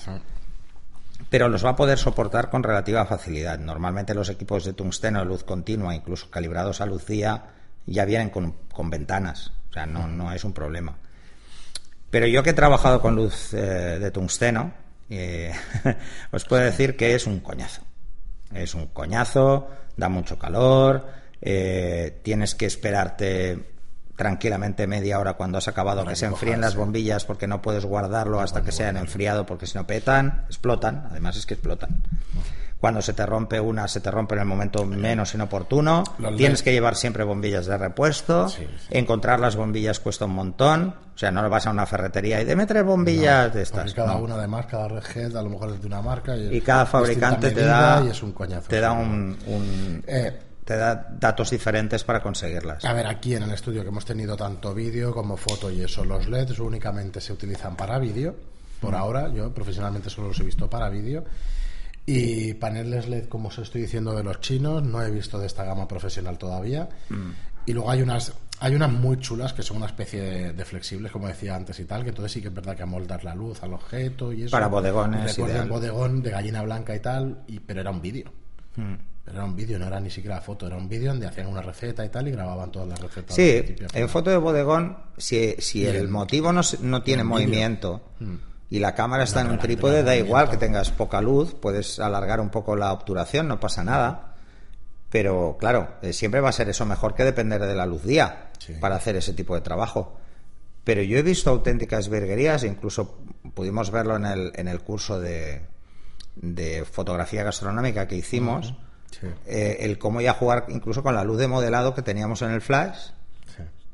pero 1.30 1.48
los 1.48 1.64
va 1.64 1.70
a 1.70 1.76
poder 1.76 1.98
soportar 1.98 2.50
con 2.50 2.62
relativa 2.62 3.06
facilidad. 3.06 3.58
Normalmente 3.58 4.14
los 4.14 4.28
equipos 4.28 4.64
de 4.64 4.72
tungsteno 4.72 5.20
de 5.20 5.24
luz 5.26 5.44
continua, 5.44 5.94
incluso 5.94 6.30
calibrados 6.30 6.80
a 6.80 6.86
luz 6.86 7.06
día, 7.06 7.44
ya 7.86 8.04
vienen 8.04 8.30
con, 8.30 8.54
ventanas, 8.90 9.52
o 9.70 9.72
sea, 9.72 9.86
no, 9.86 10.06
no, 10.06 10.32
es 10.32 10.44
un 10.44 10.52
problema. 10.52 10.96
Pero 12.10 12.26
yo 12.26 12.42
que 12.42 12.50
he 12.50 12.54
trabajado 12.54 13.00
con 13.00 13.16
luz 13.16 13.54
eh, 13.54 13.98
de 13.98 14.10
tungsteno, 14.10 14.72
eh, 15.10 15.52
os 16.30 16.44
puedo 16.44 16.62
decir 16.62 16.96
que 16.96 17.14
es 17.14 17.26
un 17.26 17.40
coñazo. 17.40 17.82
Es 18.54 18.74
un 18.74 18.88
coñazo, 18.88 19.68
da 19.96 20.08
mucho 20.08 20.38
calor, 20.38 21.06
eh, 21.40 22.20
tienes 22.22 22.54
que 22.54 22.66
esperarte 22.66 23.72
tranquilamente 24.16 24.86
media 24.86 25.18
hora 25.18 25.34
cuando 25.34 25.58
has 25.58 25.68
acabado 25.68 26.04
que 26.04 26.16
se 26.16 26.26
enfríen 26.26 26.60
las 26.60 26.76
bombillas 26.76 27.24
porque 27.24 27.46
no 27.46 27.62
puedes 27.62 27.84
guardarlo 27.84 28.40
hasta 28.40 28.62
que 28.62 28.72
se 28.72 28.84
hayan 28.84 28.98
enfriado 28.98 29.46
porque 29.46 29.66
si 29.66 29.76
no 29.78 29.86
petan, 29.86 30.44
explotan, 30.46 31.06
además 31.10 31.36
es 31.36 31.46
que 31.46 31.54
explotan. 31.54 32.02
Cuando 32.82 33.00
se 33.00 33.12
te 33.12 33.24
rompe 33.24 33.60
una, 33.60 33.86
se 33.86 34.00
te 34.00 34.10
rompe 34.10 34.34
en 34.34 34.40
el 34.40 34.46
momento 34.46 34.84
menos 34.84 35.34
inoportuno. 35.34 36.02
Tienes 36.36 36.64
que 36.64 36.72
llevar 36.72 36.96
siempre 36.96 37.22
bombillas 37.22 37.66
de 37.66 37.78
repuesto. 37.78 38.48
Encontrar 38.90 39.38
las 39.38 39.54
bombillas 39.54 40.00
cuesta 40.00 40.24
un 40.24 40.34
montón. 40.34 40.92
O 41.14 41.16
sea, 41.16 41.30
no 41.30 41.48
vas 41.48 41.64
a 41.68 41.70
una 41.70 41.86
ferretería 41.86 42.40
y 42.40 42.44
deme 42.44 42.66
tres 42.66 42.82
bombillas 42.82 43.54
de 43.54 43.62
estas. 43.62 43.94
Cada 43.94 44.16
una, 44.16 44.34
además, 44.34 44.66
cada 44.66 44.88
red 44.88 45.36
a 45.36 45.42
lo 45.42 45.50
mejor 45.50 45.70
es 45.70 45.80
de 45.80 45.86
una 45.86 46.02
marca. 46.02 46.36
Y, 46.36 46.60
cada 46.60 46.84
fabricante 46.84 47.52
te 47.52 47.64
da, 47.64 48.02
te 48.66 48.80
da 48.80 48.90
un, 48.90 50.02
eh, 50.08 50.40
te 50.64 50.76
da 50.76 51.08
datos 51.18 51.50
diferentes 51.50 52.04
para 52.04 52.22
conseguirlas. 52.22 52.84
A 52.84 52.92
ver, 52.92 53.06
aquí 53.06 53.34
en 53.34 53.42
el 53.42 53.50
estudio 53.50 53.82
que 53.82 53.88
hemos 53.88 54.04
tenido 54.04 54.36
tanto 54.36 54.74
vídeo 54.74 55.12
como 55.12 55.36
foto 55.36 55.70
y 55.70 55.80
eso, 55.82 56.04
los 56.04 56.28
LEDs 56.28 56.58
únicamente 56.60 57.20
se 57.20 57.32
utilizan 57.32 57.76
para 57.76 57.98
vídeo. 57.98 58.34
Por 58.80 58.92
mm. 58.92 58.96
ahora, 58.96 59.32
yo 59.32 59.52
profesionalmente 59.52 60.10
solo 60.10 60.28
los 60.28 60.40
he 60.40 60.44
visto 60.44 60.68
para 60.70 60.88
vídeo. 60.88 61.24
Y 62.04 62.54
paneles 62.54 63.08
LED, 63.08 63.28
como 63.28 63.48
os 63.48 63.58
estoy 63.58 63.82
diciendo 63.82 64.14
de 64.14 64.24
los 64.24 64.40
chinos, 64.40 64.82
no 64.82 65.02
he 65.02 65.10
visto 65.10 65.38
de 65.38 65.46
esta 65.46 65.64
gama 65.64 65.86
profesional 65.86 66.38
todavía. 66.38 66.88
Mm. 67.08 67.30
Y 67.66 67.72
luego 67.72 67.90
hay 67.90 68.02
unas 68.02 68.32
hay 68.62 68.76
unas 68.76 68.92
muy 68.92 69.18
chulas 69.18 69.52
que 69.52 69.62
son 69.62 69.78
una 69.78 69.86
especie 69.86 70.52
de, 70.52 70.64
flexibles, 70.64 71.10
como 71.10 71.26
decía 71.26 71.56
antes 71.56 71.80
y 71.80 71.84
tal, 71.84 72.04
que 72.04 72.10
entonces 72.10 72.30
sí 72.30 72.40
que 72.40 72.46
es 72.46 72.54
verdad 72.54 72.76
que 72.76 72.84
amoldas 72.84 73.24
la 73.24 73.34
luz 73.34 73.60
al 73.64 73.74
objeto 73.74 74.32
y 74.32 74.44
eso. 74.44 74.52
Para 74.52 74.68
bodegones. 74.68 75.36
Recuerdo 75.36 75.62
un 75.62 75.68
bodegón 75.68 76.22
de 76.22 76.30
gallina 76.30 76.62
blanca 76.62 76.94
y 76.94 77.00
tal, 77.00 77.42
y, 77.48 77.58
pero 77.58 77.80
era 77.80 77.90
un 77.90 78.00
vídeo. 78.00 78.32
Mm 78.76 78.94
era 79.26 79.44
un 79.44 79.54
vídeo, 79.54 79.78
no 79.78 79.86
era 79.86 80.00
ni 80.00 80.10
siquiera 80.10 80.40
foto, 80.40 80.66
era 80.66 80.76
un 80.76 80.88
vídeo 80.88 81.10
donde 81.10 81.26
hacían 81.26 81.46
una 81.46 81.62
receta 81.62 82.04
y 82.04 82.08
tal 82.08 82.26
y 82.26 82.32
grababan 82.32 82.72
todas 82.72 82.88
las 82.88 83.00
recetas. 83.00 83.34
Sí, 83.34 83.76
en 83.94 84.08
foto 84.08 84.30
de 84.30 84.36
bodegón, 84.36 84.96
si, 85.16 85.54
si 85.58 85.86
el, 85.86 86.08
motivo 86.08 86.52
no, 86.52 86.62
no 86.80 87.02
tiene 87.02 87.22
movimiento 87.22 88.02
mm. 88.18 88.34
y 88.70 88.80
la 88.80 88.94
cámara 88.94 89.22
está 89.22 89.42
en 89.42 89.50
un 89.50 89.58
trípode, 89.58 90.02
da 90.02 90.16
igual 90.16 90.50
que 90.50 90.56
tengas 90.56 90.90
poca 90.90 91.20
luz, 91.20 91.54
puedes 91.54 92.00
alargar 92.00 92.40
un 92.40 92.50
poco 92.50 92.74
la 92.74 92.92
obturación, 92.92 93.46
no 93.46 93.60
pasa 93.60 93.84
nada. 93.84 94.34
Pero 95.08 95.56
claro, 95.60 95.96
eh, 96.02 96.12
siempre 96.12 96.40
va 96.40 96.48
a 96.48 96.52
ser 96.52 96.70
eso 96.70 96.86
mejor 96.86 97.14
que 97.14 97.22
depender 97.22 97.60
de 97.60 97.74
la 97.74 97.86
luz 97.86 98.02
día 98.02 98.50
para 98.80 98.96
hacer 98.96 99.14
ese 99.14 99.34
tipo 99.34 99.54
de 99.54 99.60
trabajo. 99.60 100.18
Pero 100.84 101.02
yo 101.02 101.18
he 101.18 101.22
visto 101.22 101.50
auténticas 101.50 102.08
virguerías, 102.08 102.64
incluso 102.64 103.18
pudimos 103.54 103.90
verlo 103.90 104.16
en 104.16 104.24
el, 104.24 104.52
en 104.56 104.66
el 104.66 104.80
curso 104.80 105.20
de, 105.20 105.62
de 106.36 106.84
fotografía 106.84 107.42
gastronómica 107.42 108.08
que 108.08 108.16
hicimos. 108.16 108.74
Eh, 109.46 109.78
el 109.80 109.98
cómo 109.98 110.20
ya 110.20 110.32
jugar 110.32 110.66
incluso 110.68 111.02
con 111.02 111.14
la 111.14 111.22
luz 111.22 111.38
de 111.38 111.46
modelado 111.46 111.94
que 111.94 112.02
teníamos 112.02 112.42
en 112.42 112.50
el 112.50 112.60
flash. 112.60 113.10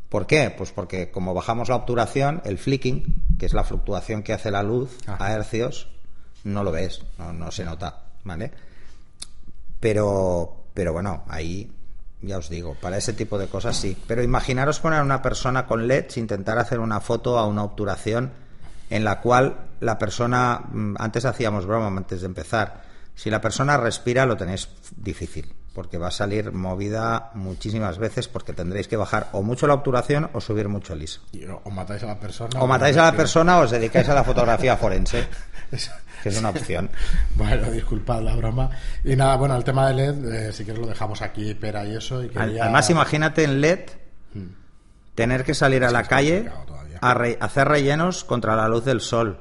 ¿Por 0.09 0.27
qué? 0.27 0.55
Pues 0.57 0.73
porque 0.73 1.11
como 1.11 1.35
bajamos 1.35 1.69
la 1.69 1.77
obturación, 1.77 2.41
el 2.45 2.57
flicking, 2.57 3.37
que 3.39 3.45
es 3.45 3.53
la 3.53 3.65
fluctuación 3.65 4.23
que 4.23 4.33
hace 4.33 4.51
la 4.51 4.63
luz 4.63 4.97
a 5.07 5.33
hercios, 5.33 5.89
no 6.45 6.65
lo 6.65 6.73
ves, 6.73 7.03
no, 7.19 7.51
se 7.51 7.65
nota, 7.67 8.05
¿vale? 8.25 8.51
Pero, 9.81 10.65
pero 10.73 10.95
bueno, 10.95 11.25
ahí 11.29 11.71
ya 12.23 12.39
os 12.39 12.49
digo, 12.49 12.75
para 12.81 12.97
ese 12.97 13.13
tipo 13.13 13.39
de 13.39 13.49
cosas 13.49 13.77
sí. 13.77 13.99
Pero 14.07 14.23
imaginaros 14.23 14.81
poner 14.81 15.01
a 15.01 15.05
una 15.05 15.21
persona 15.21 15.67
con 15.67 15.87
LEDs, 15.87 16.17
intentar 16.17 16.59
hacer 16.59 16.81
una 16.81 17.01
foto 17.01 17.39
a 17.39 17.47
una 17.47 17.65
obturación 17.65 18.33
en 18.91 19.05
la 19.05 19.21
cual 19.21 19.57
la 19.81 19.99
persona, 19.99 20.61
mm, 20.71 20.97
antes 20.99 21.25
hacíamos 21.25 21.67
broma 21.67 21.87
antes 21.87 22.21
de 22.21 22.27
empezar, 22.27 22.83
si 23.15 23.31
la 23.31 23.41
persona 23.41 23.77
respira 23.77 24.27
lo 24.27 24.37
tenéis 24.37 24.69
difícil, 24.97 25.53
porque 25.75 25.99
va 25.99 26.09
a 26.09 26.13
salir 26.13 26.53
movida 26.53 27.31
muchísimas 27.35 27.99
veces 27.99 28.29
porque 28.29 28.53
tendréis 28.53 28.89
que 28.89 28.97
bajar 28.97 29.29
o 29.33 29.43
mucho 29.43 29.67
la 29.67 29.75
obturación 29.75 30.31
o 30.33 30.41
subir 30.41 30.69
mucho 30.69 30.93
el 30.93 31.03
ISO. 31.03 31.21
o 31.65 31.71
matáis 31.71 32.03
a 32.03 32.07
la 32.07 32.21
persona. 32.21 32.61
O, 32.61 32.67
matáis 32.67 32.97
a 32.97 33.05
la 33.05 33.13
persona 33.13 33.59
o 33.59 33.63
os 33.63 33.71
dedicáis 33.71 34.09
a 34.09 34.15
la 34.15 34.25
fotografía 34.25 34.77
forense. 34.77 35.27
que 36.23 36.29
es 36.29 36.39
una 36.39 36.51
opción. 36.51 36.91
bueno, 37.37 37.71
disculpad 37.71 38.23
la 38.23 38.35
broma. 38.37 38.71
Y 39.05 39.15
nada, 39.17 39.37
bueno, 39.37 39.57
el 39.57 39.65
tema 39.65 39.89
de 39.89 39.95
LED, 39.95 40.33
eh, 40.33 40.53
si 40.53 40.65
quieres 40.65 40.81
lo 40.81 40.89
dejamos 40.89 41.23
aquí, 41.23 41.55
pera 41.55 41.85
y 41.85 41.97
eso. 41.97 42.23
Y 42.25 42.31
Además, 42.35 42.91
imagínate 42.91 43.45
en 43.45 43.61
LED 43.61 43.81
hmm. 44.35 44.47
Tener 45.19 45.43
que 45.43 45.53
salir 45.53 45.83
a 45.85 45.91
la 45.91 46.05
calle 46.05 46.49
a 47.01 47.13
hacer 47.41 47.67
rellenos 47.67 48.23
contra 48.23 48.55
la 48.55 48.69
luz 48.69 48.85
del 48.85 49.01
sol. 49.01 49.41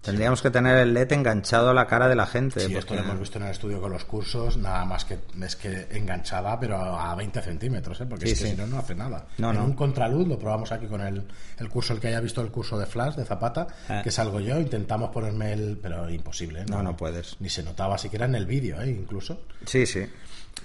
Tendríamos 0.00 0.40
que 0.40 0.50
tener 0.50 0.78
el 0.78 0.94
LED 0.94 1.12
enganchado 1.12 1.68
a 1.68 1.74
la 1.74 1.86
cara 1.86 2.08
de 2.08 2.14
la 2.14 2.24
gente. 2.24 2.60
Sí, 2.60 2.74
esto 2.74 2.94
lo 2.94 3.02
hemos 3.02 3.20
visto 3.20 3.36
en 3.36 3.44
el 3.44 3.50
estudio 3.50 3.82
con 3.82 3.92
los 3.92 4.06
cursos, 4.06 4.56
nada 4.56 4.82
más 4.86 5.04
que 5.04 5.18
es 5.42 5.56
que 5.56 5.88
enganchada, 5.90 6.58
pero 6.58 6.78
a 6.78 7.14
20 7.14 7.42
centímetros, 7.42 8.00
¿eh? 8.00 8.06
porque 8.08 8.34
si 8.34 8.54
no, 8.54 8.66
no 8.66 8.78
hace 8.78 8.94
nada. 8.94 9.26
en 9.36 9.60
un 9.60 9.74
contraluz, 9.74 10.26
lo 10.26 10.38
probamos 10.38 10.72
aquí 10.72 10.86
con 10.86 11.02
el, 11.02 11.22
el, 11.58 11.68
curso, 11.68 11.92
el 11.92 12.00
que 12.00 12.08
haya 12.08 12.20
visto 12.20 12.40
el 12.40 12.50
curso 12.50 12.78
de 12.78 12.86
Flash, 12.86 13.16
de 13.16 13.26
Zapata, 13.26 13.66
ah. 13.90 14.00
que 14.02 14.10
salgo 14.10 14.40
yo, 14.40 14.58
intentamos 14.58 15.10
ponerme 15.10 15.52
el... 15.52 15.78
pero 15.82 16.08
imposible. 16.08 16.64
No, 16.64 16.82
no, 16.82 16.96
puedes. 16.96 17.36
Ni 17.40 17.50
se 17.50 17.62
notaba 17.62 17.98
siquiera 17.98 18.24
en 18.24 18.36
el 18.36 18.46
vídeo, 18.46 18.80
¿eh? 18.80 18.88
incluso. 18.88 19.42
Sí, 19.66 19.84
sí. 19.84 20.06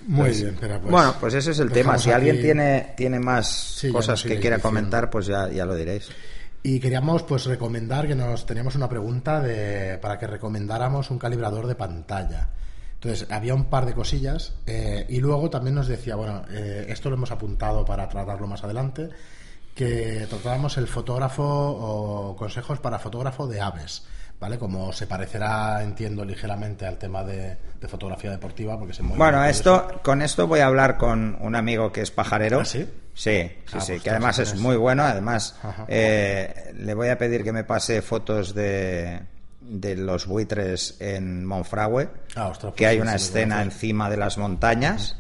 Muy 0.08 0.28
pues, 0.28 0.42
bien, 0.42 0.58
pero 0.60 0.80
pues, 0.80 0.92
Bueno, 0.92 1.16
pues 1.20 1.34
ese 1.34 1.52
es 1.52 1.60
el 1.60 1.72
tema. 1.72 1.98
Si 1.98 2.12
alguien 2.12 2.40
tiene, 2.40 2.94
tiene 2.96 3.20
más 3.20 3.86
cosas 3.92 4.22
que 4.24 4.40
quiera 4.40 4.60
comentar, 4.60 5.10
pues 5.10 5.26
ya, 5.26 5.50
ya 5.50 5.66
lo 5.66 5.76
diréis. 5.76 6.10
Y 6.62 6.80
queríamos 6.80 7.22
pues 7.24 7.46
recomendar 7.46 8.08
que 8.08 8.16
nos 8.16 8.46
teníamos 8.46 8.76
una 8.76 8.90
pregunta 8.90 9.40
de, 9.40 10.00
para 10.00 10.18
que 10.18 10.26
recomendáramos 10.26 11.12
un 11.12 11.20
calibrador 11.20 11.68
de 11.68 11.76
pantalla. 11.76 12.50
Entonces, 12.96 13.28
había 13.30 13.54
un 13.54 13.66
par 13.66 13.86
de 13.86 13.94
cosillas 13.94 14.54
eh, 14.66 15.06
y 15.08 15.20
luego 15.20 15.50
también 15.52 15.76
nos 15.76 15.88
decía, 15.88 16.16
bueno, 16.16 16.42
eh, 16.50 16.88
esto 16.90 17.10
lo 17.10 17.18
hemos 17.18 17.30
apuntado 17.30 17.86
para 17.86 18.10
tratarlo 18.10 18.48
más 18.48 18.64
adelante, 18.64 19.10
que 19.76 20.26
tratábamos 20.28 20.78
el 20.78 20.88
fotógrafo 20.88 21.44
o 21.44 22.36
consejos 22.36 22.80
para 22.80 22.98
fotógrafo 22.98 23.46
de 23.46 23.62
aves. 23.62 24.08
¿Vale? 24.40 24.58
Como 24.58 24.92
se 24.94 25.08
parecerá, 25.08 25.82
entiendo, 25.84 26.26
ligeramente 26.26 26.86
al 26.86 26.98
tema 26.98 27.24
de, 27.24 27.58
fotografía 27.88 28.32
deportiva, 28.32 28.80
porque 28.80 28.94
se 28.94 29.04
Bueno, 29.04 29.46
esto, 29.46 30.02
con 30.04 30.24
esto 30.24 30.48
voy 30.48 30.62
a 30.62 30.66
hablar 30.66 30.98
con 30.98 31.38
un 31.40 31.56
amigo 31.56 31.92
que 31.92 32.02
es 32.02 32.10
pajarero. 32.10 32.62
¿Ah, 32.62 32.66
sí? 32.66 32.88
Sí, 33.14 33.52
sí, 33.66 33.78
ah, 33.78 33.80
sí, 33.80 33.92
pues 33.94 34.04
que 34.04 34.10
además 34.10 34.40
es 34.40 34.56
muy 34.56 34.76
bueno. 34.76 35.04
Además, 35.04 35.56
eh, 35.88 36.74
le 36.76 36.94
voy 36.96 37.10
a 37.10 37.18
pedir 37.18 37.44
que 37.44 37.54
me 37.54 37.64
pase 37.64 38.02
fotos 38.02 38.56
de, 38.56 39.22
de 39.62 39.96
los 39.96 40.26
buitres 40.26 40.98
en 41.00 41.46
Monfragüe, 41.46 42.10
ah, 42.36 42.52
que 42.60 42.72
pues 42.72 42.90
hay 42.90 43.00
una 43.00 43.16
escena 43.16 43.62
encima 43.62 44.10
de 44.10 44.18
las 44.18 44.38
montañas. 44.38 45.18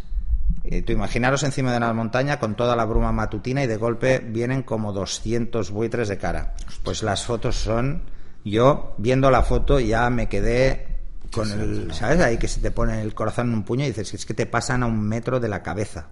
Y 0.63 0.81
tú 0.81 0.93
imaginaros 0.93 1.43
encima 1.43 1.71
de 1.71 1.77
una 1.77 1.93
montaña 1.93 2.39
con 2.39 2.55
toda 2.55 2.75
la 2.75 2.85
bruma 2.85 3.11
matutina 3.11 3.63
y 3.63 3.67
de 3.67 3.77
golpe 3.77 4.19
vienen 4.19 4.63
como 4.63 4.93
200 4.93 5.69
buitres 5.69 6.07
de 6.07 6.17
cara. 6.17 6.55
Pues 6.83 7.03
las 7.03 7.23
fotos 7.23 7.55
son... 7.55 8.14
Yo, 8.45 8.93
viendo 8.97 9.31
la 9.31 9.41
foto, 9.41 9.79
ya 9.79 10.09
me 10.11 10.29
quedé 10.29 10.85
con 11.33 11.51
el... 11.51 11.93
¿Sabes? 11.93 12.21
Ahí 12.21 12.37
que 12.37 12.47
se 12.47 12.61
te 12.61 12.69
pone 12.69 13.01
el 13.01 13.15
corazón 13.15 13.47
en 13.49 13.55
un 13.55 13.63
puño 13.63 13.83
y 13.83 13.87
dices, 13.87 14.13
es 14.13 14.25
que 14.25 14.35
te 14.35 14.45
pasan 14.45 14.83
a 14.83 14.85
un 14.85 15.01
metro 15.01 15.39
de 15.39 15.49
la 15.49 15.63
cabeza. 15.63 16.07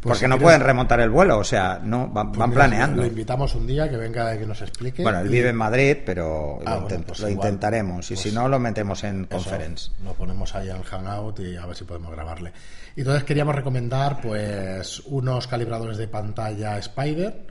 Pues 0.00 0.18
Porque 0.18 0.28
no 0.28 0.38
pueden 0.38 0.60
remontar 0.60 1.00
el 1.00 1.10
vuelo, 1.10 1.38
o 1.38 1.44
sea, 1.44 1.80
no 1.82 2.06
van, 2.06 2.30
pues 2.30 2.50
planeando. 2.52 3.02
Lo 3.02 3.08
invitamos 3.08 3.56
un 3.56 3.66
día 3.66 3.90
que 3.90 3.96
venga 3.96 4.32
y 4.36 4.38
que 4.38 4.46
nos 4.46 4.62
explique. 4.62 5.02
Bueno, 5.02 5.18
él 5.18 5.28
vive 5.28 5.48
en 5.48 5.56
Madrid, 5.56 5.96
pero 6.06 6.60
lo, 6.64 6.70
ah, 6.70 6.86
pues 6.86 7.20
intentaremos. 7.20 8.08
Y 8.12 8.16
si 8.16 8.30
no, 8.30 8.48
lo 8.48 8.60
metemos 8.60 9.02
en 9.02 9.24
conference. 9.24 9.90
Lo 10.04 10.14
ponemos 10.14 10.54
ahí 10.54 10.70
en 10.70 10.82
Hangout 10.82 11.40
y 11.40 11.56
a 11.56 11.66
ver 11.66 11.74
si 11.74 11.82
podemos 11.82 12.12
grabarle. 12.12 12.52
Y 12.94 13.00
entonces 13.00 13.24
queríamos 13.24 13.56
recomendar, 13.56 14.20
pues, 14.20 15.00
unos 15.06 15.48
calibradores 15.48 15.96
de 15.96 16.06
pantalla 16.06 16.78
Spider 16.78 17.44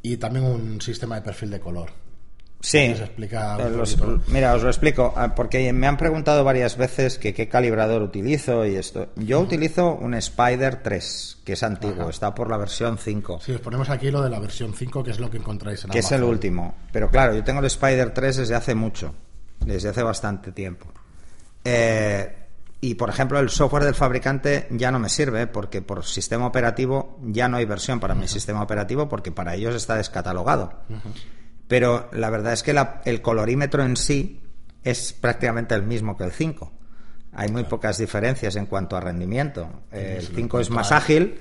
y 0.00 0.16
también 0.16 0.46
un 0.46 0.80
sistema 0.80 1.16
de 1.16 1.22
perfil 1.22 1.50
de 1.50 1.60
color. 1.60 2.05
Sí, 2.60 2.78
eh, 2.78 3.10
mira, 4.28 4.54
os 4.54 4.62
lo 4.62 4.68
explico, 4.68 5.12
ah, 5.16 5.34
porque 5.34 5.72
me 5.72 5.86
han 5.86 5.96
preguntado 5.96 6.42
varias 6.42 6.76
veces 6.76 7.18
que 7.18 7.34
qué 7.34 7.48
calibrador 7.48 8.02
utilizo 8.02 8.64
y 8.64 8.76
esto. 8.76 9.08
Yo 9.16 9.40
utilizo 9.40 9.94
un 9.94 10.14
Spider 10.14 10.82
3, 10.82 11.42
que 11.44 11.52
es 11.52 11.62
antiguo, 11.62 12.08
está 12.08 12.34
por 12.34 12.50
la 12.50 12.56
versión 12.56 12.98
5. 12.98 13.40
Sí, 13.40 13.52
os 13.52 13.60
ponemos 13.60 13.88
aquí 13.90 14.10
lo 14.10 14.22
de 14.22 14.30
la 14.30 14.40
versión 14.40 14.72
5, 14.74 15.04
que 15.04 15.10
es 15.10 15.20
lo 15.20 15.30
que 15.30 15.36
encontráis 15.36 15.84
en 15.84 15.90
Que 15.90 16.00
es 16.00 16.10
el 16.12 16.24
último. 16.24 16.74
Pero 16.90 17.10
claro, 17.10 17.34
yo 17.34 17.44
tengo 17.44 17.60
el 17.60 17.66
Spider 17.66 18.12
3 18.12 18.36
desde 18.38 18.54
hace 18.54 18.74
mucho, 18.74 19.14
desde 19.60 19.90
hace 19.90 20.02
bastante 20.02 20.50
tiempo. 20.50 20.86
Eh, 21.62 22.34
y 22.80 22.94
por 22.94 23.10
ejemplo, 23.10 23.38
el 23.38 23.50
software 23.50 23.84
del 23.84 23.94
fabricante 23.94 24.66
ya 24.70 24.90
no 24.90 24.98
me 24.98 25.08
sirve 25.08 25.46
porque 25.46 25.82
por 25.82 26.04
sistema 26.04 26.46
operativo 26.46 27.18
ya 27.22 27.48
no 27.48 27.58
hay 27.58 27.64
versión 27.64 28.00
para 28.00 28.14
mi 28.14 28.28
sistema 28.28 28.62
operativo 28.62 29.08
porque 29.08 29.30
para 29.30 29.54
ellos 29.54 29.74
está 29.74 29.96
descatalogado 29.96 30.72
pero 31.68 32.08
la 32.12 32.30
verdad 32.30 32.52
es 32.52 32.62
que 32.62 32.74
el 33.04 33.22
colorímetro 33.22 33.82
en 33.84 33.96
sí 33.96 34.40
es 34.84 35.12
prácticamente 35.12 35.74
el 35.74 35.82
mismo 35.82 36.16
que 36.16 36.24
el 36.24 36.32
5. 36.32 36.72
Hay 37.32 37.50
muy 37.50 37.64
pocas 37.64 37.98
diferencias 37.98 38.56
en 38.56 38.66
cuanto 38.66 38.96
a 38.96 39.00
rendimiento. 39.00 39.82
El 39.90 40.26
5 40.26 40.60
es 40.60 40.70
más 40.70 40.92
ágil 40.92 41.40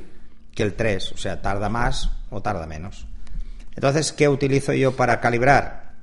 que 0.53 0.63
el 0.63 0.73
3, 0.73 1.11
o 1.11 1.17
sea, 1.17 1.41
tarda 1.41 1.69
más 1.69 2.11
o 2.29 2.41
tarda 2.41 2.65
menos. 2.65 3.07
Entonces, 3.75 4.11
¿qué 4.13 4.27
utilizo 4.27 4.73
yo 4.73 4.95
para 4.95 5.19
calibrar? 5.19 5.93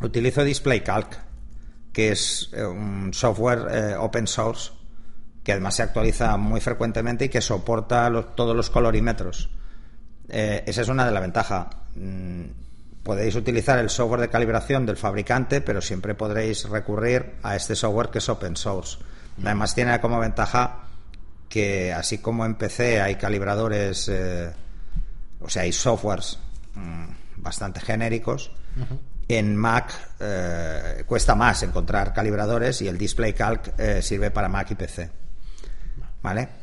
Utilizo 0.00 0.42
DisplayCalc, 0.42 1.18
que 1.92 2.12
es 2.12 2.50
eh, 2.52 2.64
un 2.64 3.12
software 3.12 3.66
eh, 3.70 3.96
open 3.96 4.26
source 4.26 4.72
que 5.42 5.52
además 5.52 5.74
se 5.76 5.82
actualiza 5.82 6.36
muy 6.36 6.60
frecuentemente 6.60 7.26
y 7.26 7.28
que 7.28 7.40
soporta 7.40 8.10
todos 8.34 8.54
los 8.54 8.70
colorímetros. 8.70 9.50
Eh, 10.28 10.62
esa 10.66 10.82
es 10.82 10.88
una 10.88 11.04
de 11.04 11.12
las 11.12 11.22
ventajas. 11.22 11.66
Mm, 11.94 12.44
podéis 13.02 13.34
utilizar 13.34 13.78
el 13.78 13.90
software 13.90 14.20
de 14.20 14.28
calibración 14.28 14.86
del 14.86 14.96
fabricante, 14.96 15.60
pero 15.60 15.80
siempre 15.80 16.14
podréis 16.14 16.68
recurrir 16.68 17.34
a 17.42 17.56
este 17.56 17.74
software 17.74 18.08
que 18.08 18.18
es 18.18 18.28
open 18.28 18.56
source. 18.56 18.98
Además 19.42 19.74
tiene 19.74 19.98
como 20.00 20.18
ventaja 20.18 20.84
que 21.48 21.92
así 21.92 22.18
como 22.18 22.44
en 22.44 22.54
PC 22.54 23.00
hay 23.00 23.16
calibradores, 23.16 24.08
eh, 24.08 24.50
o 25.40 25.48
sea, 25.48 25.62
hay 25.62 25.72
softwares 25.72 26.38
mm, 26.74 27.06
bastante 27.36 27.80
genéricos, 27.80 28.52
en 29.28 29.56
Mac 29.56 29.92
eh, 30.18 31.04
cuesta 31.06 31.34
más 31.34 31.62
encontrar 31.62 32.12
calibradores 32.12 32.82
y 32.82 32.88
el 32.88 32.98
Display 32.98 33.32
Calc 33.32 33.78
eh, 33.78 34.02
sirve 34.02 34.30
para 34.30 34.48
Mac 34.48 34.70
y 34.70 34.74
PC. 34.74 35.10
¿Vale? 36.22 36.59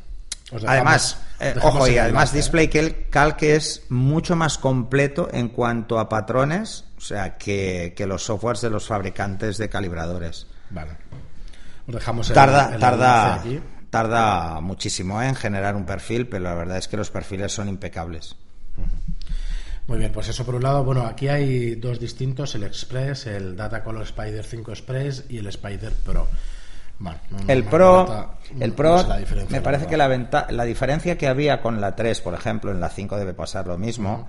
Además, 0.66 1.20
eh, 1.40 1.56
ojo, 1.62 1.88
y 1.88 1.98
además 1.98 2.34
Display 2.34 2.70
Calc 3.10 3.44
es 3.44 3.84
mucho 3.90 4.36
más 4.36 4.58
completo 4.58 5.30
en 5.32 5.50
cuanto 5.50 6.00
a 6.00 6.08
patrones, 6.10 6.86
o 6.98 7.02
sea, 7.02 7.38
que, 7.38 7.94
los 8.08 8.24
softwares 8.24 8.62
de 8.62 8.70
los 8.70 8.88
fabricantes 8.88 9.58
de 9.58 9.70
calibradores. 9.70 10.48
Vale. 10.70 10.92
dejamos 11.88 12.32
tarda, 12.32 12.78
tarda, 12.78 13.44
tarda 13.90 14.60
muchísimo 14.62 15.22
¿eh? 15.22 15.28
en 15.28 15.36
generar 15.36 15.76
un 15.76 15.86
perfil, 15.86 16.28
pero 16.28 16.44
la 16.44 16.56
verdad 16.56 16.78
es 16.78 16.88
que 16.88 16.98
los 16.98 17.10
perfiles 17.10 17.52
son 17.52 17.70
impecables. 17.70 18.36
Muy 19.88 20.00
bien, 20.00 20.12
pues 20.12 20.28
eso 20.28 20.46
por 20.46 20.56
un 20.56 20.64
lado. 20.64 20.84
Bueno, 20.84 21.06
aquí 21.06 21.30
hay 21.30 21.76
dos 21.76 21.98
distintos, 21.98 22.54
el 22.56 22.64
Express, 22.64 23.26
el 23.28 23.56
Data 23.56 23.84
Color 23.84 24.04
Spider 24.04 24.44
5 24.44 24.72
Express 24.72 25.24
y 25.30 25.38
el 25.38 25.48
Spider 25.48 25.94
Pro 25.94 26.28
el 27.48 27.64
Pro, 27.64 28.32
el 28.60 28.74
Pro 28.74 29.06
me 29.50 29.62
parece 29.62 29.86
que 29.88 29.98
la, 29.98 30.08
la 30.50 30.64
diferencia 30.64 31.18
que 31.18 31.28
había 31.28 31.62
con 31.62 31.80
la 31.80 31.96
3, 31.96 32.22
por 32.22 32.34
ejemplo, 32.34 32.72
en 32.72 32.80
la 32.80 32.90
5 32.90 33.18
debe 33.18 33.34
pasar 33.34 33.68
lo 33.68 33.78
mismo, 33.78 34.28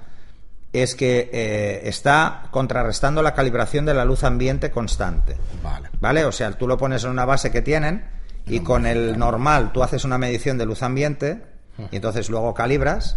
es 0.73 0.95
que 0.95 1.31
eh, 1.33 1.89
está 1.89 2.45
contrarrestando 2.51 3.23
la 3.23 3.35
calibración 3.35 3.87
de 3.87 3.95
la 3.95 4.05
luz 4.05 4.25
ambiente 4.25 4.71
constante. 4.71 5.37
Vale. 5.63 5.89
¿Vale? 6.01 6.25
O 6.25 6.33
sea, 6.33 6.53
tú 6.53 6.69
lo 6.69 6.77
pones 6.77 7.05
en 7.05 7.11
una 7.11 7.25
base 7.25 7.51
que 7.51 7.63
tienen 7.63 8.05
y 8.47 8.61
con 8.61 8.87
el 8.87 9.19
normal 9.19 9.73
tú 9.73 9.83
haces 9.83 10.05
una 10.05 10.19
medición 10.19 10.59
de 10.59 10.67
luz 10.67 10.83
ambiente 10.83 11.43
y 11.91 11.97
entonces 11.97 12.29
luego 12.29 12.55
calibras 12.55 13.17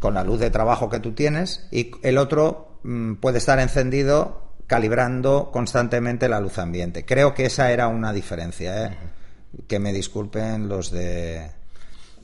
con 0.00 0.14
la 0.14 0.24
luz 0.24 0.40
de 0.40 0.50
trabajo 0.50 0.90
que 0.90 1.00
tú 1.00 1.12
tienes 1.12 1.66
y 1.70 1.92
el 2.02 2.18
otro 2.18 2.78
mm, 2.82 3.14
puede 3.14 3.38
estar 3.38 3.58
encendido 3.58 4.43
calibrando 4.66 5.50
constantemente 5.52 6.28
la 6.28 6.40
luz 6.40 6.58
ambiente. 6.58 7.04
Creo 7.04 7.34
que 7.34 7.46
esa 7.46 7.70
era 7.72 7.88
una 7.88 8.12
diferencia. 8.12 8.86
¿eh? 8.86 8.96
Que 9.66 9.78
me 9.78 9.92
disculpen 9.92 10.68
los 10.68 10.90
de 10.90 11.50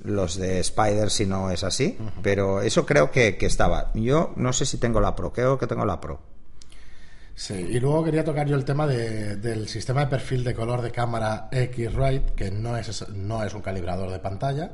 los 0.03 0.37
de 0.37 0.61
Spider 0.61 1.11
si 1.11 1.27
no 1.27 1.51
es 1.51 1.63
así, 1.63 1.99
pero 2.23 2.63
eso 2.63 2.87
creo 2.87 3.11
que, 3.11 3.37
estaba. 3.41 3.91
Yo 3.95 4.33
no 4.37 4.53
sé 4.53 4.65
si 4.65 4.79
tengo 4.79 5.01
la 5.01 5.15
Pro, 5.15 5.33
creo 5.33 5.59
que 5.59 5.67
tengo 5.67 5.85
la 5.85 6.01
Pro. 6.01 6.21
Sí, 7.35 7.55
y 7.55 7.81
luego 7.81 8.05
quería 8.05 8.25
tocar 8.25 8.47
yo 8.47 8.57
el 8.57 8.65
tema 8.65 8.87
del 8.87 9.69
sistema 9.69 10.01
de 10.01 10.07
perfil 10.09 10.45
de 10.45 10.55
color 10.55 10.83
de 10.83 10.91
cámara 10.91 11.49
X-Rite, 11.51 12.33
que 12.35 12.51
no 12.51 12.77
es, 12.77 13.09
no 13.11 13.45
es 13.45 13.55
un 13.55 13.63
calibrador 13.63 14.11
de 14.11 14.19
pantalla, 14.19 14.73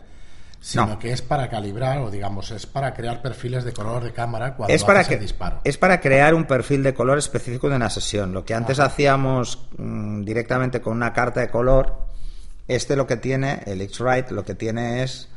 sino 0.61 0.99
que 0.99 1.13
es 1.13 1.23
para 1.23 1.49
calibrar 1.49 1.99
o 1.99 2.11
digamos 2.11 2.51
es 2.51 2.67
para 2.67 2.93
crear 2.95 3.23
perfiles 3.23 3.65
de 3.65 3.73
color 3.73 4.03
de 4.03 4.13
cámara 4.13 4.55
cuando 4.55 4.75
es 4.75 4.85
para 4.85 5.03
disparo. 5.05 5.61
Es 5.65 5.79
para 5.79 6.01
crear 6.01 6.35
un 6.35 6.45
perfil 6.45 6.83
de 6.83 6.95
color 6.95 7.19
específico 7.19 7.69
de 7.69 7.77
una 7.77 7.91
sesión. 7.91 8.33
Lo 8.33 8.45
que 8.45 8.55
antes 8.55 8.81
hacíamos 8.81 9.67
mm, 9.79 10.25
directamente 10.25 10.81
con 10.81 10.95
una 10.95 11.13
carta 11.13 11.41
de 11.41 11.49
color, 11.49 12.07
este 12.69 12.97
lo 12.97 13.07
que 13.07 13.17
tiene, 13.17 13.63
el 13.67 13.81
X-Rite, 13.81 14.35
lo 14.35 14.45
que 14.45 14.55
tiene 14.55 15.03
es 15.03 15.29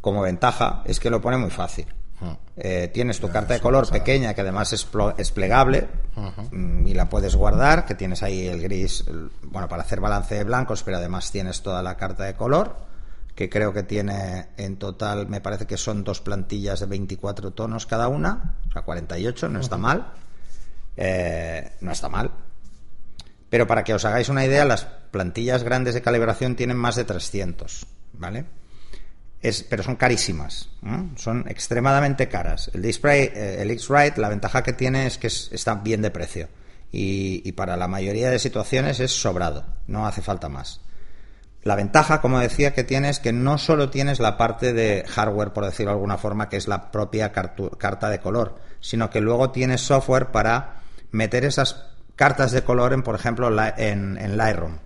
como 0.00 0.22
ventaja 0.22 0.82
es 0.84 1.00
que 1.00 1.10
lo 1.10 1.20
pone 1.20 1.36
muy 1.36 1.50
fácil. 1.50 1.86
Eh, 2.56 2.90
tienes 2.92 3.20
tu 3.20 3.28
carta 3.28 3.54
de 3.54 3.60
color 3.60 3.88
pequeña 3.88 4.34
que 4.34 4.40
además 4.40 4.72
es, 4.72 4.88
es 5.18 5.30
plegable 5.30 5.86
mm, 6.50 6.88
y 6.88 6.94
la 6.94 7.08
puedes 7.08 7.36
guardar, 7.36 7.86
que 7.86 7.94
tienes 7.94 8.24
ahí 8.24 8.48
el 8.48 8.60
gris, 8.60 9.04
bueno, 9.42 9.68
para 9.68 9.82
hacer 9.82 10.00
balance 10.00 10.34
de 10.34 10.42
blancos, 10.42 10.82
pero 10.82 10.96
además 10.96 11.30
tienes 11.30 11.62
toda 11.62 11.80
la 11.82 11.96
carta 11.96 12.24
de 12.24 12.34
color, 12.34 12.87
que 13.38 13.48
creo 13.48 13.72
que 13.72 13.84
tiene 13.84 14.48
en 14.56 14.78
total, 14.78 15.28
me 15.28 15.40
parece 15.40 15.64
que 15.64 15.76
son 15.76 16.02
dos 16.02 16.20
plantillas 16.20 16.80
de 16.80 16.86
24 16.86 17.52
tonos 17.52 17.86
cada 17.86 18.08
una, 18.08 18.56
o 18.68 18.72
sea, 18.72 18.82
48, 18.82 19.48
no 19.48 19.60
está 19.60 19.78
mal. 19.78 20.12
Eh, 20.96 21.74
no 21.80 21.92
está 21.92 22.08
mal. 22.08 22.32
Pero 23.48 23.68
para 23.68 23.84
que 23.84 23.94
os 23.94 24.04
hagáis 24.04 24.28
una 24.28 24.44
idea, 24.44 24.64
las 24.64 24.86
plantillas 24.86 25.62
grandes 25.62 25.94
de 25.94 26.02
calibración 26.02 26.56
tienen 26.56 26.76
más 26.76 26.96
de 26.96 27.04
300, 27.04 27.86
¿vale? 28.14 28.44
Es, 29.40 29.62
pero 29.62 29.84
son 29.84 29.94
carísimas, 29.94 30.70
son 31.14 31.44
extremadamente 31.46 32.28
caras. 32.28 32.72
El 32.74 32.82
display, 32.82 33.30
eh, 33.32 33.58
el 33.60 33.70
X-Rite, 33.70 34.20
la 34.20 34.30
ventaja 34.30 34.64
que 34.64 34.72
tiene 34.72 35.06
es 35.06 35.16
que 35.16 35.28
está 35.28 35.76
bien 35.76 36.02
de 36.02 36.10
precio 36.10 36.48
y, 36.90 37.52
para 37.52 37.76
la 37.76 37.86
mayoría 37.86 38.30
de 38.30 38.40
situaciones 38.40 38.98
es 38.98 39.12
sobrado, 39.12 39.64
no 39.86 40.08
hace 40.08 40.22
falta 40.22 40.48
más. 40.48 40.80
La 41.62 41.74
ventaja, 41.74 42.20
como 42.20 42.38
decía, 42.38 42.72
que 42.72 42.84
tiene 42.84 43.08
es 43.08 43.20
que 43.20 43.32
no 43.32 43.58
solo 43.58 43.90
tienes 43.90 44.20
la 44.20 44.36
parte 44.36 44.72
de 44.72 45.04
hardware, 45.08 45.52
por 45.52 45.64
decirlo 45.64 45.90
de 45.90 45.96
alguna 45.96 46.16
forma, 46.16 46.48
que 46.48 46.56
es 46.56 46.68
la 46.68 46.90
propia 46.90 47.32
carta 47.32 48.08
de 48.08 48.20
color, 48.20 48.56
sino 48.80 49.10
que 49.10 49.20
luego 49.20 49.50
tienes 49.50 49.80
software 49.80 50.26
para 50.26 50.82
meter 51.10 51.44
esas 51.44 51.84
cartas 52.16 52.52
de 52.52 52.62
color 52.62 52.92
en, 52.92 53.02
por 53.02 53.14
ejemplo, 53.14 53.48
en, 53.76 54.18
en 54.18 54.36
Lightroom 54.36 54.78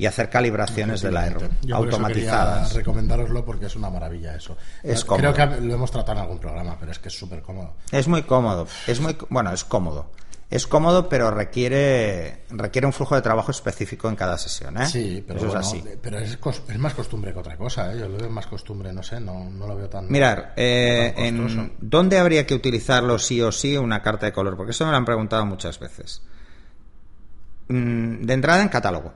y 0.00 0.06
hacer 0.06 0.30
calibraciones 0.30 1.02
del 1.02 1.12
Lightroom 1.12 1.50
automatizadas. 1.74 2.72
recomendároslo 2.72 3.44
porque 3.44 3.66
es 3.66 3.76
una 3.76 3.90
maravilla 3.90 4.34
eso. 4.34 4.56
Es 4.82 5.04
Creo 5.04 5.34
que 5.34 5.46
lo 5.46 5.74
hemos 5.74 5.90
tratado 5.90 6.18
en 6.18 6.22
algún 6.22 6.38
programa, 6.38 6.74
pero 6.80 6.90
es 6.90 6.98
que 6.98 7.08
es 7.08 7.18
súper 7.18 7.42
cómodo. 7.42 7.74
Es 7.92 8.08
muy 8.08 8.22
cómodo. 8.22 8.66
Es 8.86 8.98
muy 8.98 9.14
bueno, 9.28 9.52
es 9.52 9.62
cómodo. 9.62 10.06
Es 10.50 10.66
cómodo, 10.66 11.08
pero 11.08 11.30
requiere 11.30 12.42
requiere 12.50 12.84
un 12.84 12.92
flujo 12.92 13.14
de 13.14 13.22
trabajo 13.22 13.52
específico 13.52 14.08
en 14.08 14.16
cada 14.16 14.36
sesión. 14.36 14.76
¿eh? 14.82 14.86
Sí, 14.86 15.24
pero, 15.26 15.46
es, 15.46 15.54
así. 15.54 15.84
pero 16.02 16.18
es, 16.18 16.38
más 16.76 16.94
costumbre 16.94 17.32
que 17.32 17.38
otra 17.38 17.56
cosa. 17.56 17.92
¿eh? 17.92 18.00
Yo 18.00 18.08
lo 18.08 18.18
veo 18.18 18.28
más 18.30 18.48
costumbre, 18.48 18.92
no 18.92 19.00
sé, 19.04 19.20
no, 19.20 19.48
no 19.48 19.68
lo 19.68 19.76
veo 19.76 19.88
tan. 19.88 20.10
Mirar, 20.10 20.52
eh, 20.56 21.14
en, 21.16 21.74
¿dónde 21.80 22.18
habría 22.18 22.46
que 22.46 22.54
utilizarlo 22.54 23.16
sí 23.20 23.40
o 23.40 23.52
sí 23.52 23.76
una 23.76 24.02
carta 24.02 24.26
de 24.26 24.32
color? 24.32 24.56
Porque 24.56 24.72
eso 24.72 24.84
me 24.84 24.90
lo 24.90 24.96
han 24.96 25.04
preguntado 25.04 25.46
muchas 25.46 25.78
veces. 25.78 26.22
Mm, 27.68 28.22
de 28.26 28.34
entrada 28.34 28.60
en 28.60 28.68
catálogo. 28.68 29.12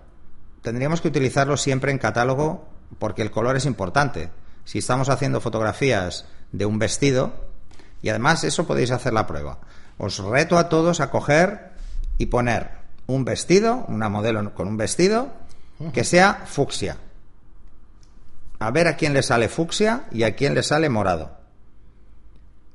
Tendríamos 0.63 1.01
que 1.01 1.09
utilizarlo 1.09 1.57
siempre 1.57 1.91
en 1.91 1.99
catálogo 1.99 2.69
porque 3.01 3.23
el 3.23 3.33
color 3.33 3.57
es 3.57 3.67
importante. 3.67 4.31
Si 4.65 4.79
estamos 4.79 5.09
haciendo 5.09 5.41
fotografías 5.41 6.27
de 6.53 6.65
un 6.65 6.79
vestido, 6.79 7.35
y 8.03 8.09
además 8.09 8.45
eso 8.45 8.67
podéis 8.67 8.93
hacer 8.93 9.13
la 9.13 9.27
prueba. 9.27 9.59
Os 9.99 10.19
reto 10.19 10.59
a 10.59 10.69
todos 10.69 11.01
a 11.01 11.11
coger 11.11 11.73
y 12.19 12.27
poner 12.27 12.71
un 13.07 13.25
vestido, 13.25 13.85
una 13.89 14.09
modelo 14.09 14.55
con 14.55 14.69
un 14.69 14.77
vestido, 14.77 15.33
que 15.93 16.05
sea 16.05 16.45
fucsia. 16.47 16.97
A 18.59 18.71
ver 18.71 18.89
a 18.89 18.97
quién 18.97 19.13
le 19.13 19.23
sale 19.23 19.49
fucsia 19.49 20.05
y 20.11 20.23
a 20.23 20.35
quién 20.35 20.55
le 20.55 20.63
sale 20.63 20.89
morado. 20.89 21.37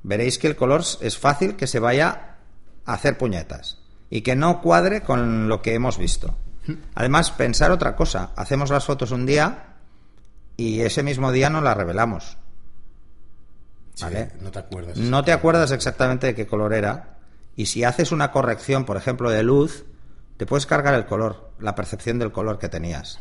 Veréis 0.03 0.37
que 0.37 0.47
el 0.47 0.55
color 0.55 0.83
es 1.01 1.17
fácil 1.17 1.55
que 1.55 1.67
se 1.67 1.79
vaya 1.79 2.37
a 2.85 2.93
hacer 2.93 3.17
puñetas 3.17 3.79
y 4.09 4.21
que 4.21 4.35
no 4.35 4.61
cuadre 4.61 5.01
con 5.01 5.47
lo 5.47 5.61
que 5.61 5.73
hemos 5.73 5.97
visto. 5.97 6.35
Además, 6.95 7.31
pensar 7.31 7.71
otra 7.71 7.95
cosa. 7.95 8.31
Hacemos 8.35 8.69
las 8.69 8.85
fotos 8.85 9.11
un 9.11 9.25
día 9.25 9.75
y 10.57 10.81
ese 10.81 11.03
mismo 11.03 11.31
día 11.31 11.49
no 11.49 11.61
las 11.61 11.75
revelamos. 11.75 12.37
No 14.41 14.51
te 14.51 14.59
acuerdas. 14.59 14.97
No 14.97 15.23
te 15.23 15.31
acuerdas 15.31 15.71
exactamente 15.71 16.27
de 16.27 16.35
qué 16.35 16.47
color 16.47 16.73
era. 16.73 17.17
Y 17.55 17.65
si 17.65 17.83
haces 17.83 18.11
una 18.11 18.31
corrección, 18.31 18.85
por 18.85 18.97
ejemplo, 18.97 19.29
de 19.29 19.43
luz, 19.43 19.85
te 20.37 20.45
puedes 20.45 20.65
cargar 20.65 20.93
el 20.93 21.05
color, 21.05 21.51
la 21.59 21.75
percepción 21.75 22.19
del 22.19 22.31
color 22.31 22.59
que 22.59 22.69
tenías. 22.69 23.19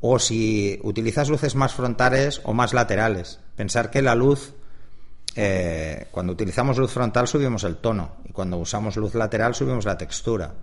O 0.00 0.18
si 0.18 0.80
utilizas 0.82 1.28
luces 1.28 1.54
más 1.54 1.74
frontales 1.74 2.40
o 2.44 2.54
más 2.54 2.72
laterales. 2.72 3.40
Pensar 3.56 3.90
que 3.90 4.02
la 4.02 4.14
luz 4.14 4.54
eh, 5.38 6.08
cuando 6.10 6.32
utilizamos 6.32 6.78
luz 6.78 6.90
frontal 6.92 7.28
subimos 7.28 7.62
el 7.64 7.76
tono 7.76 8.12
y 8.24 8.32
cuando 8.32 8.56
usamos 8.56 8.96
luz 8.96 9.14
lateral 9.14 9.54
subimos 9.54 9.84
la 9.84 9.98
textura, 9.98 10.54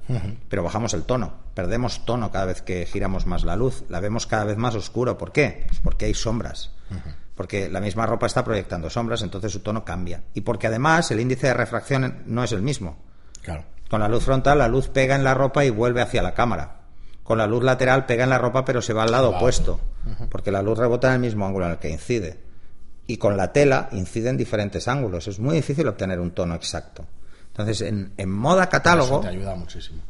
pero 0.49 0.63
bajamos 0.63 0.95
el 0.95 1.03
tono, 1.03 1.31
perdemos 1.53 2.05
tono 2.05 2.31
cada 2.31 2.45
vez 2.45 2.63
que 2.63 2.87
giramos 2.87 3.27
más 3.27 3.43
la 3.43 3.55
luz, 3.55 3.83
la 3.89 3.99
vemos 3.99 4.25
cada 4.25 4.45
vez 4.45 4.57
más 4.57 4.73
oscuro. 4.73 5.15
¿Por 5.15 5.31
qué? 5.31 5.65
Pues 5.67 5.79
porque 5.79 6.05
hay 6.05 6.15
sombras, 6.15 6.71
porque 7.35 7.69
la 7.69 7.79
misma 7.79 8.05
ropa 8.05 8.27
está 8.27 8.43
proyectando 8.43 8.89
sombras, 8.89 9.21
entonces 9.21 9.51
su 9.51 9.59
tono 9.61 9.83
cambia 9.83 10.23
y 10.33 10.41
porque 10.41 10.67
además 10.67 11.09
el 11.11 11.19
índice 11.19 11.47
de 11.47 11.53
refracción 11.53 12.23
no 12.25 12.43
es 12.43 12.51
el 12.51 12.61
mismo. 12.61 12.97
Con 13.89 13.99
la 13.99 14.07
luz 14.07 14.23
frontal 14.23 14.57
la 14.59 14.67
luz 14.67 14.87
pega 14.87 15.15
en 15.15 15.23
la 15.23 15.33
ropa 15.33 15.65
y 15.65 15.69
vuelve 15.69 16.01
hacia 16.01 16.21
la 16.21 16.33
cámara. 16.33 16.81
Con 17.23 17.37
la 17.37 17.47
luz 17.47 17.63
lateral 17.63 18.05
pega 18.05 18.23
en 18.23 18.29
la 18.29 18.37
ropa 18.37 18.65
pero 18.65 18.81
se 18.81 18.93
va 18.93 19.03
al 19.03 19.11
lado 19.11 19.31
opuesto, 19.31 19.79
porque 20.29 20.51
la 20.51 20.61
luz 20.61 20.77
rebota 20.77 21.07
en 21.09 21.15
el 21.15 21.19
mismo 21.19 21.45
ángulo 21.45 21.65
en 21.65 21.71
el 21.71 21.77
que 21.77 21.89
incide 21.89 22.39
y 23.07 23.17
con 23.17 23.37
la 23.37 23.51
tela 23.51 23.89
incide 23.91 24.29
en 24.29 24.37
diferentes 24.37 24.87
ángulos. 24.87 25.27
Es 25.27 25.39
muy 25.39 25.55
difícil 25.55 25.87
obtener 25.87 26.19
un 26.19 26.31
tono 26.31 26.55
exacto. 26.55 27.05
Entonces, 27.47 27.81
en, 27.81 28.13
en 28.17 28.31
moda 28.31 28.67
catálogo. 28.69 29.19
te 29.19 29.27
ayuda 29.27 29.55
muchísimo. 29.55 30.01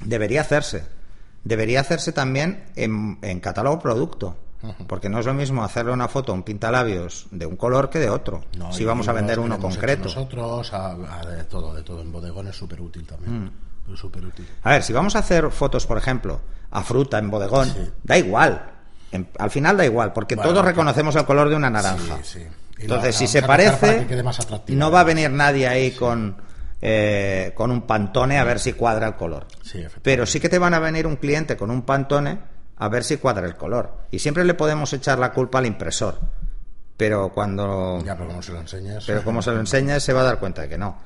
Debería 0.00 0.42
hacerse. 0.42 0.84
Debería 1.44 1.80
hacerse 1.80 2.12
también 2.12 2.64
en, 2.76 3.18
en 3.22 3.40
catálogo 3.40 3.80
producto. 3.80 4.36
Porque 4.86 5.08
no 5.08 5.18
es 5.18 5.26
lo 5.26 5.34
mismo 5.34 5.64
hacerle 5.64 5.92
una 5.92 6.08
foto 6.08 6.32
a 6.32 6.34
un 6.34 6.42
pintalabios 6.42 7.26
de 7.30 7.46
un 7.46 7.56
color 7.56 7.90
que 7.90 7.98
de 7.98 8.10
otro. 8.10 8.44
si 8.70 8.84
vamos 8.84 9.08
a 9.08 9.12
vender 9.12 9.38
uno 9.38 9.58
concreto. 9.58 10.04
Nosotros, 10.04 10.72
a, 10.72 10.94
de 11.26 11.44
todo, 11.44 11.74
de 11.74 11.82
todo. 11.82 12.00
En 12.00 12.12
bodegón 12.12 12.48
es 12.48 12.56
súper 12.56 12.80
útil 12.80 13.06
también. 13.06 13.44
Mm. 13.44 13.92
útil. 13.92 14.48
A 14.62 14.70
ver, 14.70 14.82
si 14.82 14.92
vamos 14.92 15.16
a 15.16 15.20
hacer 15.20 15.50
fotos, 15.50 15.86
por 15.86 15.98
ejemplo, 15.98 16.40
a 16.70 16.82
fruta 16.82 17.18
en 17.18 17.30
bodegón, 17.30 17.72
da 18.04 18.16
igual 18.16 18.72
al 19.38 19.50
final 19.50 19.76
da 19.76 19.84
igual, 19.84 20.12
porque 20.12 20.36
todos 20.36 20.64
reconocemos 20.64 21.14
el 21.16 21.24
color 21.24 21.48
de 21.48 21.56
una 21.56 21.70
naranja. 21.70 22.18
Entonces, 22.78 23.14
si 23.14 23.26
se 23.26 23.42
parece, 23.42 24.06
no 24.68 24.90
va 24.90 25.00
a 25.00 25.04
venir 25.04 25.30
nadie 25.30 25.68
ahí 25.68 25.92
con, 25.92 26.36
eh, 26.80 27.52
con 27.54 27.70
un 27.70 27.82
pantone 27.82 28.38
a 28.38 28.44
ver 28.44 28.58
si 28.58 28.72
cuadra 28.72 29.08
el 29.08 29.14
color. 29.14 29.46
Pero 30.02 30.26
sí 30.26 30.40
que 30.40 30.48
te 30.48 30.58
van 30.58 30.74
a 30.74 30.78
venir 30.78 31.06
un 31.06 31.16
cliente 31.16 31.56
con 31.56 31.70
un 31.70 31.82
pantone 31.82 32.51
a 32.82 32.88
ver 32.88 33.04
si 33.04 33.16
cuadra 33.16 33.46
el 33.46 33.54
color. 33.54 33.92
Y 34.10 34.18
siempre 34.18 34.44
le 34.44 34.54
podemos 34.54 34.92
echar 34.92 35.16
la 35.20 35.32
culpa 35.32 35.58
al 35.58 35.66
impresor. 35.66 36.18
Pero 36.96 37.32
cuando. 37.32 38.02
Ya, 38.04 38.16
pero 38.16 38.26
como 38.26 38.42
se 38.42 38.52
lo 38.52 38.58
enseñas. 38.58 39.04
Pero 39.06 39.22
como 39.22 39.40
se 39.40 39.52
lo 39.52 39.60
enseñas, 39.60 40.02
se 40.02 40.12
va 40.12 40.22
a 40.22 40.24
dar 40.24 40.40
cuenta 40.40 40.62
de 40.62 40.68
que 40.68 40.78
no. 40.78 40.96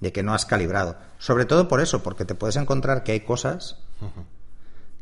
De 0.00 0.10
que 0.10 0.22
no 0.22 0.32
has 0.32 0.46
calibrado. 0.46 0.96
Sobre 1.18 1.44
todo 1.44 1.68
por 1.68 1.82
eso, 1.82 2.02
porque 2.02 2.24
te 2.24 2.34
puedes 2.34 2.56
encontrar 2.56 3.02
que 3.02 3.12
hay 3.12 3.20
cosas 3.20 3.76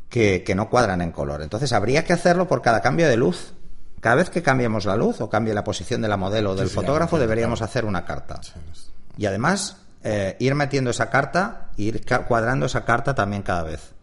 que, 0.09 0.43
no 0.53 0.69
cuadran 0.69 1.01
en 1.01 1.13
color. 1.13 1.41
Entonces 1.41 1.71
habría 1.71 2.03
que 2.03 2.11
hacerlo 2.11 2.45
por 2.45 2.61
cada 2.61 2.81
cambio 2.81 3.07
de 3.07 3.15
luz. 3.15 3.53
Cada 4.01 4.15
vez 4.15 4.29
que 4.29 4.43
cambiemos 4.43 4.83
la 4.83 4.97
luz 4.97 5.21
o 5.21 5.29
cambie 5.29 5.53
la 5.53 5.63
posición 5.63 6.01
de 6.01 6.09
la 6.09 6.17
modelo 6.17 6.51
o 6.51 6.55
del 6.55 6.69
fotógrafo, 6.69 7.17
deberíamos 7.17 7.61
hacer 7.61 7.85
una 7.85 8.03
carta. 8.03 8.41
Y 9.17 9.27
además, 9.27 9.77
eh, 10.03 10.35
ir 10.39 10.55
metiendo 10.55 10.89
esa 10.89 11.09
carta, 11.09 11.69
ir 11.77 12.05
cuadrando 12.27 12.65
esa 12.65 12.83
carta 12.83 13.15
también 13.15 13.43
cada 13.43 13.63
vez. 13.63 13.93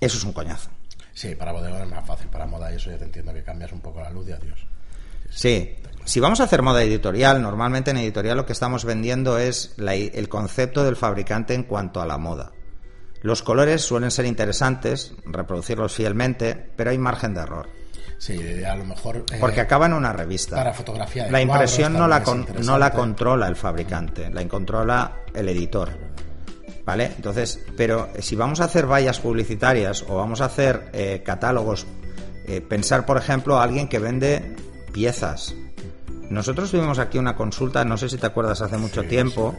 Eso 0.00 0.16
es 0.16 0.24
un 0.24 0.32
coñazo. 0.32 0.70
Sí, 1.20 1.34
para 1.34 1.52
bodegón 1.52 1.82
es 1.82 1.88
más 1.90 2.06
fácil, 2.06 2.28
para 2.28 2.46
moda 2.46 2.72
y 2.72 2.76
eso 2.76 2.90
ya 2.90 2.96
te 2.96 3.04
entiendo 3.04 3.34
que 3.34 3.42
cambias 3.42 3.72
un 3.72 3.80
poco 3.82 4.00
la 4.00 4.08
luz 4.08 4.26
y 4.28 4.32
adiós. 4.32 4.58
Sí, 5.28 5.76
si 6.06 6.18
vamos 6.18 6.40
a 6.40 6.44
hacer 6.44 6.62
moda 6.62 6.82
editorial, 6.82 7.42
normalmente 7.42 7.90
en 7.90 7.98
editorial 7.98 8.38
lo 8.38 8.46
que 8.46 8.54
estamos 8.54 8.86
vendiendo 8.86 9.36
es 9.36 9.74
el 9.76 10.28
concepto 10.30 10.82
del 10.82 10.96
fabricante 10.96 11.52
en 11.52 11.64
cuanto 11.64 12.00
a 12.00 12.06
la 12.06 12.16
moda. 12.16 12.52
Los 13.20 13.42
colores 13.42 13.82
suelen 13.82 14.10
ser 14.10 14.24
interesantes, 14.24 15.12
reproducirlos 15.26 15.92
fielmente, 15.92 16.54
pero 16.74 16.88
hay 16.88 16.96
margen 16.96 17.34
de 17.34 17.42
error. 17.42 17.68
Sí, 18.16 18.64
a 18.64 18.74
lo 18.74 18.86
mejor. 18.86 19.18
Eh, 19.30 19.36
Porque 19.38 19.60
acaba 19.60 19.84
en 19.84 19.92
una 19.92 20.14
revista. 20.14 20.56
Para 20.56 20.72
fotografía. 20.72 21.30
la 21.30 21.42
impresión 21.42 21.92
no 21.92 22.08
la, 22.08 22.20
no 22.62 22.78
la 22.78 22.92
controla 22.92 23.46
el 23.46 23.56
fabricante, 23.56 24.30
la 24.30 24.48
controla 24.48 25.18
el 25.34 25.50
editor. 25.50 25.90
¿Vale? 26.90 27.12
Entonces, 27.14 27.60
pero 27.76 28.08
si 28.18 28.34
vamos 28.34 28.60
a 28.60 28.64
hacer 28.64 28.84
vallas 28.84 29.20
publicitarias 29.20 30.04
o 30.08 30.16
vamos 30.16 30.40
a 30.40 30.46
hacer 30.46 30.90
eh, 30.92 31.22
catálogos, 31.24 31.86
eh, 32.48 32.60
pensar, 32.60 33.06
por 33.06 33.16
ejemplo, 33.16 33.60
a 33.60 33.62
alguien 33.62 33.86
que 33.86 34.00
vende 34.00 34.56
piezas. 34.92 35.54
Nosotros 36.30 36.72
tuvimos 36.72 36.98
aquí 36.98 37.16
una 37.16 37.36
consulta, 37.36 37.84
no 37.84 37.96
sé 37.96 38.08
si 38.08 38.18
te 38.18 38.26
acuerdas, 38.26 38.60
hace 38.60 38.76
mucho 38.76 39.04
tiempo, 39.04 39.54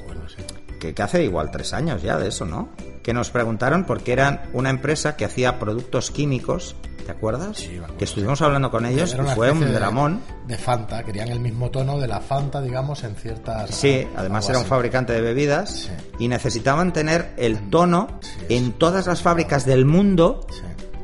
que, 0.82 0.94
que 0.94 1.02
hace 1.02 1.24
igual 1.24 1.52
tres 1.52 1.72
años 1.74 2.02
ya 2.02 2.18
de 2.18 2.28
eso, 2.28 2.46
¿no? 2.46 2.70
que 3.04 3.14
nos 3.14 3.30
preguntaron 3.30 3.86
porque 3.86 4.14
eran 4.14 4.42
una 4.54 4.70
empresa 4.70 5.16
que 5.16 5.26
hacía 5.26 5.60
productos 5.60 6.12
químicos, 6.12 6.76
¿te 7.06 7.12
acuerdas? 7.12 7.58
Sí, 7.58 7.80
que 7.98 8.06
estuvimos 8.06 8.42
hablando 8.42 8.70
con 8.70 8.86
ellos 8.86 9.16
y 9.16 9.34
fue 9.34 9.52
un 9.52 9.74
dramón. 9.74 10.22
De, 10.48 10.58
Fanta, 10.58 11.04
querían 11.04 11.30
el 11.30 11.40
mismo 11.40 11.72
tono 11.72 12.00
de 12.00 12.08
la 12.08 12.20
Fanta, 12.20 12.62
digamos, 12.62 13.04
en 13.04 13.16
ciertas. 13.16 13.72
Sí, 13.72 14.08
además 14.16 14.48
era 14.50 14.60
un 14.60 14.66
fabricante 14.66 15.14
de 15.14 15.22
bebidas 15.22 15.90
y 16.20 16.28
necesitaban 16.28 16.94
tener 16.94 17.34
el 17.38 17.70
tono 17.70 18.20
en 18.50 18.74
todas 18.74 19.08
las 19.08 19.22
fábricas 19.22 19.66
del 19.66 19.86
mundo. 19.86 20.46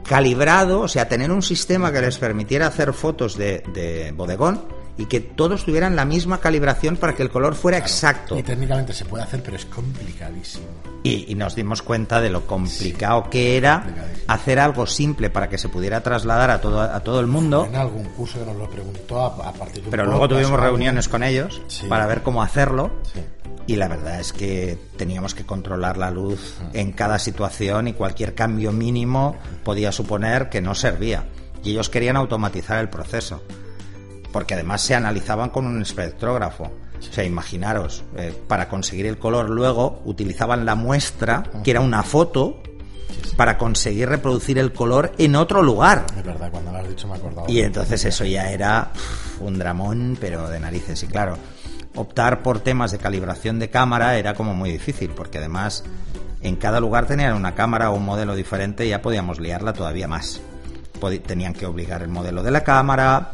Calibrado, 0.08 0.80
o 0.82 0.88
sea, 0.88 1.10
tener 1.10 1.32
un 1.32 1.42
sistema 1.42 1.92
que 1.92 2.00
les 2.00 2.18
permitiera 2.18 2.68
hacer 2.68 2.94
fotos 2.94 3.38
de, 3.38 3.62
de 3.74 4.14
bodegón 4.14 4.62
y 4.98 5.06
que 5.06 5.20
todos 5.20 5.64
tuvieran 5.64 5.96
la 5.96 6.06
misma 6.06 6.40
calibración 6.40 6.98
para 6.98 7.14
que 7.14 7.24
el 7.24 7.30
color 7.30 7.56
fuera 7.56 7.78
exacto. 7.78 8.38
Y 8.38 8.44
técnicamente 8.44 8.94
se 8.94 9.06
puede 9.06 9.24
hacer, 9.24 9.44
pero 9.44 9.56
es 9.56 9.66
complicadísimo. 9.66 10.66
Y, 11.04 11.36
nos 11.36 11.56
dimos 11.56 11.82
cuenta 11.84 12.20
de 12.20 12.30
lo 12.30 12.46
complicado 12.48 13.30
que 13.30 13.56
era 13.56 13.86
hacer 14.28 14.60
algo 14.60 14.86
simple 14.88 15.30
para 15.30 15.48
que 15.48 15.58
se 15.58 15.70
pudiera 15.70 16.02
trasladar 16.02 16.50
a 16.50 16.60
todo, 16.60 16.82
a 16.82 17.00
todo 17.00 17.20
el 17.20 17.28
mundo. 17.28 17.66
En 17.66 17.76
algún 17.76 18.06
curso 18.06 18.40
que 18.40 18.46
nos 18.46 18.58
lo 18.58 18.70
preguntó 18.70 19.22
a, 19.22 19.54
partir 19.54 19.84
de 19.84 19.92
Pero 19.92 20.06
luego 20.06 20.28
tuvimos 20.28 20.60
reuniones 20.60 21.08
con 21.08 21.24
ellos 21.24 21.62
para 21.88 22.08
ver 22.08 22.24
cómo 22.24 22.42
hacerlo. 22.42 22.92
Y 23.68 23.76
la 23.76 23.88
verdad 23.88 24.20
es 24.20 24.34
que 24.34 24.78
teníamos 24.98 25.36
que 25.36 25.46
controlar 25.46 25.98
la 25.98 26.10
luz 26.10 26.56
en 26.74 26.92
cada 26.92 27.20
situación 27.20 27.88
y 27.88 27.94
cualquier 27.94 28.34
cambio 28.34 28.72
mínimo 28.72 29.36
podía 29.64 29.92
suponer 29.92 30.50
que 30.50 30.62
no 30.62 30.74
servía. 30.74 31.26
Y 31.64 31.72
ellos 31.72 31.90
querían 31.90 32.16
automatizar 32.16 32.80
el 32.80 32.90
proceso. 32.90 33.44
Porque 34.38 34.54
además 34.54 34.84
se 34.84 34.94
analizaban 34.94 35.50
con 35.50 35.66
un 35.66 35.82
espectrógrafo. 35.82 36.66
O 36.66 37.02
sea, 37.12 37.24
imaginaros, 37.24 38.04
eh, 38.16 38.40
para 38.48 38.70
conseguir 38.70 39.08
el 39.08 39.18
color 39.18 39.50
luego 39.50 40.04
utilizaban 40.06 40.64
la 40.64 40.76
muestra, 40.76 41.42
que 41.64 41.72
era 41.72 41.82
una 41.82 42.04
foto, 42.04 42.62
para 43.36 43.58
conseguir 43.58 44.10
reproducir 44.10 44.60
el 44.60 44.74
color 44.74 45.12
en 45.18 45.36
otro 45.36 45.64
lugar. 45.64 46.06
Es 46.16 46.24
verdad, 46.24 46.52
cuando 46.52 46.72
lo 46.72 46.78
has 46.78 46.88
dicho 46.88 47.08
me 47.08 47.16
he 47.16 47.18
acordado. 47.18 47.48
Y 47.48 47.62
entonces 47.62 48.06
eso 48.06 48.26
ya 48.26 48.52
era 48.52 48.92
un 49.40 49.58
dramón, 49.58 50.20
pero 50.22 50.48
de 50.50 50.60
narices. 50.60 51.02
Y 51.02 51.08
claro, 51.08 51.36
optar 51.96 52.44
por 52.44 52.60
temas 52.60 52.92
de 52.92 53.00
calibración 53.00 53.58
de 53.58 53.72
cámara 53.72 54.20
era 54.20 54.36
como 54.36 54.54
muy 54.54 54.72
difícil, 54.72 55.10
porque 55.16 55.40
además 55.40 55.84
en 56.42 56.58
cada 56.58 56.80
lugar 56.80 57.08
tenían 57.08 57.34
una 57.34 57.56
cámara 57.56 57.90
o 57.90 57.96
un 57.96 58.06
modelo 58.06 58.36
diferente 58.36 58.86
y 58.86 58.90
ya 58.90 59.02
podíamos 59.02 59.40
liarla 59.40 59.74
todavía 59.74 60.08
más. 60.08 60.40
tenían 61.26 61.54
que 61.56 61.66
obligar 61.66 62.04
el 62.04 62.10
modelo 62.10 62.44
de 62.44 62.52
la 62.52 62.64
cámara, 62.64 63.32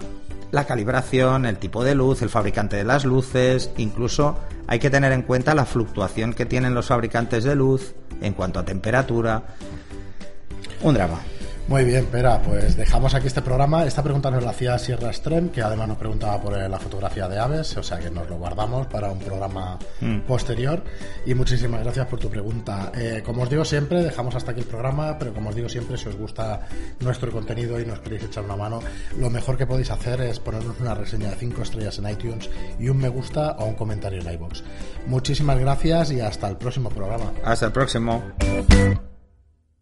la 0.53 0.65
calibración, 0.65 1.47
el 1.47 1.57
tipo 1.57 1.83
de 1.83 1.95
luz, 1.95 2.21
el 2.21 2.29
fabricante 2.29 2.75
de 2.75 2.83
las 2.83 3.05
luces, 3.05 3.71
incluso 3.77 4.37
hay 4.67 4.77
que 4.77 4.91
tener 4.91 5.11
en 5.11 5.23
cuenta 5.23 5.55
la 5.55 5.65
fluctuación 5.65 6.33
que 6.33 6.45
tienen 6.45 6.75
los 6.75 6.85
fabricantes 6.85 7.43
de 7.43 7.55
luz 7.55 7.95
en 8.21 8.33
cuanto 8.33 8.59
a 8.59 8.63
temperatura. 8.63 9.41
Un 10.83 10.93
drama. 10.93 11.19
Muy 11.67 11.85
bien, 11.85 12.05
Pera, 12.07 12.41
pues 12.41 12.75
dejamos 12.75 13.13
aquí 13.15 13.27
este 13.27 13.41
programa. 13.41 13.85
Esta 13.85 14.03
pregunta 14.03 14.29
nos 14.29 14.43
la 14.43 14.49
hacía 14.49 14.77
Sierra 14.77 15.13
Strem, 15.13 15.49
que 15.49 15.61
además 15.61 15.87
nos 15.87 15.97
preguntaba 15.97 16.41
por 16.41 16.57
la 16.57 16.77
fotografía 16.77 17.29
de 17.29 17.39
aves, 17.39 17.77
o 17.77 17.83
sea 17.83 17.99
que 17.99 18.11
nos 18.11 18.29
lo 18.29 18.37
guardamos 18.37 18.87
para 18.87 19.09
un 19.09 19.19
programa 19.19 19.79
mm. 20.01 20.19
posterior. 20.21 20.83
Y 21.25 21.33
muchísimas 21.33 21.81
gracias 21.81 22.05
por 22.07 22.19
tu 22.19 22.29
pregunta. 22.29 22.91
Eh, 22.95 23.23
como 23.25 23.43
os 23.43 23.49
digo 23.49 23.63
siempre, 23.63 24.03
dejamos 24.03 24.35
hasta 24.35 24.51
aquí 24.51 24.59
el 24.59 24.67
programa, 24.67 25.17
pero 25.17 25.33
como 25.33 25.49
os 25.49 25.55
digo 25.55 25.69
siempre, 25.69 25.97
si 25.97 26.09
os 26.09 26.17
gusta 26.17 26.67
nuestro 26.99 27.31
contenido 27.31 27.79
y 27.79 27.85
nos 27.85 27.99
queréis 27.99 28.23
echar 28.23 28.43
una 28.43 28.57
mano, 28.57 28.81
lo 29.17 29.29
mejor 29.29 29.57
que 29.57 29.65
podéis 29.65 29.89
hacer 29.89 30.19
es 30.21 30.39
ponernos 30.39 30.79
una 30.81 30.93
reseña 30.93 31.29
de 31.29 31.35
5 31.37 31.61
estrellas 31.61 31.97
en 31.97 32.09
iTunes 32.09 32.49
y 32.77 32.89
un 32.89 32.97
me 32.97 33.07
gusta 33.07 33.51
o 33.59 33.65
un 33.65 33.75
comentario 33.75 34.21
en 34.21 34.33
iBox. 34.33 34.63
Muchísimas 35.07 35.57
gracias 35.57 36.11
y 36.11 36.19
hasta 36.19 36.49
el 36.49 36.57
próximo 36.57 36.89
programa. 36.89 37.31
Hasta 37.43 37.67
el 37.67 37.71
próximo. 37.71 38.21